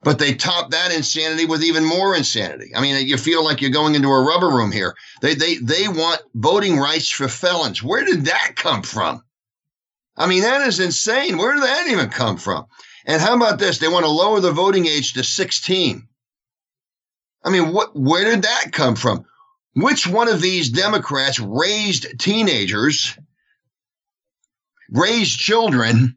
But 0.01 0.18
they 0.18 0.34
top 0.34 0.72
that 0.72 0.93
insanity 0.93 1.45
with 1.45 1.62
even 1.62 1.84
more 1.84 2.16
insanity. 2.16 2.72
I 2.74 2.82
mean, 2.82 3.05
you 3.05 3.18
feel 3.18 3.43
like 3.43 3.60
you're 3.60 3.70
going 3.70 3.95
into 3.95 4.07
a 4.07 4.24
rubber 4.24 4.47
room 4.47 4.72
here. 4.72 4.95
They 5.22 5.36
they 5.36 5.55
they 5.57 5.89
want 5.89 6.22
voting 6.34 6.78
rights 6.78 7.10
for 7.10 7.28
felons. 7.28 7.84
Where 7.84 8.05
did 8.05 8.26
that 8.26 8.53
come 8.55 8.82
from? 8.82 9.22
I 10.16 10.28
mean, 10.28 10.43
that 10.43 10.62
is 10.68 10.80
insane. 10.80 11.38
Where 11.38 11.53
did 11.53 11.64
that 11.64 11.88
even 11.88 12.10
come 12.10 12.38
from? 12.38 12.66
And 13.05 13.22
how 13.22 13.36
about 13.36 13.60
this? 13.60 13.78
They 13.78 13.89
want 13.89 14.05
to 14.05 14.12
lower 14.12 14.39
the 14.39 14.51
voting 14.51 14.86
age 14.86 15.14
to 15.14 15.24
16. 15.24 16.07
I 17.43 17.49
mean, 17.49 17.74
what 17.74 17.93
where 17.93 18.24
did 18.24 18.43
that 18.43 18.72
come 18.72 18.95
from? 18.95 19.26
Which 19.76 20.07
one 20.07 20.30
of 20.30 20.41
these 20.41 20.70
Democrats 20.70 21.39
raised 21.39 22.20
teenagers 22.20 23.18
raise 24.91 25.29
children 25.29 26.15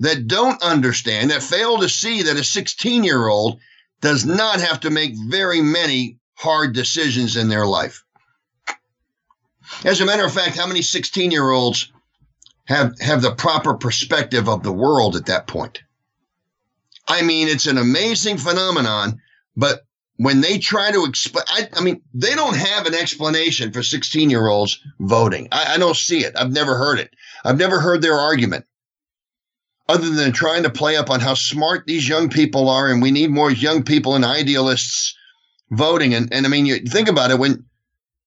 that 0.00 0.26
don't 0.26 0.62
understand, 0.62 1.30
that 1.30 1.42
fail 1.42 1.78
to 1.78 1.88
see 1.88 2.22
that 2.22 2.36
a 2.36 2.44
16 2.44 3.04
year 3.04 3.26
old 3.28 3.60
does 4.00 4.24
not 4.24 4.60
have 4.60 4.80
to 4.80 4.90
make 4.90 5.14
very 5.16 5.60
many 5.60 6.18
hard 6.34 6.74
decisions 6.74 7.36
in 7.36 7.48
their 7.48 7.66
life. 7.66 8.04
As 9.84 10.00
a 10.00 10.06
matter 10.06 10.24
of 10.24 10.32
fact, 10.32 10.56
how 10.56 10.66
many 10.66 10.82
16 10.82 11.30
year 11.30 11.48
olds 11.50 11.90
have, 12.66 12.98
have 13.00 13.22
the 13.22 13.34
proper 13.34 13.74
perspective 13.74 14.48
of 14.48 14.62
the 14.62 14.72
world 14.72 15.16
at 15.16 15.26
that 15.26 15.46
point? 15.46 15.82
I 17.08 17.22
mean, 17.22 17.48
it's 17.48 17.66
an 17.66 17.78
amazing 17.78 18.38
phenomenon, 18.38 19.20
but 19.56 19.82
when 20.16 20.40
they 20.40 20.58
try 20.58 20.90
to 20.90 21.04
explain, 21.04 21.44
I, 21.72 21.80
mean, 21.80 22.02
they 22.14 22.34
don't 22.34 22.56
have 22.56 22.86
an 22.86 22.94
explanation 22.94 23.72
for 23.72 23.82
16 23.82 24.30
year 24.30 24.46
olds 24.46 24.80
voting. 25.00 25.48
I, 25.50 25.74
I 25.74 25.78
don't 25.78 25.96
see 25.96 26.24
it. 26.24 26.34
I've 26.36 26.52
never 26.52 26.76
heard 26.76 27.00
it. 27.00 27.12
I've 27.44 27.58
never 27.58 27.80
heard 27.80 28.02
their 28.02 28.18
argument 28.18 28.64
other 29.88 30.10
than 30.10 30.32
trying 30.32 30.62
to 30.62 30.70
play 30.70 30.96
up 30.96 31.10
on 31.10 31.20
how 31.20 31.34
smart 31.34 31.84
these 31.86 32.08
young 32.08 32.28
people 32.28 32.68
are 32.68 32.88
and 32.88 33.02
we 33.02 33.10
need 33.10 33.30
more 33.30 33.50
young 33.50 33.82
people 33.82 34.14
and 34.14 34.24
idealists 34.24 35.16
voting. 35.70 36.14
And, 36.14 36.32
and 36.32 36.46
I 36.46 36.48
mean, 36.48 36.66
you 36.66 36.78
think 36.80 37.08
about 37.08 37.30
it 37.30 37.38
when, 37.38 37.64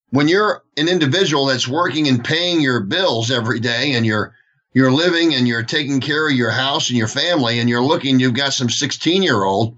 when 0.10 0.28
you're 0.28 0.64
an 0.78 0.88
individual 0.88 1.46
that's 1.46 1.68
working 1.68 2.08
and 2.08 2.24
paying 2.24 2.62
your 2.62 2.82
bills 2.82 3.32
every 3.32 3.60
day 3.60 3.94
and 3.94 4.06
you're, 4.06 4.36
you're 4.74 4.92
living 4.92 5.34
and 5.34 5.48
you're 5.48 5.64
taking 5.64 6.02
care 6.02 6.28
of 6.28 6.36
your 6.36 6.52
house 6.52 6.90
and 6.90 6.98
your 6.98 7.08
family 7.08 7.60
and 7.60 7.70
you're 7.70 7.82
looking, 7.82 8.20
you've 8.20 8.34
got 8.34 8.54
some 8.54 8.70
16 8.70 9.24
year 9.24 9.44
old, 9.44 9.78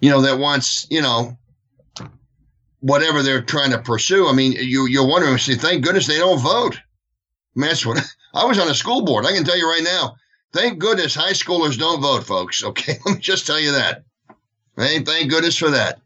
you 0.00 0.10
know, 0.10 0.22
that 0.22 0.38
wants, 0.38 0.86
you 0.90 1.02
know, 1.02 1.36
whatever 2.80 3.22
they're 3.22 3.42
trying 3.42 3.72
to 3.72 3.78
pursue. 3.78 4.26
I 4.26 4.32
mean, 4.32 4.52
you, 4.52 4.86
you're 4.86 5.06
wondering, 5.06 5.36
see, 5.36 5.54
thank 5.54 5.84
goodness 5.84 6.06
they 6.06 6.18
don't 6.18 6.40
vote. 6.40 6.76
I 6.76 7.60
mean, 7.60 7.68
that's 7.68 7.84
what 7.84 8.02
I 8.34 8.44
was 8.44 8.58
on 8.58 8.68
a 8.68 8.74
school 8.74 9.02
board. 9.02 9.26
I 9.26 9.32
can 9.32 9.44
tell 9.44 9.58
you 9.58 9.68
right 9.68 9.82
now, 9.82 10.16
thank 10.52 10.78
goodness 10.78 11.14
high 11.14 11.32
schoolers 11.32 11.78
don't 11.78 12.00
vote, 12.00 12.24
folks. 12.24 12.62
Okay. 12.70 12.98
Let 13.04 13.16
me 13.16 13.20
just 13.20 13.46
tell 13.46 13.58
you 13.58 13.72
that. 13.72 14.04
Hey, 14.76 15.00
thank 15.00 15.30
goodness 15.30 15.56
for 15.56 15.70
that. 15.70 16.00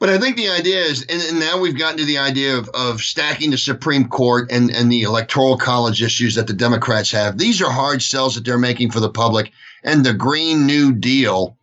But 0.00 0.08
I 0.08 0.18
think 0.18 0.36
the 0.36 0.48
idea 0.48 0.82
is, 0.82 1.02
and, 1.02 1.20
and, 1.20 1.38
now 1.38 1.60
we've 1.60 1.78
gotten 1.78 1.98
to 1.98 2.06
the 2.06 2.16
idea 2.16 2.56
of, 2.56 2.70
of 2.70 3.02
stacking 3.02 3.50
the 3.50 3.58
Supreme 3.58 4.08
Court 4.08 4.50
and, 4.50 4.70
and 4.70 4.90
the 4.90 5.02
electoral 5.02 5.58
college 5.58 6.02
issues 6.02 6.36
that 6.36 6.46
the 6.46 6.54
Democrats 6.54 7.10
have. 7.10 7.36
These 7.36 7.60
are 7.60 7.70
hard 7.70 8.00
sells 8.00 8.34
that 8.34 8.46
they're 8.46 8.56
making 8.56 8.92
for 8.92 9.00
the 9.00 9.10
public. 9.10 9.52
And 9.84 10.04
the 10.04 10.14
Green 10.14 10.64
New 10.64 10.94
Deal, 10.94 11.58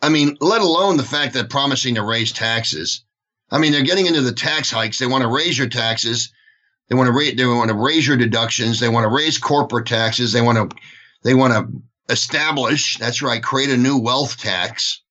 I 0.00 0.08
mean, 0.08 0.38
let 0.40 0.62
alone 0.62 0.96
the 0.96 1.02
fact 1.02 1.34
that 1.34 1.50
promising 1.50 1.96
to 1.96 2.02
raise 2.02 2.32
taxes. 2.32 3.04
I 3.50 3.58
mean, 3.58 3.72
they're 3.72 3.82
getting 3.82 4.06
into 4.06 4.22
the 4.22 4.32
tax 4.32 4.70
hikes. 4.70 4.98
They 4.98 5.06
want 5.06 5.22
to 5.22 5.28
raise 5.28 5.58
your 5.58 5.68
taxes. 5.68 6.32
They 6.88 6.96
want 6.96 7.08
to 7.08 7.12
raise, 7.12 7.36
they 7.36 7.46
want 7.46 7.70
to 7.70 7.76
raise 7.76 8.06
your 8.06 8.16
deductions. 8.16 8.80
They 8.80 8.88
want 8.88 9.04
to 9.04 9.14
raise 9.14 9.38
corporate 9.38 9.86
taxes. 9.86 10.32
They 10.32 10.40
want 10.40 10.70
to, 10.70 10.76
they 11.22 11.34
want 11.34 11.52
to 11.52 11.82
establish, 12.12 12.96
that's 12.96 13.22
right, 13.22 13.42
create 13.42 13.70
a 13.70 13.76
new 13.76 13.98
wealth 13.98 14.38
tax 14.38 15.02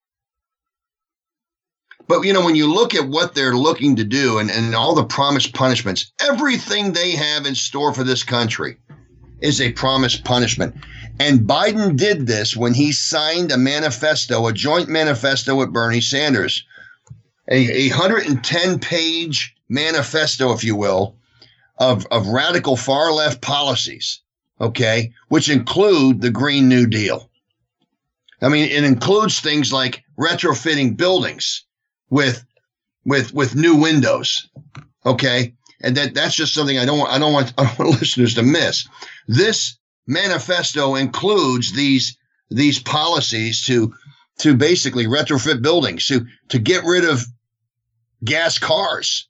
but 2.07 2.21
you 2.21 2.31
know, 2.31 2.43
when 2.43 2.55
you 2.55 2.73
look 2.73 2.95
at 2.95 3.07
what 3.07 3.35
they're 3.35 3.55
looking 3.55 3.97
to 3.97 4.03
do 4.03 4.39
and, 4.39 4.49
and 4.49 4.73
all 4.73 4.95
the 4.95 5.03
promised 5.03 5.53
punishments, 5.53 6.11
everything 6.21 6.93
they 6.93 7.11
have 7.11 7.45
in 7.45 7.55
store 7.55 7.93
for 7.93 8.03
this 8.03 8.23
country 8.23 8.77
is 9.41 9.59
a 9.59 9.73
promised 9.73 10.23
punishment. 10.23 10.75
And 11.19 11.41
Biden 11.41 11.97
did 11.97 12.25
this 12.25 12.55
when 12.55 12.73
he 12.73 12.91
signed 12.91 13.51
a 13.51 13.57
manifesto, 13.57 14.47
a 14.47 14.53
joint 14.53 14.87
manifesto 14.87 15.55
with 15.55 15.73
Bernie 15.73 16.01
Sanders, 16.01 16.65
a, 17.49 17.87
a 17.87 17.89
110 17.89 18.79
page 18.79 19.55
manifesto, 19.67 20.53
if 20.53 20.63
you 20.63 20.75
will, 20.75 21.16
of, 21.77 22.05
of 22.07 22.27
radical 22.27 22.75
far 22.75 23.11
left 23.11 23.41
policies, 23.41 24.21
okay, 24.59 25.13
which 25.29 25.49
include 25.49 26.21
the 26.21 26.31
Green 26.31 26.67
New 26.67 26.87
Deal. 26.87 27.29
I 28.41 28.49
mean, 28.49 28.69
it 28.69 28.83
includes 28.83 29.39
things 29.39 29.73
like 29.73 30.03
retrofitting 30.17 30.97
buildings 30.97 31.65
with 32.09 32.43
with 33.05 33.33
with 33.33 33.55
new 33.55 33.75
windows. 33.75 34.49
Okay, 35.05 35.53
and 35.81 35.95
that 35.97 36.13
that's 36.13 36.35
just 36.35 36.53
something 36.53 36.77
I 36.77 36.85
don't 36.85 36.99
want 36.99 37.11
I 37.11 37.19
don't 37.19 37.33
want 37.33 37.53
I 37.57 37.63
don't 37.63 37.79
want 37.79 37.99
listeners 37.99 38.35
to 38.35 38.43
miss. 38.43 38.87
This 39.27 39.77
manifesto 40.05 40.95
includes 40.95 41.73
these 41.73 42.17
these 42.49 42.79
policies 42.79 43.65
to 43.65 43.93
to 44.39 44.55
basically 44.55 45.07
retrofit 45.07 45.61
buildings 45.61 46.05
to 46.07 46.27
to 46.49 46.59
get 46.59 46.83
rid 46.83 47.05
of 47.05 47.25
gas 48.23 48.59
cars. 48.59 49.26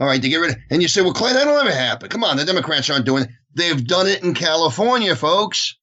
All 0.00 0.06
right, 0.06 0.20
to 0.20 0.28
get 0.28 0.38
rid 0.38 0.52
of 0.52 0.56
and 0.70 0.80
you 0.82 0.88
say, 0.88 1.02
well, 1.02 1.12
Clay, 1.12 1.32
that'll 1.32 1.54
never 1.54 1.70
happen. 1.70 2.08
Come 2.08 2.24
on, 2.24 2.36
the 2.36 2.44
Democrats 2.44 2.88
aren't 2.88 3.04
doing 3.04 3.24
it. 3.24 3.30
They've 3.54 3.86
done 3.86 4.06
it 4.06 4.22
in 4.22 4.34
California, 4.34 5.14
folks. 5.14 5.76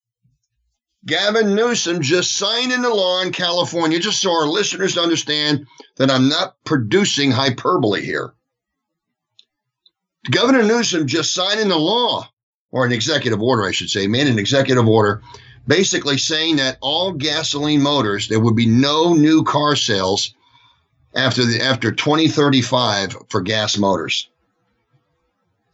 Gavin 1.05 1.55
Newsom 1.55 2.01
just 2.01 2.36
signed 2.36 2.72
into 2.72 2.93
law 2.93 3.22
in 3.22 3.32
California, 3.32 3.99
just 3.99 4.20
so 4.20 4.32
our 4.32 4.47
listeners 4.47 4.97
understand 4.97 5.68
that 5.97 6.09
I'm 6.09 6.28
not 6.28 6.55
producing 6.65 7.32
hyperbole 7.32 8.01
here. 8.01 8.34
Governor 10.30 10.63
Newsom 10.63 11.07
just 11.07 11.34
signed 11.34 11.59
into 11.59 11.78
law, 11.78 12.28
or 12.72 12.86
an 12.86 12.91
executive 12.91 13.41
order, 13.41 13.63
I 13.63 13.72
should 13.72 13.89
say, 13.89 14.07
made 14.07 14.28
an 14.28 14.39
executive 14.39 14.88
order 14.88 15.22
basically 15.68 16.18
saying 16.18 16.55
that 16.55 16.78
all 16.82 17.11
gasoline 17.11 17.82
motors, 17.82 18.28
there 18.28 18.39
would 18.39 18.55
be 18.55 18.65
no 18.65 19.13
new 19.13 19.43
car 19.43 19.76
sales 19.76 20.34
after 21.18 21.43
the 21.43 21.61
after 21.61 21.91
2035 21.91 23.18
for 23.30 23.41
gas 23.41 23.78
motors. 23.78 24.30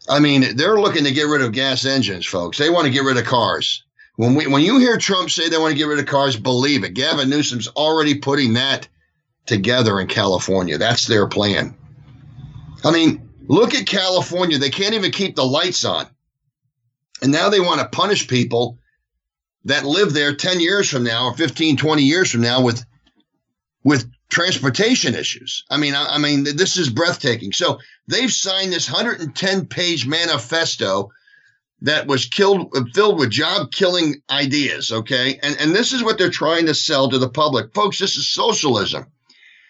I 0.09 0.19
mean, 0.19 0.55
they're 0.55 0.79
looking 0.79 1.03
to 1.03 1.11
get 1.11 1.27
rid 1.27 1.41
of 1.41 1.51
gas 1.51 1.85
engines, 1.85 2.25
folks. 2.25 2.57
They 2.57 2.69
want 2.69 2.85
to 2.85 2.91
get 2.91 3.03
rid 3.03 3.17
of 3.17 3.25
cars. 3.25 3.83
When 4.15 4.35
we 4.35 4.47
when 4.47 4.61
you 4.63 4.79
hear 4.79 4.97
Trump 4.97 5.29
say 5.29 5.49
they 5.49 5.57
want 5.57 5.71
to 5.71 5.77
get 5.77 5.87
rid 5.87 5.99
of 5.99 6.05
cars, 6.05 6.37
believe 6.37 6.83
it. 6.83 6.93
Gavin 6.93 7.29
Newsom's 7.29 7.67
already 7.69 8.15
putting 8.15 8.53
that 8.53 8.87
together 9.45 9.99
in 9.99 10.07
California. 10.07 10.77
That's 10.77 11.07
their 11.07 11.27
plan. 11.27 11.75
I 12.83 12.91
mean, 12.91 13.29
look 13.47 13.73
at 13.73 13.87
California. 13.87 14.57
They 14.57 14.69
can't 14.69 14.93
even 14.93 15.11
keep 15.11 15.35
the 15.35 15.45
lights 15.45 15.83
on. 15.83 16.07
And 17.21 17.31
now 17.31 17.49
they 17.49 17.59
want 17.59 17.79
to 17.79 17.87
punish 17.87 18.27
people 18.27 18.77
that 19.65 19.85
live 19.85 20.13
there 20.13 20.35
10 20.35 20.59
years 20.59 20.89
from 20.89 21.03
now 21.03 21.27
or 21.27 21.33
15, 21.33 21.77
20 21.77 22.03
years 22.03 22.31
from 22.31 22.41
now 22.41 22.61
with 22.61 22.85
with 23.83 24.09
transportation 24.34 25.15
issues. 25.15 25.63
I 25.69 25.77
mean, 25.77 25.93
I, 25.95 26.15
I 26.15 26.17
mean, 26.17 26.43
this 26.43 26.75
is 26.75 26.89
breathtaking. 26.89 27.53
So 27.53 27.79
they've 28.07 28.31
signed 28.31 28.73
this 28.73 28.91
110 28.91 29.67
page 29.67 30.05
manifesto 30.05 31.09
that 31.84 32.07
was 32.07 32.25
killed 32.25 32.75
filled 32.93 33.19
with 33.19 33.29
job 33.29 33.71
killing 33.71 34.15
ideas 34.29 34.91
okay? 34.91 35.39
And 35.43 35.55
and 35.59 35.75
this 35.75 35.93
is 35.93 36.03
what 36.03 36.17
they're 36.17 36.29
trying 36.29 36.65
to 36.65 36.73
sell 36.73 37.09
to 37.09 37.19
the 37.19 37.29
public. 37.29 37.73
Folks 37.73 37.99
this 37.99 38.17
is 38.17 38.27
socialism. 38.27 39.05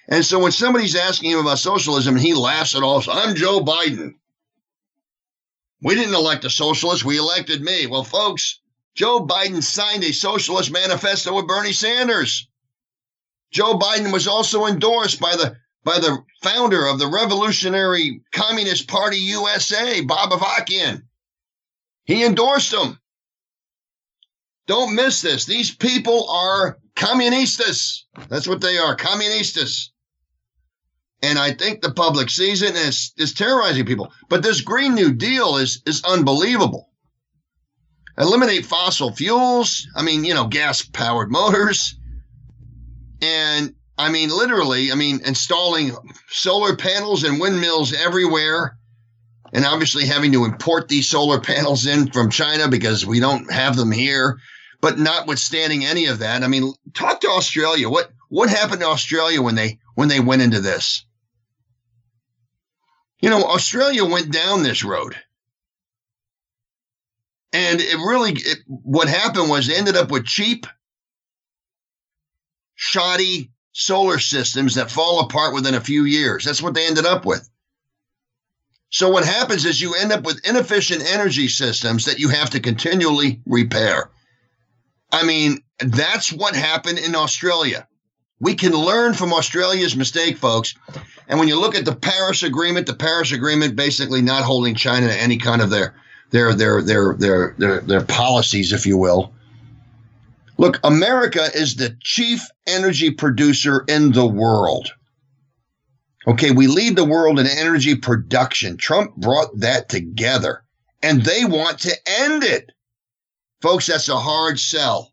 And 0.07 0.25
so 0.25 0.39
when 0.39 0.51
somebody's 0.51 0.95
asking 0.95 1.31
him 1.31 1.39
about 1.39 1.59
socialism 1.59 2.15
he 2.15 2.33
laughs 2.33 2.75
at 2.75 2.83
all 2.83 3.03
i'm 3.11 3.35
joe 3.35 3.59
biden. 3.59 4.13
We 5.81 5.95
didn't 5.95 6.13
elect 6.13 6.45
a 6.45 6.49
socialist. 6.49 7.03
We 7.03 7.17
elected 7.17 7.61
me. 7.61 7.87
Well 7.87 8.03
folks 8.03 8.59
joe 8.95 9.25
biden 9.25 9.63
signed 9.63 10.03
a 10.03 10.13
socialist 10.13 10.71
manifesto 10.71 11.33
with 11.35 11.47
bernie 11.47 11.73
sanders 11.73 12.47
joe 13.53 13.77
biden 13.77 14.11
was 14.11 14.27
also 14.27 14.65
endorsed 14.65 15.19
by 15.19 15.35
the 15.35 15.55
by 15.85 15.99
the 15.99 16.17
founder 16.41 16.85
of 16.85 16.99
the 16.99 17.07
revolutionary 17.07 18.21
communist 18.31 18.87
party 18.87 19.17
usa 19.17 20.01
bob 20.01 20.31
avakian 20.31 21.01
he 22.05 22.25
endorsed 22.25 22.73
him. 22.73 22.99
Don't 24.67 24.95
miss 24.95 25.21
this. 25.21 25.45
These 25.45 25.75
people 25.75 26.29
are 26.29 26.79
communistas. 26.95 28.03
That's 28.29 28.47
what 28.47 28.61
they 28.61 28.77
are, 28.77 28.95
communistas. 28.95 29.89
And 31.21 31.39
I 31.39 31.53
think 31.53 31.81
the 31.81 31.93
public 31.93 32.29
sees 32.29 32.61
it 32.61 32.75
and 32.75 32.87
it's, 32.87 33.13
it's 33.17 33.33
terrorizing 33.33 33.85
people. 33.85 34.11
But 34.29 34.43
this 34.43 34.61
Green 34.61 34.93
New 34.93 35.13
Deal 35.13 35.57
is, 35.57 35.81
is 35.85 36.03
unbelievable. 36.03 36.89
Eliminate 38.17 38.65
fossil 38.65 39.11
fuels. 39.13 39.87
I 39.95 40.03
mean, 40.03 40.25
you 40.25 40.33
know, 40.33 40.47
gas 40.47 40.81
powered 40.81 41.31
motors. 41.31 41.95
And 43.23 43.73
I 43.97 44.11
mean, 44.11 44.29
literally, 44.29 44.91
I 44.91 44.95
mean, 44.95 45.21
installing 45.25 45.95
solar 46.27 46.75
panels 46.75 47.23
and 47.23 47.39
windmills 47.39 47.93
everywhere 47.93 48.77
and 49.53 49.65
obviously 49.65 50.05
having 50.05 50.33
to 50.33 50.43
import 50.43 50.89
these 50.89 51.07
solar 51.07 51.39
panels 51.39 51.85
in 51.85 52.11
from 52.11 52.29
China 52.29 52.67
because 52.67 53.05
we 53.05 53.21
don't 53.21 53.49
have 53.49 53.77
them 53.77 53.91
here. 53.91 54.39
But 54.81 54.99
notwithstanding 54.99 55.85
any 55.85 56.07
of 56.07 56.19
that, 56.19 56.43
I 56.43 56.47
mean, 56.47 56.73
talk 56.93 57.21
to 57.21 57.29
Australia. 57.29 57.89
What 57.89 58.11
what 58.27 58.49
happened 58.49 58.81
to 58.81 58.87
Australia 58.87 59.41
when 59.41 59.55
they 59.55 59.79
when 59.95 60.09
they 60.09 60.19
went 60.19 60.41
into 60.41 60.59
this? 60.59 61.05
You 63.21 63.29
know, 63.29 63.43
Australia 63.43 64.03
went 64.03 64.33
down 64.33 64.63
this 64.63 64.83
road. 64.83 65.15
And 67.53 67.79
it 67.79 67.95
really, 67.95 68.31
it, 68.31 68.57
what 68.67 69.07
happened 69.07 69.49
was 69.49 69.67
they 69.67 69.77
ended 69.77 69.95
up 69.95 70.11
with 70.11 70.25
cheap, 70.25 70.65
shoddy 72.75 73.51
solar 73.71 74.19
systems 74.19 74.75
that 74.75 74.91
fall 74.91 75.21
apart 75.21 75.53
within 75.53 75.73
a 75.73 75.81
few 75.81 76.05
years. 76.05 76.45
That's 76.45 76.61
what 76.61 76.73
they 76.73 76.87
ended 76.87 77.05
up 77.05 77.25
with. 77.25 77.49
So 78.89 79.09
what 79.09 79.25
happens 79.25 79.65
is 79.65 79.81
you 79.81 79.95
end 79.95 80.11
up 80.11 80.23
with 80.23 80.47
inefficient 80.47 81.03
energy 81.11 81.47
systems 81.47 82.05
that 82.05 82.19
you 82.19 82.29
have 82.29 82.51
to 82.51 82.59
continually 82.59 83.41
repair. 83.45 84.11
I 85.11 85.23
mean, 85.25 85.63
that's 85.79 86.31
what 86.31 86.55
happened 86.55 86.99
in 86.99 87.15
Australia 87.15 87.87
We 88.39 88.55
can 88.55 88.73
learn 88.73 89.13
from 89.13 89.33
Australia's 89.33 89.95
mistake, 89.95 90.37
folks. 90.37 90.75
And 91.27 91.39
when 91.39 91.47
you 91.47 91.59
look 91.59 91.75
at 91.75 91.85
the 91.85 91.95
Paris 91.95 92.43
Agreement, 92.43 92.87
the 92.87 92.93
Paris 92.93 93.31
Agreement 93.31 93.75
basically 93.75 94.21
not 94.21 94.43
holding 94.43 94.75
China 94.75 95.07
to 95.07 95.21
any 95.21 95.37
kind 95.37 95.61
of 95.61 95.69
their 95.69 95.95
their 96.31 96.53
their 96.53 96.81
their 96.81 97.13
their 97.13 97.55
their, 97.57 97.81
their 97.81 98.05
policies, 98.05 98.73
if 98.73 98.85
you 98.85 98.97
will. 98.97 99.33
Look, 100.63 100.79
America 100.85 101.49
is 101.53 101.75
the 101.75 101.97
chief 102.01 102.47
energy 102.65 103.11
producer 103.11 103.83
in 103.89 104.13
the 104.13 104.25
world. 104.25 104.93
Okay, 106.25 106.51
we 106.51 106.67
lead 106.67 106.95
the 106.95 107.03
world 107.03 107.37
in 107.37 107.47
energy 107.47 107.95
production. 107.95 108.77
Trump 108.77 109.13
brought 109.17 109.59
that 109.59 109.89
together 109.89 110.63
and 111.01 111.21
they 111.21 111.43
want 111.43 111.79
to 111.79 111.93
end 112.07 112.45
it. 112.45 112.71
Folks, 113.61 113.87
that's 113.87 114.07
a 114.07 114.17
hard 114.17 114.57
sell. 114.57 115.11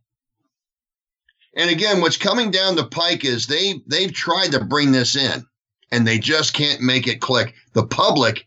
And 1.57 1.69
again, 1.69 2.01
what's 2.01 2.17
coming 2.17 2.53
down 2.53 2.77
the 2.77 2.87
pike 2.87 3.25
is 3.25 3.49
they 3.49 3.83
they've 3.89 4.13
tried 4.13 4.53
to 4.53 4.65
bring 4.65 4.93
this 4.93 5.17
in 5.17 5.45
and 5.91 6.07
they 6.07 6.21
just 6.21 6.55
can't 6.55 6.81
make 6.81 7.09
it 7.09 7.21
click. 7.21 7.55
The 7.73 7.89
public 7.89 8.47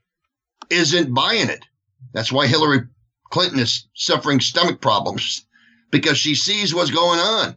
isn't 0.70 1.14
buying 1.14 1.50
it. 1.50 1.66
That's 2.14 2.32
why 2.32 2.48
Hillary 2.48 2.84
Clinton 3.30 3.60
is 3.60 3.90
suffering 3.94 4.40
stomach 4.40 4.80
problems 4.80 5.46
because 5.94 6.18
she 6.18 6.34
sees 6.34 6.74
what's 6.74 6.90
going 6.90 7.20
on. 7.20 7.56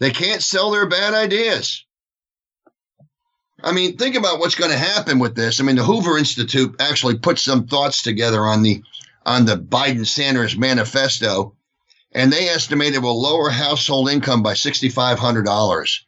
They 0.00 0.10
can't 0.10 0.42
sell 0.42 0.70
their 0.70 0.86
bad 0.86 1.12
ideas. 1.12 1.84
I 3.62 3.72
mean, 3.72 3.98
think 3.98 4.16
about 4.16 4.40
what's 4.40 4.54
going 4.56 4.70
to 4.70 4.78
happen 4.78 5.18
with 5.18 5.36
this. 5.36 5.60
I 5.60 5.62
mean, 5.62 5.76
the 5.76 5.84
Hoover 5.84 6.16
Institute 6.16 6.74
actually 6.80 7.18
put 7.18 7.38
some 7.38 7.66
thoughts 7.66 8.02
together 8.02 8.40
on 8.40 8.62
the 8.62 8.82
on 9.24 9.44
the 9.44 9.56
Biden 9.56 10.06
Sanders 10.06 10.56
manifesto, 10.56 11.54
and 12.12 12.32
they 12.32 12.48
estimate 12.48 12.94
it 12.94 13.02
will 13.02 13.20
lower 13.20 13.50
household 13.50 14.10
income 14.10 14.42
by 14.42 14.54
sixty 14.54 14.88
five 14.88 15.18
hundred 15.18 15.44
dollars 15.44 16.06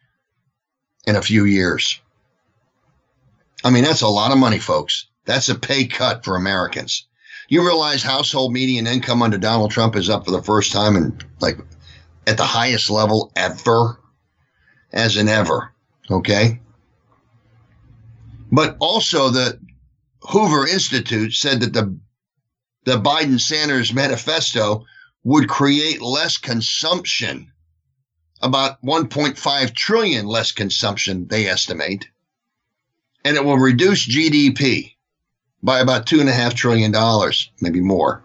in 1.06 1.16
a 1.16 1.22
few 1.22 1.44
years. 1.44 2.00
I 3.62 3.70
mean, 3.70 3.84
that's 3.84 4.02
a 4.02 4.08
lot 4.08 4.32
of 4.32 4.38
money, 4.38 4.58
folks. 4.58 5.06
That's 5.26 5.50
a 5.50 5.54
pay 5.54 5.86
cut 5.86 6.24
for 6.24 6.36
Americans. 6.36 7.06
You 7.48 7.64
realize 7.64 8.02
household 8.02 8.52
median 8.52 8.86
income 8.86 9.22
under 9.22 9.38
Donald 9.38 9.70
Trump 9.70 9.96
is 9.96 10.08
up 10.08 10.24
for 10.24 10.30
the 10.30 10.42
first 10.42 10.72
time 10.72 10.96
and 10.96 11.24
like 11.40 11.58
at 12.26 12.36
the 12.36 12.44
highest 12.44 12.90
level 12.90 13.32
ever, 13.36 14.00
as 14.92 15.16
in 15.16 15.28
ever. 15.28 15.72
Okay. 16.10 16.60
But 18.50 18.76
also 18.80 19.30
the 19.30 19.60
Hoover 20.22 20.66
Institute 20.66 21.32
said 21.32 21.60
that 21.60 21.72
the 21.72 21.98
the 22.84 23.00
Biden 23.00 23.40
Sanders 23.40 23.92
manifesto 23.92 24.84
would 25.22 25.48
create 25.48 26.02
less 26.02 26.36
consumption, 26.36 27.50
about 28.42 28.82
1.5 28.82 29.74
trillion 29.74 30.26
less 30.26 30.52
consumption, 30.52 31.26
they 31.28 31.46
estimate, 31.46 32.08
and 33.24 33.36
it 33.36 33.44
will 33.44 33.56
reduce 33.56 34.06
GDP 34.06 34.93
by 35.64 35.80
about 35.80 36.06
two 36.06 36.20
and 36.20 36.28
a 36.28 36.32
half 36.32 36.54
trillion 36.54 36.92
dollars, 36.92 37.50
maybe 37.60 37.80
more. 37.80 38.22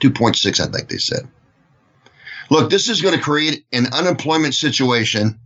2.6, 0.00 0.58
I 0.58 0.72
think 0.72 0.88
they 0.88 0.96
said. 0.96 1.28
Look, 2.50 2.70
this 2.70 2.88
is 2.88 3.02
going 3.02 3.14
to 3.14 3.22
create 3.22 3.64
an 3.72 3.92
unemployment 3.92 4.54
situation 4.54 5.38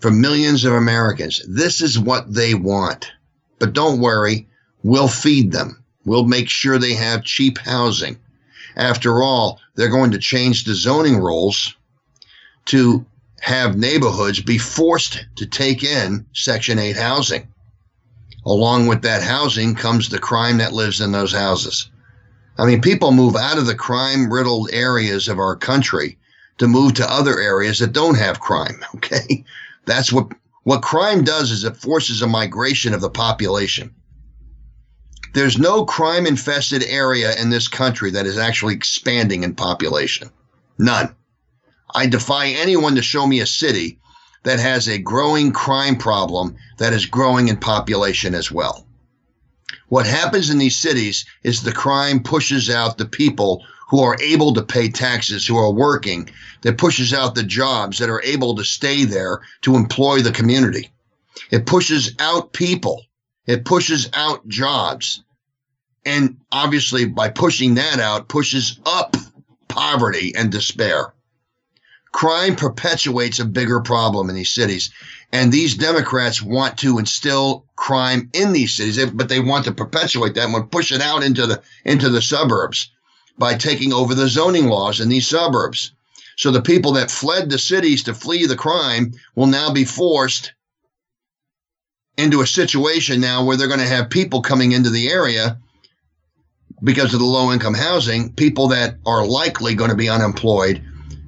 for 0.00 0.10
millions 0.10 0.64
of 0.64 0.74
Americans. 0.74 1.40
This 1.48 1.80
is 1.80 1.98
what 1.98 2.34
they 2.34 2.54
want. 2.54 3.12
But 3.60 3.72
don't 3.72 4.00
worry, 4.00 4.48
we'll 4.82 5.08
feed 5.08 5.52
them. 5.52 5.82
We'll 6.04 6.26
make 6.26 6.50
sure 6.50 6.76
they 6.76 6.94
have 6.94 7.24
cheap 7.24 7.58
housing. 7.58 8.18
After 8.76 9.22
all, 9.22 9.60
they're 9.76 9.88
going 9.88 10.10
to 10.10 10.18
change 10.18 10.64
the 10.64 10.74
zoning 10.74 11.18
rules 11.18 11.76
to 12.66 13.06
have 13.40 13.78
neighborhoods 13.78 14.42
be 14.42 14.58
forced 14.58 15.24
to 15.36 15.46
take 15.46 15.84
in 15.84 16.26
Section 16.34 16.78
8 16.78 16.96
housing. 16.96 17.53
Along 18.46 18.86
with 18.86 19.02
that 19.02 19.22
housing 19.22 19.74
comes 19.74 20.08
the 20.08 20.18
crime 20.18 20.58
that 20.58 20.72
lives 20.72 21.00
in 21.00 21.12
those 21.12 21.32
houses. 21.32 21.88
I 22.58 22.66
mean, 22.66 22.80
people 22.80 23.10
move 23.10 23.36
out 23.36 23.58
of 23.58 23.66
the 23.66 23.74
crime 23.74 24.32
riddled 24.32 24.70
areas 24.72 25.28
of 25.28 25.38
our 25.38 25.56
country 25.56 26.18
to 26.58 26.68
move 26.68 26.94
to 26.94 27.10
other 27.10 27.40
areas 27.40 27.78
that 27.78 27.92
don't 27.92 28.18
have 28.18 28.40
crime. 28.40 28.84
Okay. 28.96 29.44
That's 29.86 30.10
what, 30.10 30.28
what 30.62 30.80
crime 30.80 31.24
does 31.24 31.50
is 31.50 31.64
it 31.64 31.76
forces 31.76 32.22
a 32.22 32.26
migration 32.26 32.94
of 32.94 33.02
the 33.02 33.10
population. 33.10 33.94
There's 35.34 35.58
no 35.58 35.84
crime 35.84 36.26
infested 36.26 36.84
area 36.84 37.38
in 37.38 37.50
this 37.50 37.68
country 37.68 38.10
that 38.12 38.24
is 38.24 38.38
actually 38.38 38.74
expanding 38.74 39.42
in 39.42 39.54
population. 39.54 40.30
None. 40.78 41.14
I 41.94 42.06
defy 42.06 42.48
anyone 42.48 42.94
to 42.94 43.02
show 43.02 43.26
me 43.26 43.40
a 43.40 43.46
city 43.46 43.98
that 44.44 44.60
has 44.60 44.88
a 44.88 44.98
growing 44.98 45.52
crime 45.52 45.96
problem 45.96 46.56
that 46.78 46.92
is 46.92 47.06
growing 47.06 47.48
in 47.48 47.56
population 47.56 48.34
as 48.34 48.52
well. 48.52 48.86
What 49.88 50.06
happens 50.06 50.50
in 50.50 50.58
these 50.58 50.76
cities 50.76 51.24
is 51.42 51.62
the 51.62 51.72
crime 51.72 52.22
pushes 52.22 52.70
out 52.70 52.96
the 52.96 53.06
people 53.06 53.64
who 53.88 54.00
are 54.00 54.16
able 54.20 54.54
to 54.54 54.62
pay 54.62 54.88
taxes, 54.88 55.46
who 55.46 55.56
are 55.56 55.72
working, 55.72 56.28
that 56.62 56.78
pushes 56.78 57.12
out 57.12 57.34
the 57.34 57.42
jobs 57.42 57.98
that 57.98 58.08
are 58.08 58.22
able 58.22 58.54
to 58.56 58.64
stay 58.64 59.04
there 59.04 59.40
to 59.62 59.76
employ 59.76 60.20
the 60.20 60.32
community. 60.32 60.90
It 61.50 61.66
pushes 61.66 62.14
out 62.18 62.52
people. 62.52 63.02
It 63.46 63.64
pushes 63.64 64.08
out 64.14 64.46
jobs. 64.48 65.22
And 66.04 66.38
obviously, 66.52 67.06
by 67.06 67.30
pushing 67.30 67.74
that 67.74 67.98
out, 67.98 68.28
pushes 68.28 68.78
up 68.84 69.16
poverty 69.68 70.34
and 70.34 70.50
despair 70.50 71.14
crime 72.14 72.54
perpetuates 72.54 73.40
a 73.40 73.44
bigger 73.44 73.80
problem 73.80 74.30
in 74.30 74.36
these 74.36 74.52
cities. 74.52 74.90
And 75.32 75.50
these 75.50 75.74
Democrats 75.74 76.40
want 76.40 76.78
to 76.78 76.98
instill 76.98 77.66
crime 77.74 78.30
in 78.32 78.52
these 78.52 78.72
cities, 78.72 78.98
eh, 78.98 79.10
but 79.12 79.28
they 79.28 79.40
want 79.40 79.64
to 79.64 79.72
perpetuate 79.72 80.34
that 80.34 80.48
and 80.48 80.70
push 80.70 80.92
it 80.92 81.02
out 81.02 81.24
into 81.24 81.44
the 81.46 81.60
into 81.84 82.08
the 82.08 82.22
suburbs 82.22 82.88
by 83.36 83.54
taking 83.54 83.92
over 83.92 84.14
the 84.14 84.28
zoning 84.28 84.68
laws 84.68 85.00
in 85.00 85.08
these 85.08 85.26
suburbs. 85.26 85.90
So 86.36 86.52
the 86.52 86.62
people 86.62 86.92
that 86.92 87.10
fled 87.10 87.50
the 87.50 87.58
cities 87.58 88.04
to 88.04 88.14
flee 88.14 88.46
the 88.46 88.56
crime 88.56 89.12
will 89.34 89.48
now 89.48 89.72
be 89.72 89.84
forced 89.84 90.52
into 92.16 92.42
a 92.42 92.46
situation 92.46 93.20
now 93.20 93.44
where 93.44 93.56
they're 93.56 93.66
going 93.66 93.80
to 93.80 93.86
have 93.86 94.08
people 94.08 94.40
coming 94.40 94.70
into 94.70 94.90
the 94.90 95.08
area 95.08 95.58
because 96.80 97.12
of 97.12 97.18
the 97.18 97.26
low 97.26 97.52
income 97.52 97.74
housing, 97.74 98.32
people 98.34 98.68
that 98.68 98.98
are 99.04 99.26
likely 99.26 99.74
going 99.74 99.90
to 99.90 99.96
be 99.96 100.08
unemployed 100.08 100.80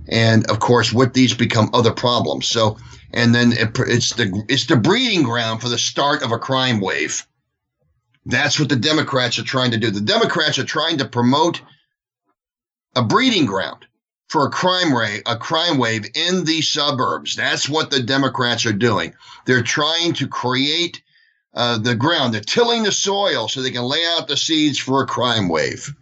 and 0.08 0.48
of 0.50 0.60
course 0.60 0.92
with 0.92 1.14
these 1.14 1.34
become 1.34 1.70
other 1.72 1.92
problems. 1.92 2.46
So 2.46 2.78
and 3.12 3.34
then 3.34 3.52
it, 3.52 3.78
it's 3.78 4.12
the 4.14 4.44
it's 4.48 4.66
the 4.66 4.76
breeding 4.76 5.22
ground 5.22 5.60
for 5.62 5.68
the 5.68 5.78
start 5.78 6.22
of 6.22 6.32
a 6.32 6.38
crime 6.38 6.80
wave. 6.80 7.26
That's 8.24 8.58
what 8.58 8.68
the 8.68 8.76
democrats 8.76 9.38
are 9.38 9.44
trying 9.44 9.70
to 9.70 9.78
do. 9.78 9.90
The 9.90 10.00
democrats 10.00 10.58
are 10.58 10.64
trying 10.64 10.98
to 10.98 11.08
promote 11.08 11.60
a 12.94 13.02
breeding 13.02 13.46
ground 13.46 13.86
for 14.28 14.46
a 14.46 14.50
crime 14.50 14.94
rate 14.94 15.22
a 15.26 15.36
crime 15.36 15.78
wave 15.78 16.06
in 16.14 16.44
the 16.44 16.60
suburbs. 16.62 17.36
That's 17.36 17.68
what 17.68 17.90
the 17.90 18.02
democrats 18.02 18.66
are 18.66 18.72
doing. 18.72 19.14
They're 19.44 19.62
trying 19.62 20.14
to 20.14 20.26
create 20.26 21.02
uh, 21.54 21.78
the 21.78 21.94
ground. 21.94 22.34
They're 22.34 22.40
tilling 22.40 22.82
the 22.82 22.92
soil 22.92 23.48
so 23.48 23.62
they 23.62 23.70
can 23.70 23.84
lay 23.84 24.04
out 24.06 24.28
the 24.28 24.36
seeds 24.36 24.78
for 24.78 25.02
a 25.02 25.06
crime 25.06 25.48
wave 25.48 25.94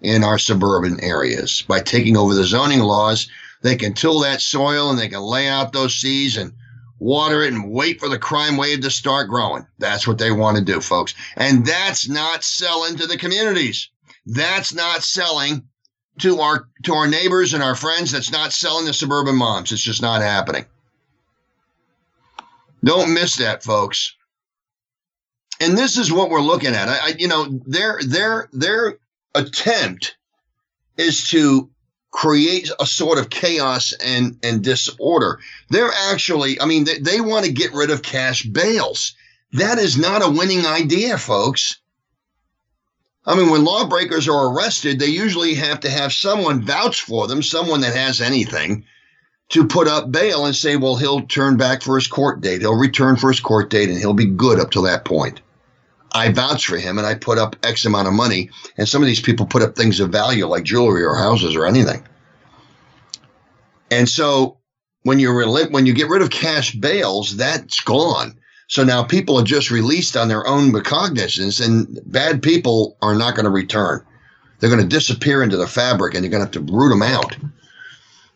in 0.00 0.22
our 0.22 0.38
suburban 0.38 1.00
areas 1.00 1.62
by 1.62 1.80
taking 1.80 2.16
over 2.16 2.34
the 2.34 2.44
zoning 2.44 2.80
laws 2.80 3.28
they 3.62 3.76
can 3.76 3.94
till 3.94 4.20
that 4.20 4.40
soil 4.40 4.90
and 4.90 4.98
they 4.98 5.08
can 5.08 5.20
lay 5.20 5.48
out 5.48 5.72
those 5.72 5.94
seeds 5.94 6.36
and 6.36 6.52
water 6.98 7.42
it 7.42 7.52
and 7.52 7.70
wait 7.70 8.00
for 8.00 8.08
the 8.08 8.18
crime 8.18 8.56
wave 8.56 8.80
to 8.80 8.90
start 8.90 9.28
growing. 9.28 9.66
That's 9.78 10.06
what 10.06 10.18
they 10.18 10.30
want 10.30 10.56
to 10.56 10.64
do, 10.64 10.80
folks. 10.80 11.14
And 11.36 11.64
that's 11.64 12.08
not 12.08 12.44
selling 12.44 12.96
to 12.96 13.06
the 13.06 13.18
communities. 13.18 13.90
That's 14.26 14.74
not 14.74 15.02
selling 15.02 15.68
to 16.18 16.40
our 16.40 16.68
to 16.84 16.94
our 16.94 17.06
neighbors 17.06 17.54
and 17.54 17.62
our 17.62 17.74
friends. 17.74 18.10
That's 18.10 18.32
not 18.32 18.52
selling 18.52 18.86
to 18.86 18.92
suburban 18.92 19.36
moms. 19.36 19.72
It's 19.72 19.82
just 19.82 20.02
not 20.02 20.20
happening. 20.20 20.66
Don't 22.84 23.14
miss 23.14 23.36
that, 23.36 23.62
folks. 23.62 24.14
And 25.60 25.76
this 25.76 25.98
is 25.98 26.12
what 26.12 26.30
we're 26.30 26.40
looking 26.40 26.74
at. 26.74 26.88
I, 26.88 26.98
I 26.98 27.14
you 27.18 27.28
know, 27.28 27.60
their 27.66 28.00
their 28.02 28.48
their 28.52 28.98
attempt 29.34 30.16
is 30.96 31.28
to 31.30 31.70
create 32.10 32.70
a 32.80 32.86
sort 32.86 33.18
of 33.18 33.30
chaos 33.30 33.92
and, 34.02 34.38
and 34.42 34.62
disorder. 34.62 35.38
They're 35.70 35.92
actually, 36.10 36.60
I 36.60 36.66
mean, 36.66 36.84
they, 36.84 36.98
they 36.98 37.20
want 37.20 37.44
to 37.46 37.52
get 37.52 37.74
rid 37.74 37.90
of 37.90 38.02
cash 38.02 38.42
bails. 38.42 39.14
That 39.52 39.78
is 39.78 39.96
not 39.96 40.24
a 40.24 40.30
winning 40.30 40.66
idea, 40.66 41.18
folks. 41.18 41.78
I 43.26 43.34
mean, 43.34 43.50
when 43.50 43.64
lawbreakers 43.64 44.26
are 44.26 44.52
arrested, 44.52 44.98
they 44.98 45.06
usually 45.06 45.54
have 45.54 45.80
to 45.80 45.90
have 45.90 46.12
someone 46.12 46.62
vouch 46.62 47.02
for 47.02 47.26
them, 47.26 47.42
someone 47.42 47.82
that 47.82 47.94
has 47.94 48.22
anything, 48.22 48.84
to 49.50 49.66
put 49.66 49.86
up 49.86 50.10
bail 50.10 50.46
and 50.46 50.56
say, 50.56 50.76
well, 50.76 50.96
he'll 50.96 51.22
turn 51.22 51.56
back 51.56 51.82
for 51.82 51.96
his 51.96 52.06
court 52.06 52.40
date. 52.40 52.60
He'll 52.60 52.74
return 52.74 53.16
for 53.16 53.28
his 53.30 53.40
court 53.40 53.70
date 53.70 53.90
and 53.90 53.98
he'll 53.98 54.14
be 54.14 54.26
good 54.26 54.60
up 54.60 54.70
to 54.72 54.82
that 54.82 55.04
point. 55.04 55.40
I 56.12 56.32
vouch 56.32 56.66
for 56.66 56.76
him 56.76 56.98
and 56.98 57.06
I 57.06 57.14
put 57.14 57.38
up 57.38 57.56
X 57.62 57.84
amount 57.84 58.08
of 58.08 58.14
money. 58.14 58.50
And 58.76 58.88
some 58.88 59.02
of 59.02 59.06
these 59.06 59.20
people 59.20 59.46
put 59.46 59.62
up 59.62 59.76
things 59.76 60.00
of 60.00 60.10
value 60.10 60.46
like 60.46 60.64
jewelry 60.64 61.04
or 61.04 61.14
houses 61.14 61.54
or 61.54 61.66
anything. 61.66 62.06
And 63.90 64.08
so 64.08 64.58
when 65.02 65.18
you 65.18 65.32
when 65.70 65.86
you 65.86 65.94
get 65.94 66.08
rid 66.08 66.22
of 66.22 66.30
cash 66.30 66.74
bails, 66.74 67.36
that's 67.36 67.80
gone. 67.80 68.38
So 68.68 68.84
now 68.84 69.02
people 69.02 69.38
are 69.38 69.44
just 69.44 69.70
released 69.70 70.16
on 70.16 70.28
their 70.28 70.46
own 70.46 70.72
recognizance, 70.72 71.58
and 71.58 71.98
bad 72.04 72.42
people 72.42 72.98
are 73.00 73.14
not 73.14 73.34
going 73.34 73.44
to 73.44 73.50
return. 73.50 74.04
They're 74.60 74.68
going 74.68 74.82
to 74.82 74.88
disappear 74.88 75.42
into 75.42 75.56
the 75.56 75.66
fabric, 75.66 76.14
and 76.14 76.22
you're 76.22 76.30
going 76.30 76.46
to 76.46 76.58
have 76.58 76.66
to 76.66 76.72
root 76.72 76.90
them 76.90 77.02
out. 77.02 77.34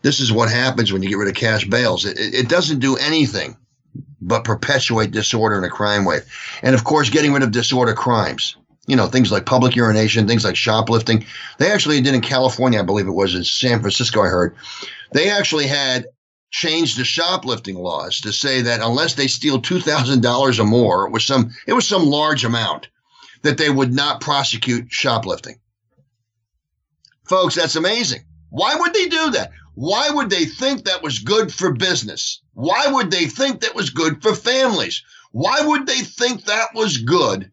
This 0.00 0.20
is 0.20 0.32
what 0.32 0.50
happens 0.50 0.90
when 0.90 1.02
you 1.02 1.10
get 1.10 1.18
rid 1.18 1.28
of 1.28 1.34
cash 1.34 1.66
bails. 1.66 2.06
It, 2.06 2.16
it 2.18 2.48
doesn't 2.48 2.78
do 2.78 2.96
anything 2.96 3.56
but 4.22 4.44
perpetuate 4.44 5.10
disorder 5.10 5.56
and 5.56 5.64
a 5.64 5.70
crime 5.70 6.04
wave. 6.04 6.22
And 6.62 6.74
of 6.74 6.84
course, 6.84 7.10
getting 7.10 7.32
rid 7.32 7.42
of 7.42 7.50
disorder 7.50 7.94
crimes. 7.94 8.56
You 8.86 8.96
know, 8.96 9.06
things 9.06 9.30
like 9.30 9.46
public 9.46 9.76
urination, 9.76 10.26
things 10.26 10.44
like 10.44 10.56
shoplifting. 10.56 11.24
They 11.58 11.70
actually 11.70 12.00
did 12.00 12.14
in 12.14 12.20
California, 12.20 12.80
I 12.80 12.84
believe 12.84 13.06
it 13.06 13.12
was 13.12 13.34
in 13.34 13.44
San 13.44 13.80
Francisco, 13.80 14.22
I 14.22 14.26
heard. 14.26 14.56
They 15.12 15.30
actually 15.30 15.68
had 15.68 16.06
changed 16.50 16.98
the 16.98 17.04
shoplifting 17.04 17.76
laws 17.76 18.20
to 18.20 18.32
say 18.32 18.62
that 18.62 18.80
unless 18.80 19.14
they 19.14 19.28
steal 19.28 19.60
$2,000 19.60 20.58
or 20.58 20.64
more, 20.64 21.06
it 21.06 21.12
was 21.12 21.24
some, 21.24 21.52
it 21.66 21.72
was 21.72 21.86
some 21.86 22.06
large 22.06 22.44
amount 22.44 22.88
that 23.42 23.56
they 23.56 23.70
would 23.70 23.92
not 23.92 24.20
prosecute 24.20 24.90
shoplifting. 24.90 25.60
Folks, 27.24 27.54
that's 27.54 27.76
amazing. 27.76 28.24
Why 28.50 28.74
would 28.74 28.92
they 28.92 29.08
do 29.08 29.30
that? 29.30 29.52
Why 29.74 30.10
would 30.10 30.30
they 30.30 30.44
think 30.44 30.84
that 30.84 31.02
was 31.02 31.18
good 31.18 31.52
for 31.52 31.72
business? 31.72 32.40
Why 32.54 32.86
would 32.88 33.10
they 33.10 33.26
think 33.26 33.60
that 33.60 33.74
was 33.74 33.90
good 33.90 34.22
for 34.22 34.34
families? 34.34 35.02
Why 35.30 35.60
would 35.62 35.86
they 35.86 36.00
think 36.00 36.44
that 36.44 36.74
was 36.74 36.98
good 36.98 37.50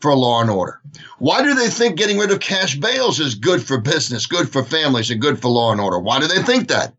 for 0.00 0.14
law 0.14 0.40
and 0.40 0.50
order? 0.50 0.80
Why 1.18 1.42
do 1.42 1.54
they 1.54 1.70
think 1.70 1.96
getting 1.96 2.18
rid 2.18 2.32
of 2.32 2.40
cash 2.40 2.76
bails 2.76 3.20
is 3.20 3.36
good 3.36 3.62
for 3.62 3.78
business, 3.78 4.26
good 4.26 4.50
for 4.50 4.64
families, 4.64 5.10
and 5.10 5.20
good 5.20 5.40
for 5.40 5.48
law 5.48 5.70
and 5.70 5.80
order? 5.80 5.98
Why 5.98 6.18
do 6.18 6.26
they 6.26 6.42
think 6.42 6.68
that? 6.68 6.94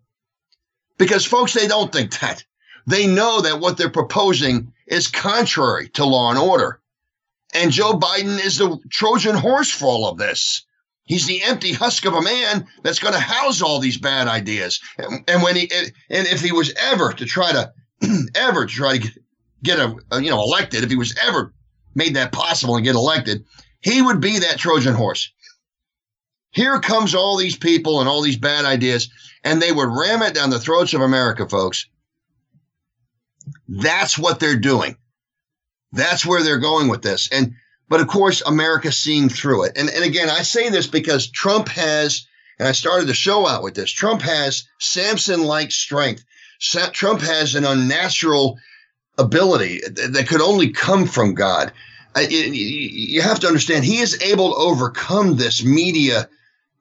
Because, 0.97 1.25
folks, 1.25 1.53
they 1.53 1.67
don't 1.67 1.91
think 1.91 2.19
that. 2.19 2.43
They 2.87 3.07
know 3.07 3.41
that 3.41 3.59
what 3.59 3.77
they're 3.77 3.89
proposing 3.89 4.71
is 4.87 5.07
contrary 5.07 5.89
to 5.89 6.05
law 6.05 6.29
and 6.29 6.39
order. 6.39 6.79
And 7.53 7.71
Joe 7.71 7.93
Biden 7.93 8.43
is 8.43 8.57
the 8.57 8.77
Trojan 8.89 9.35
horse 9.35 9.71
for 9.71 9.87
all 9.87 10.09
of 10.09 10.17
this. 10.17 10.64
He's 11.05 11.27
the 11.27 11.43
empty 11.43 11.71
husk 11.71 12.05
of 12.05 12.15
a 12.15 12.21
man 12.21 12.67
that's 12.81 12.99
going 12.99 13.13
to 13.13 13.19
house 13.19 13.61
all 13.61 13.79
these 13.79 13.97
bad 13.97 14.27
ideas. 14.27 14.81
And, 14.97 15.23
and 15.27 15.43
when 15.43 15.55
he 15.55 15.69
and 15.71 16.27
if 16.27 16.41
he 16.41 16.51
was 16.51 16.73
ever 16.77 17.13
to 17.13 17.25
try 17.25 17.51
to 17.51 17.71
ever 18.35 18.65
to 18.65 18.73
try 18.73 18.97
to 18.97 19.11
get, 19.63 19.79
a, 19.79 19.95
a, 20.11 20.21
you 20.21 20.31
know 20.31 20.41
elected, 20.41 20.83
if 20.83 20.89
he 20.89 20.95
was 20.95 21.15
ever 21.21 21.53
made 21.93 22.15
that 22.15 22.31
possible 22.31 22.75
and 22.75 22.83
get 22.83 22.95
elected, 22.95 23.45
he 23.81 24.01
would 24.01 24.19
be 24.19 24.39
that 24.39 24.57
Trojan 24.57 24.95
horse. 24.95 25.31
Here 26.49 26.79
comes 26.79 27.13
all 27.13 27.37
these 27.37 27.55
people 27.55 27.99
and 27.99 28.09
all 28.09 28.21
these 28.21 28.37
bad 28.37 28.65
ideas, 28.65 29.09
and 29.43 29.61
they 29.61 29.71
would 29.71 29.89
ram 29.89 30.23
it 30.23 30.33
down 30.33 30.49
the 30.49 30.59
throats 30.59 30.93
of 30.93 31.01
America, 31.01 31.47
folks. 31.47 31.87
That's 33.67 34.17
what 34.17 34.39
they're 34.39 34.55
doing. 34.55 34.97
That's 35.91 36.25
where 36.25 36.41
they're 36.41 36.57
going 36.57 36.87
with 36.87 37.03
this. 37.03 37.29
And 37.31 37.53
but 37.87 38.01
of 38.01 38.07
course, 38.07 38.41
America's 38.45 38.97
seeing 38.97 39.29
through 39.29 39.65
it. 39.65 39.73
And, 39.77 39.89
and 39.89 40.03
again, 40.03 40.29
I 40.29 40.41
say 40.41 40.69
this 40.69 40.87
because 40.87 41.29
Trump 41.29 41.67
has, 41.69 42.25
and 42.59 42.67
I 42.67 42.71
started 42.71 43.07
the 43.07 43.13
show 43.13 43.47
out 43.47 43.63
with 43.63 43.75
this 43.75 43.91
Trump 43.91 44.21
has 44.21 44.67
Samson 44.79 45.43
like 45.43 45.71
strength. 45.71 46.23
Sa- 46.59 46.89
Trump 46.89 47.21
has 47.21 47.55
an 47.55 47.65
unnatural 47.65 48.57
ability 49.17 49.81
that 49.85 50.27
could 50.27 50.41
only 50.41 50.71
come 50.71 51.05
from 51.05 51.35
God. 51.35 51.71
You 52.17 53.21
have 53.21 53.39
to 53.41 53.47
understand, 53.47 53.83
he 53.83 53.99
is 53.99 54.21
able 54.21 54.51
to 54.51 54.57
overcome 54.57 55.35
this 55.35 55.63
media, 55.63 56.29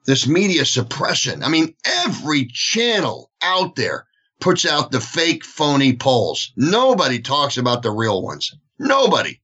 this 0.05 0.27
media 0.27 0.65
suppression. 0.65 1.43
I 1.43 1.49
mean, 1.49 1.75
every 1.83 2.45
channel 2.45 3.31
out 3.41 3.75
there 3.75 4.05
puts 4.39 4.65
out 4.65 4.91
the 4.91 5.01
fake, 5.01 5.43
phony 5.43 5.95
polls. 5.95 6.51
Nobody 6.55 7.19
talks 7.19 7.57
about 7.57 7.83
the 7.83 7.91
real 7.91 8.21
ones. 8.21 8.55
Nobody 8.79 9.39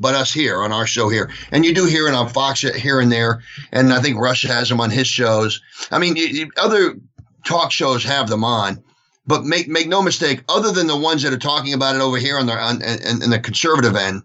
but 0.00 0.14
us 0.14 0.32
here 0.32 0.62
on 0.62 0.72
our 0.72 0.86
show 0.86 1.08
here. 1.10 1.30
And 1.52 1.64
you 1.64 1.74
do 1.74 1.84
hear 1.84 2.08
it 2.08 2.14
on 2.14 2.28
Fox 2.28 2.62
here 2.62 2.98
and 2.98 3.12
there. 3.12 3.42
And 3.70 3.92
I 3.92 4.00
think 4.00 4.18
Rush 4.18 4.42
has 4.42 4.68
them 4.68 4.80
on 4.80 4.90
his 4.90 5.06
shows. 5.06 5.60
I 5.90 5.98
mean, 5.98 6.16
other 6.56 6.96
talk 7.44 7.70
shows 7.70 8.02
have 8.04 8.28
them 8.28 8.42
on. 8.42 8.82
But 9.26 9.44
make 9.44 9.68
make 9.68 9.86
no 9.86 10.02
mistake, 10.02 10.42
other 10.48 10.72
than 10.72 10.88
the 10.88 10.96
ones 10.96 11.22
that 11.22 11.32
are 11.32 11.38
talking 11.38 11.74
about 11.74 11.94
it 11.94 12.00
over 12.00 12.16
here 12.16 12.38
on 12.38 12.46
the 12.46 12.54
on, 12.54 12.82
in, 12.82 13.22
in 13.22 13.30
the 13.30 13.38
conservative 13.38 13.94
end, 13.94 14.22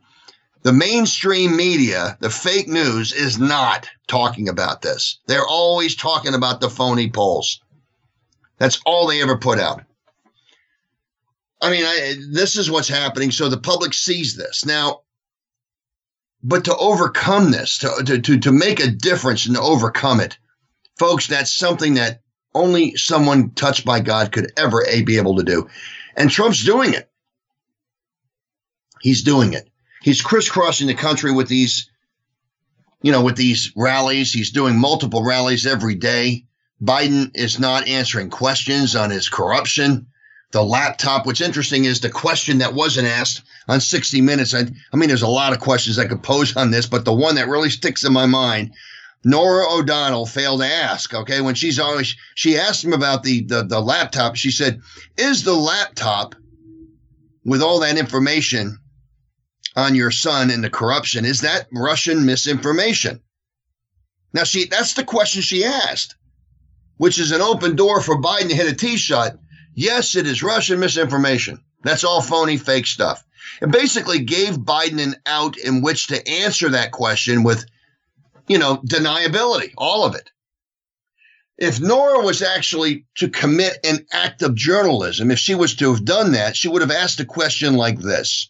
the 0.64 0.74
mainstream 0.74 1.56
media, 1.56 2.18
the 2.22 2.30
fake 2.30 2.68
news, 2.68 3.12
is 3.12 3.38
not 3.38 3.88
talking 4.08 4.50
about 4.50 4.82
this. 4.82 5.20
They're 5.28 5.46
always 5.46 5.96
talking 5.96 6.34
about 6.34 6.60
the 6.60 6.70
phony 6.70 7.12
polls. 7.12 7.62
That's 8.58 8.80
all 8.86 9.06
they 9.06 9.22
ever 9.22 9.38
put 9.38 9.60
out. 9.60 9.84
I 11.62 11.70
mean, 11.70 11.84
I, 11.84 12.16
this 12.32 12.58
is 12.58 12.72
what's 12.72 12.88
happening. 12.88 13.32
So 13.32 13.50
the 13.50 13.58
public 13.58 13.94
sees 13.94 14.36
this. 14.36 14.66
Now, 14.66 15.02
but 16.48 16.66
to 16.66 16.78
overcome 16.78 17.50
this, 17.50 17.80
to, 17.80 18.04
to, 18.06 18.22
to, 18.22 18.40
to 18.40 18.52
make 18.52 18.80
a 18.80 18.92
difference 18.92 19.48
and 19.48 19.56
to 19.56 19.62
overcome 19.62 20.20
it, 20.20 20.38
folks, 21.00 21.26
that's 21.26 21.52
something 21.52 21.96
that 21.96 22.22
only 22.54 22.96
someone 22.96 23.50
touched 23.50 23.84
by 23.84 24.00
God 24.00 24.32
could 24.32 24.52
ever 24.56 24.86
a, 24.88 25.02
be 25.02 25.18
able 25.18 25.38
to 25.38 25.44
do. 25.44 25.68
And 26.16 26.30
Trump's 26.30 26.64
doing 26.64 26.94
it. 26.94 27.10
He's 29.02 29.24
doing 29.24 29.54
it. 29.54 29.68
He's 30.04 30.22
crisscrossing 30.22 30.86
the 30.86 30.94
country 30.94 31.32
with 31.32 31.48
these, 31.48 31.90
you 33.02 33.12
know, 33.12 33.24
with 33.24 33.36
these 33.36 33.74
rallies. 33.76 34.32
He's 34.32 34.52
doing 34.52 34.80
multiple 34.80 35.24
rallies 35.24 35.66
every 35.66 35.96
day. 35.96 36.46
Biden 36.82 37.32
is 37.34 37.60
not 37.60 37.88
answering 37.88 38.30
questions 38.30 38.96
on 38.96 39.10
his 39.10 39.30
corruption 39.30 40.06
the 40.56 40.64
laptop. 40.64 41.26
What's 41.26 41.42
interesting 41.42 41.84
is 41.84 42.00
the 42.00 42.10
question 42.10 42.60
that 42.60 42.74
wasn't 42.74 43.10
asked 43.10 43.44
on 43.68 43.82
60 43.82 44.22
Minutes. 44.22 44.54
I, 44.54 44.62
I 44.94 44.96
mean, 44.96 45.10
there's 45.10 45.22
a 45.22 45.28
lot 45.28 45.52
of 45.52 45.60
questions 45.60 46.00
I 46.00 46.08
could 46.08 46.24
pose 46.24 46.56
on 46.56 46.72
this, 46.72 46.86
but 46.86 47.04
the 47.04 47.14
one 47.14 47.36
that 47.36 47.50
really 47.50 47.70
sticks 47.70 48.06
in 48.06 48.14
my 48.14 48.26
mind 48.26 48.72
Norah 49.26 49.66
O'Donnell 49.70 50.26
failed 50.26 50.62
to 50.62 50.68
ask. 50.68 51.14
Okay, 51.14 51.42
when 51.42 51.56
she's 51.56 51.78
always 51.78 52.16
she 52.36 52.58
asked 52.58 52.86
him 52.86 52.94
about 52.94 53.24
the, 53.24 53.44
the 53.44 53.64
the 53.64 53.82
laptop. 53.82 54.38
She 54.38 54.50
said, 54.50 54.80
"Is 55.18 55.44
the 55.44 55.54
laptop 55.54 56.36
with 57.44 57.62
all 57.62 57.82
that 57.82 57.98
information 57.98 58.80
on 59.76 59.94
your 59.94 60.12
son 60.12 60.52
and 60.52 60.64
the 60.64 60.70
corruption 60.70 61.26
is 61.26 61.42
that 61.42 61.68
Russian 61.74 62.26
misinformation?" 62.26 63.20
Now, 64.32 64.44
she 64.44 64.68
that's 64.68 64.94
the 64.94 65.04
question 65.04 65.42
she 65.42 65.66
asked, 65.66 66.16
which 66.96 67.20
is 67.20 67.32
an 67.32 67.42
open 67.42 67.76
door 67.76 68.02
for 68.02 68.22
Biden 68.22 68.50
to 68.50 68.56
hit 68.56 68.72
a 68.72 68.76
tee 68.76 68.96
shot 68.96 69.38
Yes, 69.76 70.16
it 70.16 70.26
is 70.26 70.42
Russian 70.42 70.80
misinformation. 70.80 71.62
That's 71.84 72.06
all 72.06 72.22
phony, 72.22 72.58
fake 72.58 72.88
stuff. 72.88 73.24
It 73.62 73.72
basically 73.72 74.20
gave 74.20 74.58
Biden 74.58 75.04
an 75.04 75.18
out 75.26 75.58
in 75.58 75.82
which 75.82 76.08
to 76.08 76.28
answer 76.28 76.70
that 76.70 76.92
question 76.92 77.44
with, 77.44 77.66
you 78.48 78.58
know, 78.58 78.78
deniability, 78.78 79.74
all 79.78 80.06
of 80.06 80.16
it. 80.16 80.32
If 81.58 81.80
Norah 81.80 82.24
was 82.24 82.42
actually 82.42 83.06
to 83.18 83.30
commit 83.30 83.78
an 83.86 84.06
act 84.12 84.42
of 84.42 84.56
journalism, 84.56 85.30
if 85.30 85.40
she 85.40 85.56
was 85.56 85.76
to 85.76 85.94
have 85.94 86.04
done 86.04 86.32
that, 86.32 86.56
she 86.56 86.68
would 86.68 86.82
have 86.82 86.92
asked 86.92 87.20
a 87.20 87.26
question 87.26 87.76
like 87.76 88.00
this 88.00 88.50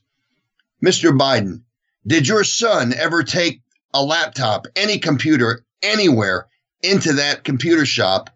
Mr. 0.84 1.16
Biden, 1.18 1.62
did 2.06 2.28
your 2.28 2.44
son 2.44 2.94
ever 2.94 3.24
take 3.24 3.62
a 3.94 4.04
laptop, 4.04 4.68
any 4.76 5.00
computer, 5.00 5.66
anywhere 5.82 6.48
into 6.82 7.14
that 7.14 7.44
computer 7.44 7.86
shop 7.86 8.30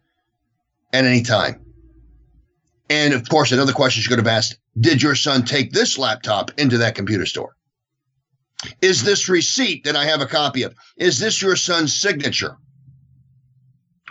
at 0.91 1.05
any 1.05 1.21
time? 1.21 1.68
And 2.89 3.13
of 3.13 3.29
course, 3.29 3.51
another 3.51 3.73
question 3.73 4.01
she 4.01 4.09
could 4.09 4.17
have 4.17 4.27
asked 4.27 4.57
Did 4.79 5.01
your 5.01 5.15
son 5.15 5.45
take 5.45 5.71
this 5.71 5.97
laptop 5.97 6.51
into 6.57 6.79
that 6.79 6.95
computer 6.95 7.25
store? 7.25 7.55
Is 8.81 9.03
this 9.03 9.29
receipt 9.29 9.85
that 9.85 9.95
I 9.95 10.05
have 10.05 10.21
a 10.21 10.25
copy 10.25 10.63
of? 10.63 10.75
Is 10.97 11.19
this 11.19 11.41
your 11.41 11.55
son's 11.55 11.95
signature? 11.95 12.57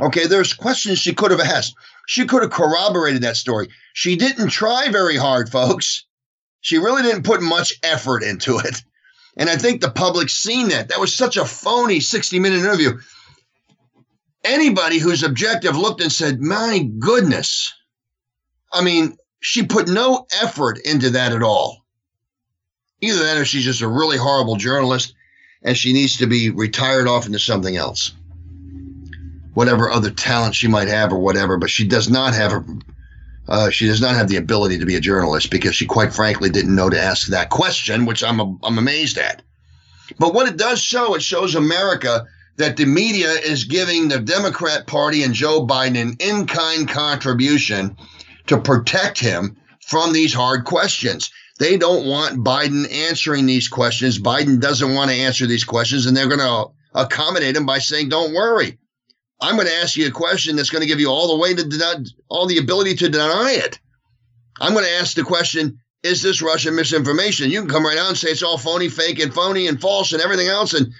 Okay, 0.00 0.26
there's 0.26 0.54
questions 0.54 0.98
she 0.98 1.12
could 1.12 1.32
have 1.32 1.40
asked. 1.40 1.74
She 2.06 2.24
could 2.24 2.42
have 2.42 2.52
corroborated 2.52 3.22
that 3.22 3.36
story. 3.36 3.68
She 3.92 4.16
didn't 4.16 4.48
try 4.48 4.88
very 4.90 5.16
hard, 5.16 5.50
folks. 5.50 6.04
She 6.60 6.78
really 6.78 7.02
didn't 7.02 7.24
put 7.24 7.42
much 7.42 7.74
effort 7.82 8.22
into 8.22 8.58
it. 8.58 8.82
And 9.36 9.50
I 9.50 9.56
think 9.56 9.80
the 9.80 9.90
public 9.90 10.30
seen 10.30 10.68
that. 10.68 10.88
That 10.88 11.00
was 11.00 11.14
such 11.14 11.36
a 11.36 11.44
phony 11.44 12.00
60 12.00 12.38
minute 12.38 12.60
interview. 12.60 12.98
Anybody 14.44 14.98
who's 14.98 15.22
objective 15.22 15.76
looked 15.76 16.00
and 16.00 16.12
said, 16.12 16.40
My 16.40 16.78
goodness, 16.98 17.72
I 18.72 18.82
mean, 18.82 19.16
she 19.40 19.64
put 19.64 19.88
no 19.88 20.26
effort 20.42 20.78
into 20.78 21.10
that 21.10 21.32
at 21.32 21.42
all. 21.42 21.84
Either 23.00 23.22
that 23.24 23.38
or 23.38 23.44
she's 23.44 23.64
just 23.64 23.82
a 23.82 23.88
really 23.88 24.16
horrible 24.16 24.56
journalist 24.56 25.14
and 25.62 25.76
she 25.76 25.92
needs 25.92 26.18
to 26.18 26.26
be 26.26 26.50
retired 26.50 27.06
off 27.06 27.26
into 27.26 27.38
something 27.38 27.76
else. 27.76 28.12
Whatever 29.54 29.90
other 29.90 30.10
talent 30.10 30.54
she 30.54 30.68
might 30.68 30.88
have 30.88 31.12
or 31.12 31.18
whatever, 31.18 31.56
but 31.56 31.70
she 31.70 31.86
does 31.86 32.08
not 32.08 32.34
have 32.34 32.52
a 32.52 32.64
uh, 33.48 33.70
she 33.70 33.86
does 33.86 34.00
not 34.00 34.14
have 34.14 34.28
the 34.28 34.36
ability 34.36 34.78
to 34.78 34.84
be 34.84 34.96
a 34.96 35.00
journalist 35.00 35.50
because 35.50 35.74
she 35.74 35.86
quite 35.86 36.12
frankly 36.12 36.50
didn't 36.50 36.74
know 36.74 36.90
to 36.90 37.00
ask 37.00 37.28
that 37.28 37.48
question, 37.48 38.04
which 38.04 38.22
I'm, 38.22 38.40
a, 38.40 38.56
I'm 38.62 38.76
amazed 38.76 39.16
at. 39.16 39.40
But 40.18 40.34
what 40.34 40.48
it 40.48 40.58
does 40.58 40.82
show, 40.82 41.14
it 41.14 41.22
shows 41.22 41.54
America 41.54 42.26
that 42.56 42.76
the 42.76 42.84
media 42.84 43.30
is 43.30 43.64
giving 43.64 44.08
the 44.08 44.18
Democrat 44.18 44.86
Party 44.86 45.22
and 45.22 45.32
Joe 45.32 45.66
Biden 45.66 45.96
an 45.96 46.16
in 46.20 46.46
kind 46.46 46.86
contribution 46.86 47.96
to 48.48 48.60
protect 48.60 49.18
him 49.18 49.56
from 49.86 50.12
these 50.12 50.34
hard 50.34 50.64
questions. 50.64 51.30
They 51.58 51.76
don't 51.76 52.06
want 52.06 52.44
Biden 52.44 52.90
answering 52.92 53.46
these 53.46 53.68
questions. 53.68 54.18
Biden 54.18 54.60
doesn't 54.60 54.94
want 54.94 55.10
to 55.10 55.16
answer 55.16 55.46
these 55.46 55.64
questions, 55.64 56.06
and 56.06 56.16
they're 56.16 56.28
going 56.28 56.38
to 56.38 56.66
accommodate 56.94 57.56
him 57.56 57.66
by 57.66 57.78
saying, 57.78 58.08
"Don't 58.08 58.34
worry, 58.34 58.78
I'm 59.40 59.54
going 59.54 59.68
to 59.68 59.74
ask 59.74 59.96
you 59.96 60.06
a 60.06 60.12
question 60.12 60.56
that's 60.56 60.70
going 60.70 60.82
to 60.82 60.88
give 60.88 61.00
you 61.00 61.10
all 61.10 61.28
the 61.28 61.40
way 61.40 61.54
to 61.54 62.12
all 62.28 62.46
the 62.46 62.58
ability 62.58 62.96
to 62.96 63.08
deny 63.08 63.56
it. 63.58 63.78
I'm 64.60 64.72
going 64.72 64.84
to 64.84 64.96
ask 64.96 65.14
the 65.14 65.22
question: 65.22 65.80
Is 66.02 66.22
this 66.22 66.42
Russian 66.42 66.74
misinformation? 66.74 67.50
You 67.50 67.60
can 67.60 67.70
come 67.70 67.84
right 67.84 67.98
out 67.98 68.08
and 68.08 68.18
say 68.18 68.30
it's 68.30 68.42
all 68.42 68.58
phony, 68.58 68.88
fake, 68.88 69.20
and 69.20 69.32
phony, 69.32 69.68
and 69.68 69.80
false, 69.80 70.12
and 70.12 70.22
everything 70.22 70.48
else, 70.48 70.74
and 70.74 70.92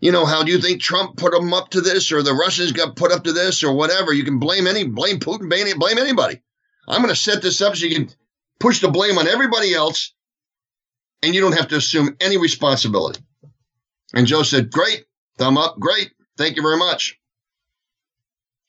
you 0.00 0.12
know, 0.12 0.24
how 0.24 0.44
do 0.44 0.52
you 0.52 0.60
think 0.60 0.80
Trump 0.80 1.16
put 1.16 1.32
them 1.32 1.52
up 1.52 1.70
to 1.70 1.80
this 1.80 2.12
or 2.12 2.22
the 2.22 2.32
Russians 2.32 2.70
got 2.70 2.94
put 2.94 3.10
up 3.10 3.24
to 3.24 3.32
this 3.32 3.64
or 3.64 3.72
whatever? 3.72 4.12
You 4.12 4.24
can 4.24 4.38
blame 4.38 4.66
any, 4.66 4.84
blame 4.84 5.18
Putin, 5.18 5.48
blame 5.48 5.98
anybody. 5.98 6.40
I'm 6.88 7.02
going 7.02 7.14
to 7.14 7.20
set 7.20 7.42
this 7.42 7.60
up 7.60 7.76
so 7.76 7.86
you 7.86 7.94
can 7.94 8.08
push 8.58 8.80
the 8.80 8.88
blame 8.90 9.18
on 9.18 9.28
everybody 9.28 9.74
else 9.74 10.12
and 11.22 11.34
you 11.34 11.40
don't 11.40 11.56
have 11.56 11.68
to 11.68 11.76
assume 11.76 12.16
any 12.20 12.38
responsibility. 12.38 13.20
And 14.14 14.26
Joe 14.26 14.42
said, 14.42 14.70
Great, 14.70 15.04
thumb 15.36 15.58
up, 15.58 15.78
great, 15.78 16.12
thank 16.36 16.56
you 16.56 16.62
very 16.62 16.78
much. 16.78 17.18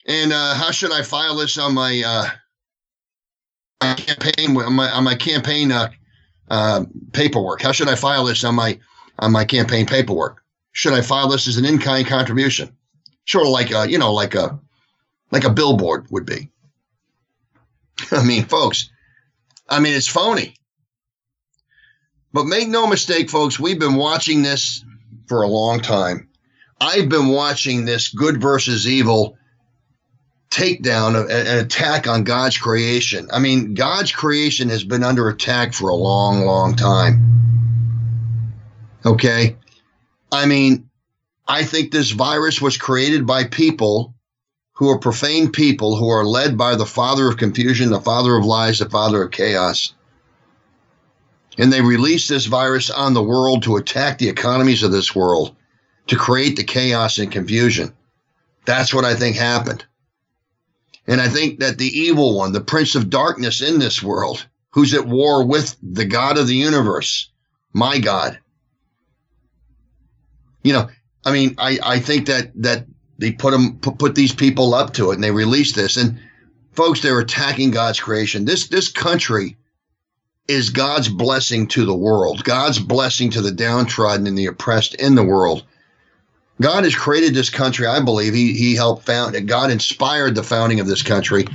And 0.05 0.34
uh, 0.34 0.55
how 0.55 0.72
should 0.72 0.91
I 0.91 1.01
file 1.01 1.36
this 1.36 1.57
on 1.57 1.74
my, 1.74 2.03
uh, 2.05 2.30
my 3.82 3.93
campaign 3.95 4.57
on 4.57 4.74
my, 4.74 4.89
on 4.91 5.03
my 5.03 5.15
campaign 5.15 5.72
uh, 5.72 5.89
uh, 6.49 6.86
paperwork? 7.13 7.61
How 7.61 7.72
should 7.72 7.88
I 7.88 7.95
file 7.95 8.26
this 8.26 8.43
on 8.43 8.55
my 8.55 8.80
on 9.20 9.32
my 9.32 9.45
campaign 9.45 9.86
paperwork? 9.86 10.43
Should 10.72 10.93
I 10.93 11.01
file 11.01 11.30
this 11.30 11.47
as 11.47 11.57
an 11.57 11.65
in-kind 11.65 12.07
contribution? 12.07 12.76
Sort 13.28 13.45
of 13.45 13.51
like 13.51 13.72
a, 13.72 13.89
you 13.89 13.97
know, 13.97 14.13
like 14.13 14.36
a 14.36 14.59
like 15.32 15.43
a 15.43 15.49
billboard 15.49 16.07
would 16.09 16.26
be. 16.26 16.49
I 18.12 18.24
mean, 18.24 18.45
folks, 18.45 18.89
I 19.68 19.80
mean, 19.80 19.93
it's 19.93 20.08
phony. 20.08 20.56
But 22.32 22.45
make 22.45 22.68
no 22.68 22.88
mistake, 22.88 23.30
folks, 23.30 23.60
we've 23.60 23.80
been 23.80 23.95
watching 23.95 24.43
this 24.43 24.84
for 25.28 25.41
a 25.41 25.47
long 25.47 25.80
time. 25.80 26.30
I've 26.80 27.10
been 27.10 27.28
watching 27.28 27.86
this 27.86 28.10
good 28.10 28.41
versus 28.41 28.88
evil 28.88 29.38
takedown, 30.50 31.30
an 31.30 31.60
attack 31.60 32.08
on 32.08 32.24
God's 32.24 32.58
creation. 32.58 33.30
I 33.32 33.39
mean, 33.39 33.74
God's 33.74 34.12
creation 34.12 34.70
has 34.70 34.84
been 34.84 35.04
under 35.04 35.30
attack 35.30 35.74
for 35.74 35.89
a 35.89 35.95
long, 35.95 36.45
long 36.45 36.76
time. 36.76 37.39
Okay. 39.06 39.58
I 40.32 40.45
mean, 40.45 40.89
I 41.47 41.64
think 41.64 41.91
this 41.91 42.12
virus 42.12 42.62
was 42.62 42.78
created 42.78 43.26
by 43.26 43.45
people 43.45 44.14
who 44.80 44.89
are 44.89 44.97
profane 44.97 45.51
people 45.51 45.97
who 45.97 46.07
are 46.07 46.23
led 46.23 46.57
by 46.57 46.73
the 46.73 46.86
father 46.86 47.27
of 47.27 47.36
confusion, 47.36 47.89
the 47.89 47.99
father 47.99 48.38
of 48.38 48.45
lies, 48.45 48.80
the 48.80 48.89
father 48.89 49.21
of 49.21 49.30
chaos. 49.30 49.93
And 51.57 51.71
they 51.71 51.82
release 51.82 52.30
this 52.30 52.45
virus 52.45 52.89
on 52.89 53.13
the 53.13 53.21
world 53.21 53.63
to 53.63 53.75
attack 53.75 54.17
the 54.17 54.30
economies 54.30 54.82
of 54.82 54.93
this 54.93 55.13
world, 55.13 55.53
to 56.07 56.15
create 56.15 56.55
the 56.55 56.63
chaos 56.63 57.17
and 57.17 57.30
confusion. 57.30 57.93
That's 58.63 58.93
what 58.93 59.03
I 59.03 59.15
think 59.15 59.36
happened. 59.36 59.84
And 61.07 61.19
I 61.19 61.27
think 61.27 61.59
that 61.59 61.77
the 61.77 61.99
evil 61.99 62.38
one, 62.38 62.53
the 62.53 62.61
prince 62.61 62.95
of 62.95 63.09
darkness 63.09 63.61
in 63.61 63.80
this 63.80 64.01
world, 64.01 64.47
who's 64.69 64.93
at 64.93 65.05
war 65.05 65.45
with 65.45 65.75
the 65.84 66.05
God 66.05 66.38
of 66.38 66.47
the 66.47 66.55
universe, 66.55 67.30
my 67.73 67.99
God, 67.99 68.39
you 70.63 70.71
know, 70.71 70.88
I 71.25 71.34
mean, 71.34 71.55
I, 71.57 71.80
I 71.84 71.99
think 71.99 72.27
that 72.27 72.51
that 72.61 72.86
they 73.20 73.32
put 73.32 73.51
them 73.51 73.78
put, 73.80 73.99
put 73.99 74.15
these 74.15 74.34
people 74.34 74.74
up 74.74 74.93
to 74.93 75.11
it 75.11 75.15
and 75.15 75.24
they 75.24 75.32
released 75.32 75.76
this 75.76 75.97
and 75.97 76.20
folks 76.72 77.01
they're 77.01 77.20
attacking 77.20 77.72
God's 77.72 77.99
creation. 77.99 78.45
This 78.45 78.67
this 78.70 78.89
country 78.89 79.57
is 80.47 80.72
God's 80.72 81.09
blessing 81.09 81.67
to 81.67 81.86
the 81.86 81.95
world. 81.95 82.43
God's 82.43 82.80
blessing 82.80 83.30
to 83.32 83.41
the 83.41 83.51
downtrodden 83.51 84.26
and 84.26 84.38
the 84.38 84.47
oppressed 84.47 84.95
in 84.95 85.13
the 85.15 85.24
world. 85.24 85.63
God 86.61 86.84
has 86.86 86.95
created 86.95 87.34
this 87.34 87.49
country, 87.49 87.86
I 87.86 87.99
believe. 87.99 88.34
He 88.34 88.53
he 88.53 88.76
helped 88.76 89.05
found 89.05 89.36
it. 89.36 89.45
God 89.45 89.70
inspired 89.70 90.36
the 90.36 90.43
founding 90.43 90.80
of 90.80 90.88
this 90.88 91.03
country, 91.03 91.45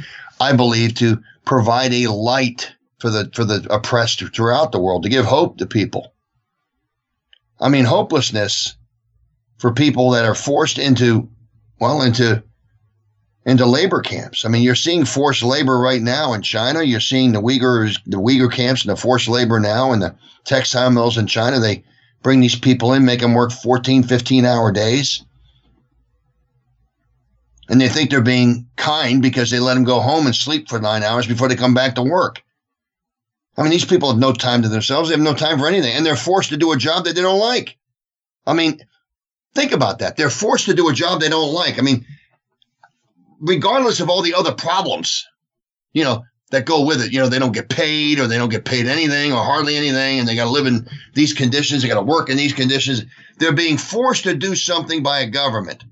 I 0.41 0.53
believe, 0.53 0.95
to 0.97 1.21
provide 1.45 1.93
a 1.93 2.09
light 2.09 2.73
for 2.99 3.11
the 3.11 3.31
for 3.35 3.45
the 3.45 3.67
oppressed 3.71 4.23
throughout 4.35 4.73
the 4.73 4.81
world, 4.81 5.03
to 5.03 5.09
give 5.09 5.25
hope 5.25 5.59
to 5.59 5.67
people. 5.67 6.13
I 7.61 7.69
mean, 7.69 7.85
hopelessness 7.85 8.77
for 9.59 9.73
people 9.73 10.11
that 10.11 10.25
are 10.25 10.35
forced 10.35 10.79
into, 10.79 11.29
well, 11.85 12.01
into 12.01 12.43
into 13.45 13.67
labor 13.67 14.01
camps. 14.01 14.47
I 14.47 14.49
mean, 14.49 14.63
you're 14.63 14.75
seeing 14.75 15.05
forced 15.05 15.43
labor 15.43 15.79
right 15.79 16.01
now 16.01 16.33
in 16.33 16.41
China. 16.41 16.83
You're 16.83 16.99
seeing 16.99 17.33
the 17.33 17.43
Uyghurs, 17.43 18.01
the 18.07 18.17
Uyghur 18.17 18.51
camps 18.51 18.87
and 18.87 18.91
the 18.91 19.01
forced 19.01 19.29
labor 19.29 19.61
now 19.61 19.93
in 19.93 20.01
the 20.01 20.15
textile 20.45 20.91
mills 20.91 21.19
in 21.19 21.27
China. 21.27 21.61
They 21.61 21.85
bring 22.23 22.41
these 22.41 22.59
people 22.59 22.95
in, 22.95 23.05
make 23.05 23.21
them 23.21 23.35
work 23.35 23.53
14, 23.53 24.03
15 24.03 24.47
hour 24.47 24.73
days. 24.73 25.23
And 27.69 27.79
they 27.79 27.91
think 27.91 28.09
they're 28.09 28.23
being 28.23 28.67
kind 28.77 29.21
because 29.21 29.51
they 29.51 29.61
let 29.61 29.75
them 29.75 29.85
go 29.85 30.01
home 30.01 30.25
and 30.25 30.35
sleep 30.35 30.71
for 30.71 30.81
nine 30.81 31.03
hours 31.03 31.27
before 31.27 31.49
they 31.49 31.55
come 31.55 31.75
back 31.75 31.97
to 31.97 32.03
work. 32.03 32.43
I 33.59 33.63
mean, 33.63 33.73
these 33.73 33.85
people 33.85 34.09
have 34.09 34.19
no 34.19 34.33
time 34.33 34.63
to 34.63 34.71
themselves. 34.71 35.11
They 35.11 35.15
have 35.15 35.23
no 35.23 35.35
time 35.35 35.59
for 35.59 35.67
anything. 35.67 35.95
And 35.95 36.05
they're 36.05 36.17
forced 36.17 36.49
to 36.49 36.57
do 36.57 36.73
a 36.73 36.79
job 36.79 37.05
that 37.05 37.15
they 37.15 37.21
don't 37.21 37.39
like. 37.39 37.77
I 38.47 38.55
mean, 38.55 38.81
Think 39.55 39.73
about 39.73 40.01
that. 40.01 40.17
They're 40.17 40.31
forced 40.31 40.67
to 40.67 40.75
do 40.75 40.89
a 40.89 40.93
job 40.93 41.21
they 41.21 41.29
don't 41.29 41.53
like. 41.53 41.79
I 41.79 41.83
mean, 41.83 42.05
regardless 43.41 44.01
of 44.01 44.09
all 44.09 44.23
the 44.23 44.35
other 44.35 44.53
problems, 44.53 45.25
you 45.93 46.03
know, 46.03 46.25
that 46.55 46.67
go 46.67 46.85
with 46.85 47.03
it. 47.03 47.13
You 47.13 47.19
know, 47.19 47.29
they 47.29 47.39
don't 47.39 47.53
get 47.53 47.69
paid 47.69 48.19
or 48.19 48.27
they 48.27 48.39
don't 48.39 48.51
get 48.51 48.65
paid 48.65 48.87
anything 48.87 49.33
or 49.33 49.43
hardly 49.43 49.77
anything, 49.77 50.19
and 50.21 50.29
they 50.29 50.37
got 50.37 50.45
to 50.45 50.51
live 50.51 50.67
in 50.67 50.87
these 51.15 51.33
conditions. 51.33 51.83
They 51.83 51.89
got 51.89 51.95
to 51.95 52.03
work 52.03 52.31
in 52.31 52.37
these 52.37 52.53
conditions. 52.53 53.05
They're 53.39 53.53
being 53.53 53.77
forced 53.77 54.25
to 54.25 54.35
do 54.35 54.55
something 54.55 55.03
by 55.03 55.21
a 55.21 55.31
government. 55.31 55.85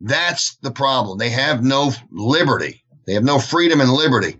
That's 0.00 0.56
the 0.56 0.70
problem. 0.70 1.18
They 1.18 1.30
have 1.30 1.62
no 1.62 1.92
liberty. 2.10 2.82
They 3.06 3.14
have 3.14 3.24
no 3.24 3.38
freedom 3.38 3.80
and 3.80 3.90
liberty. 3.90 4.36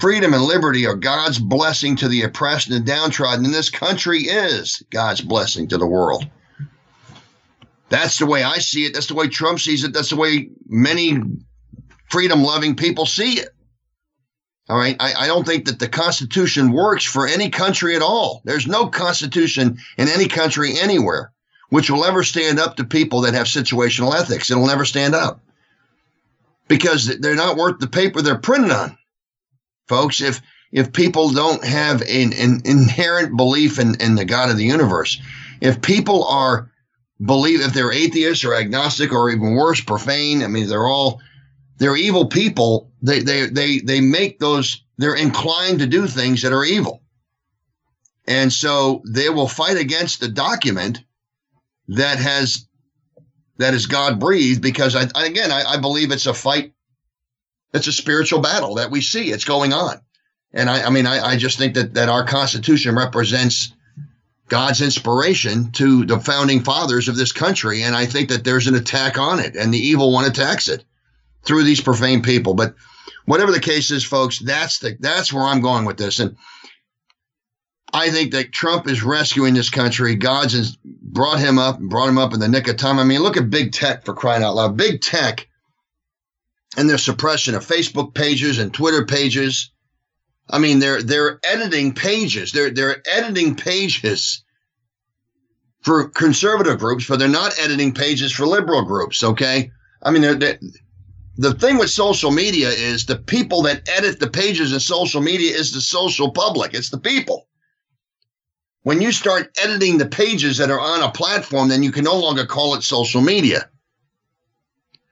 Freedom 0.00 0.32
and 0.32 0.44
liberty 0.44 0.86
are 0.86 0.94
God's 0.94 1.38
blessing 1.38 1.96
to 1.96 2.08
the 2.08 2.22
oppressed 2.22 2.70
and 2.70 2.86
downtrodden, 2.86 3.44
and 3.44 3.52
this 3.52 3.68
country 3.68 4.20
is 4.20 4.80
God's 4.90 5.20
blessing 5.20 5.66
to 5.68 5.76
the 5.76 5.86
world. 5.86 6.24
That's 7.88 8.18
the 8.18 8.26
way 8.26 8.42
I 8.42 8.58
see 8.58 8.84
it. 8.84 8.94
That's 8.94 9.06
the 9.06 9.14
way 9.14 9.28
Trump 9.28 9.60
sees 9.60 9.84
it. 9.84 9.92
That's 9.92 10.10
the 10.10 10.16
way 10.16 10.50
many 10.66 11.20
freedom 12.10 12.42
loving 12.42 12.76
people 12.76 13.06
see 13.06 13.38
it. 13.40 13.48
All 14.68 14.76
right. 14.76 14.96
I, 15.00 15.14
I, 15.14 15.26
don't 15.26 15.46
think 15.46 15.64
that 15.64 15.78
the 15.78 15.88
Constitution 15.88 16.72
works 16.72 17.04
for 17.04 17.26
any 17.26 17.48
country 17.48 17.96
at 17.96 18.02
all. 18.02 18.42
There's 18.44 18.66
no 18.66 18.88
Constitution 18.88 19.78
in 19.96 20.08
any 20.08 20.28
country 20.28 20.78
anywhere 20.78 21.32
which 21.70 21.90
will 21.90 22.04
ever 22.04 22.22
stand 22.22 22.58
up 22.58 22.76
to 22.76 22.84
people 22.84 23.22
that 23.22 23.34
have 23.34 23.46
situational 23.46 24.14
ethics. 24.14 24.50
It'll 24.50 24.66
never 24.66 24.84
stand 24.84 25.14
up 25.14 25.40
because 26.66 27.18
they're 27.18 27.34
not 27.34 27.56
worth 27.56 27.78
the 27.78 27.86
paper 27.86 28.22
they're 28.22 28.38
printed 28.38 28.70
on. 28.70 28.96
Folks, 29.86 30.20
if 30.20 30.40
if 30.70 30.92
people 30.92 31.30
don't 31.30 31.64
have 31.64 32.02
an, 32.02 32.34
an 32.34 32.60
inherent 32.66 33.36
belief 33.38 33.78
in, 33.78 33.94
in 34.02 34.16
the 34.16 34.26
God 34.26 34.50
of 34.50 34.58
the 34.58 34.64
universe, 34.64 35.18
if 35.62 35.80
people 35.80 36.24
are 36.24 36.70
believe 37.20 37.60
if 37.60 37.72
they're 37.72 37.92
atheists 37.92 38.44
or 38.44 38.54
agnostic 38.54 39.12
or 39.12 39.30
even 39.30 39.54
worse, 39.54 39.80
profane. 39.80 40.42
I 40.42 40.46
mean, 40.46 40.68
they're 40.68 40.86
all 40.86 41.20
they're 41.78 41.96
evil 41.96 42.26
people. 42.26 42.92
They 43.02 43.20
they 43.20 43.46
they 43.46 43.78
they 43.80 44.00
make 44.00 44.38
those. 44.38 44.84
They're 44.98 45.14
inclined 45.14 45.78
to 45.78 45.86
do 45.86 46.06
things 46.06 46.42
that 46.42 46.52
are 46.52 46.64
evil, 46.64 47.02
and 48.26 48.52
so 48.52 49.02
they 49.08 49.28
will 49.28 49.48
fight 49.48 49.76
against 49.76 50.20
the 50.20 50.28
document 50.28 51.04
that 51.88 52.18
has 52.18 52.66
that 53.58 53.74
is 53.74 53.86
God 53.86 54.18
breathed. 54.18 54.60
Because 54.60 54.96
I 54.96 55.02
again, 55.14 55.52
I, 55.52 55.64
I 55.64 55.76
believe 55.78 56.10
it's 56.10 56.26
a 56.26 56.34
fight. 56.34 56.72
It's 57.72 57.86
a 57.86 57.92
spiritual 57.92 58.40
battle 58.40 58.76
that 58.76 58.90
we 58.90 59.00
see. 59.00 59.30
It's 59.30 59.44
going 59.44 59.72
on, 59.72 60.00
and 60.52 60.68
I 60.68 60.84
I 60.84 60.90
mean 60.90 61.06
I, 61.06 61.20
I 61.20 61.36
just 61.36 61.58
think 61.58 61.74
that 61.74 61.94
that 61.94 62.08
our 62.08 62.24
Constitution 62.24 62.96
represents 62.96 63.72
God's 64.48 64.82
inspiration 64.82 65.70
to 65.72 66.04
the 66.04 66.18
founding 66.18 66.62
fathers 66.62 67.08
of 67.08 67.16
this 67.16 67.32
country. 67.32 67.82
And 67.82 67.94
I 67.94 68.06
think 68.06 68.28
that 68.30 68.44
there's 68.44 68.66
an 68.66 68.74
attack 68.74 69.18
on 69.18 69.38
it, 69.38 69.56
and 69.56 69.72
the 69.72 69.78
evil 69.78 70.12
one 70.12 70.24
attacks 70.24 70.68
it 70.68 70.84
through 71.44 71.64
these 71.64 71.80
profane 71.80 72.22
people. 72.22 72.54
But 72.54 72.74
whatever 73.26 73.52
the 73.52 73.60
case 73.60 73.90
is, 73.90 74.04
folks, 74.04 74.38
that's 74.38 74.78
the 74.78 74.96
that's 75.00 75.32
where 75.32 75.44
I'm 75.44 75.60
going 75.60 75.84
with 75.84 75.98
this. 75.98 76.18
And 76.18 76.36
I 77.92 78.10
think 78.10 78.32
that 78.32 78.52
Trump 78.52 78.88
is 78.88 79.02
rescuing 79.02 79.54
this 79.54 79.70
country. 79.70 80.14
God's 80.14 80.76
brought 80.84 81.38
him 81.38 81.58
up 81.58 81.78
and 81.78 81.88
brought 81.88 82.08
him 82.08 82.18
up 82.18 82.34
in 82.34 82.40
the 82.40 82.48
nick 82.48 82.68
of 82.68 82.76
time. 82.76 82.98
I 82.98 83.04
mean, 83.04 83.22
look 83.22 83.36
at 83.36 83.50
big 83.50 83.72
tech 83.72 84.04
for 84.04 84.14
crying 84.14 84.42
out 84.42 84.56
loud. 84.56 84.76
Big 84.76 85.00
tech 85.00 85.48
and 86.76 86.88
their 86.88 86.98
suppression 86.98 87.54
of 87.54 87.66
Facebook 87.66 88.14
pages 88.14 88.58
and 88.58 88.72
Twitter 88.72 89.04
pages 89.04 89.70
I 90.50 90.58
mean, 90.58 90.78
they're 90.78 91.02
they're 91.02 91.40
editing 91.44 91.92
pages. 91.92 92.52
They're 92.52 92.70
they're 92.70 93.02
editing 93.06 93.54
pages 93.54 94.42
for 95.82 96.08
conservative 96.08 96.78
groups, 96.78 97.06
but 97.06 97.18
they're 97.18 97.28
not 97.28 97.58
editing 97.58 97.92
pages 97.92 98.32
for 98.32 98.46
liberal 98.46 98.82
groups. 98.82 99.22
Okay, 99.22 99.70
I 100.02 100.10
mean, 100.10 100.22
they're, 100.22 100.34
they're 100.34 100.58
the 101.38 101.54
thing 101.54 101.78
with 101.78 101.90
social 101.90 102.32
media 102.32 102.68
is 102.68 103.06
the 103.06 103.16
people 103.16 103.62
that 103.62 103.88
edit 103.88 104.18
the 104.18 104.28
pages 104.28 104.72
in 104.72 104.80
social 104.80 105.20
media 105.20 105.54
is 105.54 105.72
the 105.72 105.80
social 105.80 106.32
public. 106.32 106.74
It's 106.74 106.90
the 106.90 106.98
people. 106.98 107.46
When 108.82 109.00
you 109.00 109.12
start 109.12 109.56
editing 109.62 109.98
the 109.98 110.06
pages 110.06 110.58
that 110.58 110.70
are 110.70 110.80
on 110.80 111.02
a 111.02 111.12
platform, 111.12 111.68
then 111.68 111.84
you 111.84 111.92
can 111.92 112.04
no 112.04 112.18
longer 112.18 112.44
call 112.44 112.74
it 112.74 112.82
social 112.82 113.20
media. 113.20 113.70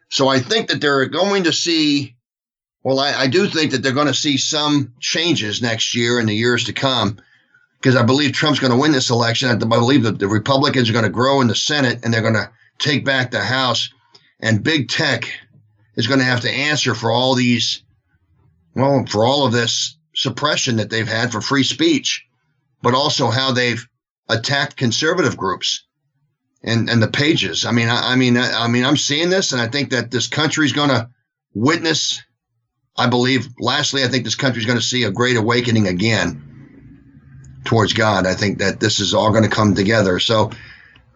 So 0.08 0.26
I 0.26 0.40
think 0.40 0.68
that 0.68 0.80
they're 0.80 1.06
going 1.06 1.44
to 1.44 1.52
see, 1.52 2.15
well, 2.86 3.00
I, 3.00 3.22
I 3.22 3.26
do 3.26 3.48
think 3.48 3.72
that 3.72 3.82
they're 3.82 3.90
going 3.90 4.06
to 4.06 4.14
see 4.14 4.36
some 4.36 4.92
changes 5.00 5.60
next 5.60 5.96
year 5.96 6.20
and 6.20 6.28
the 6.28 6.36
years 6.36 6.62
to 6.66 6.72
come 6.72 7.18
because 7.80 7.96
I 7.96 8.04
believe 8.04 8.30
Trump's 8.30 8.60
going 8.60 8.72
to 8.72 8.78
win 8.78 8.92
this 8.92 9.10
election. 9.10 9.48
I 9.48 9.56
believe 9.56 10.04
that 10.04 10.20
the 10.20 10.28
Republicans 10.28 10.88
are 10.88 10.92
going 10.92 11.04
to 11.04 11.10
grow 11.10 11.40
in 11.40 11.48
the 11.48 11.56
Senate 11.56 12.04
and 12.04 12.14
they're 12.14 12.22
going 12.22 12.34
to 12.34 12.48
take 12.78 13.04
back 13.04 13.32
the 13.32 13.40
House. 13.40 13.90
And 14.38 14.62
big 14.62 14.88
tech 14.88 15.28
is 15.96 16.06
going 16.06 16.20
to 16.20 16.24
have 16.26 16.42
to 16.42 16.48
answer 16.48 16.94
for 16.94 17.10
all 17.10 17.34
these, 17.34 17.82
well, 18.76 19.04
for 19.06 19.26
all 19.26 19.44
of 19.44 19.52
this 19.52 19.98
suppression 20.14 20.76
that 20.76 20.88
they've 20.88 21.08
had 21.08 21.32
for 21.32 21.40
free 21.40 21.64
speech, 21.64 22.24
but 22.82 22.94
also 22.94 23.30
how 23.30 23.50
they've 23.50 23.84
attacked 24.28 24.76
conservative 24.76 25.36
groups 25.36 25.84
and 26.62 26.88
and 26.88 27.02
the 27.02 27.08
pages. 27.08 27.64
I 27.64 27.72
mean, 27.72 27.88
I, 27.88 28.12
I 28.12 28.14
mean, 28.14 28.36
I, 28.36 28.62
I, 28.62 28.68
mean, 28.68 28.84
I'm 28.84 28.96
seeing 28.96 29.28
this, 29.28 29.50
and 29.50 29.60
I 29.60 29.66
think 29.66 29.90
that 29.90 30.12
this 30.12 30.28
country's 30.28 30.72
going 30.72 30.90
to 30.90 31.10
witness. 31.52 32.22
I 32.98 33.06
believe. 33.06 33.48
Lastly, 33.58 34.04
I 34.04 34.08
think 34.08 34.24
this 34.24 34.34
country's 34.34 34.66
going 34.66 34.78
to 34.78 34.84
see 34.84 35.04
a 35.04 35.10
great 35.10 35.36
awakening 35.36 35.86
again 35.86 36.42
towards 37.64 37.92
God. 37.92 38.26
I 38.26 38.34
think 38.34 38.58
that 38.58 38.80
this 38.80 39.00
is 39.00 39.14
all 39.14 39.30
going 39.30 39.44
to 39.44 39.50
come 39.50 39.74
together. 39.74 40.18
So, 40.18 40.50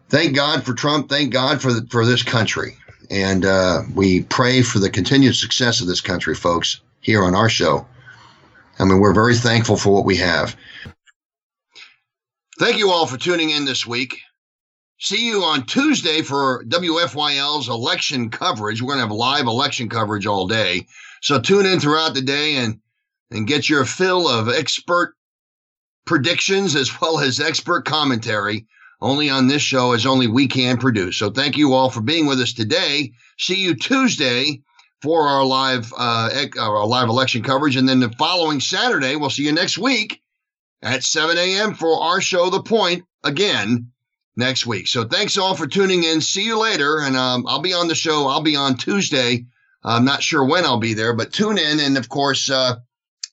thank 0.09 0.35
God 0.35 0.65
for 0.65 0.75
Trump. 0.75 1.09
Thank 1.09 1.33
God 1.33 1.61
for 1.61 1.73
the, 1.73 1.87
for 1.91 2.05
this 2.05 2.23
country, 2.23 2.77
and 3.11 3.45
uh, 3.45 3.83
we 3.95 4.23
pray 4.25 4.63
for 4.63 4.79
the 4.79 4.91
continued 4.91 5.37
success 5.37 5.81
of 5.81 5.87
this 5.87 6.01
country, 6.01 6.35
folks. 6.35 6.81
Here 7.03 7.25
on 7.25 7.35
our 7.35 7.49
show. 7.49 7.87
I 8.79 8.85
mean, 8.85 9.01
we're 9.01 9.15
very 9.15 9.35
thankful 9.35 9.77
for 9.77 9.91
what 9.91 10.05
we 10.05 10.17
have. 10.17 10.55
Thank 12.59 12.77
you 12.77 12.91
all 12.91 13.07
for 13.07 13.17
tuning 13.17 13.49
in 13.49 13.65
this 13.65 13.87
week. 13.87 14.21
See 14.99 15.27
you 15.27 15.43
on 15.43 15.65
Tuesday 15.65 16.21
for 16.21 16.63
WFYL's 16.65 17.71
election 17.71 18.29
coverage. 18.29 18.83
We're 18.83 18.89
going 18.89 18.99
to 18.99 19.07
have 19.07 19.17
live 19.17 19.47
election 19.47 19.89
coverage 19.89 20.27
all 20.27 20.47
day. 20.47 20.87
So 21.21 21.41
tune 21.41 21.67
in 21.67 21.81
throughout 21.81 22.15
the 22.15 22.23
day 22.23 22.57
and, 22.57 22.81
and 23.31 23.47
get 23.47 23.69
your 23.69 23.85
fill 23.85 24.29
of 24.29 24.49
expert 24.49 25.15
predictions 26.07 26.75
as 26.77 27.01
well 27.01 27.21
as 27.21 27.41
expert 27.41 27.85
commentary 27.85 28.67
only 29.01 29.31
on 29.31 29.47
this 29.47 29.63
show 29.63 29.93
as 29.93 30.07
only 30.07 30.27
we 30.27 30.47
can 30.47 30.77
produce. 30.77 31.17
So 31.17 31.31
thank 31.31 31.57
you 31.57 31.73
all 31.73 31.91
for 31.91 32.01
being 32.01 32.27
with 32.27 32.41
us 32.41 32.53
today. 32.53 33.13
See 33.39 33.57
you 33.57 33.75
Tuesday 33.75 34.63
for 35.03 35.29
our 35.29 35.45
live 35.45 35.93
uh, 35.97 36.31
our 36.59 36.87
live 36.87 37.09
election 37.09 37.43
coverage, 37.43 37.77
and 37.77 37.89
then 37.89 38.01
the 38.01 38.11
following 38.19 38.61
Saturday 38.61 39.17
we'll 39.17 39.31
see 39.31 39.45
you 39.45 39.53
next 39.53 39.79
week 39.79 40.21
at 40.83 41.05
7 41.05 41.37
a.m. 41.39 41.75
for 41.75 42.03
our 42.03 42.21
show, 42.21 42.51
The 42.51 42.63
Point 42.63 43.05
again 43.25 43.91
next 44.37 44.67
week. 44.67 44.89
So 44.89 45.05
thanks 45.05 45.39
all 45.39 45.55
for 45.55 45.67
tuning 45.67 46.05
in. 46.05 46.21
See 46.21 46.45
you 46.45 46.59
later. 46.59 47.01
And 47.01 47.17
um, 47.17 47.47
I'll 47.47 47.61
be 47.61 47.75
on 47.75 47.89
the 47.89 47.95
show. 47.95 48.27
I'll 48.27 48.43
be 48.43 48.57
on 48.57 48.77
Tuesday. 48.77 49.47
I'm 49.83 50.05
not 50.05 50.23
sure 50.23 50.45
when 50.45 50.65
I'll 50.65 50.79
be 50.79 50.95
there, 50.95 51.15
but 51.15 51.33
tune 51.33 51.59
in. 51.59 51.81
And 51.81 51.97
of 51.97 52.09
course, 52.09 52.51
uh, 52.51 52.77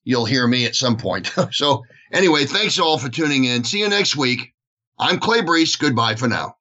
you'll 0.04 0.26
hear 0.26 0.48
me 0.48 0.66
at 0.66 0.76
some 0.76 0.98
point. 0.98 1.32
so 1.52 1.84
anyway, 2.12 2.46
thanks 2.46 2.80
all 2.80 2.98
for 2.98 3.10
tuning 3.10 3.44
in. 3.44 3.64
See 3.64 3.80
you 3.80 3.90
next 3.90 4.16
week. 4.16 4.54
I'm 5.00 5.20
Clay 5.20 5.42
Brees. 5.42 5.78
Goodbye 5.78 6.16
for 6.16 6.28
now. 6.28 6.56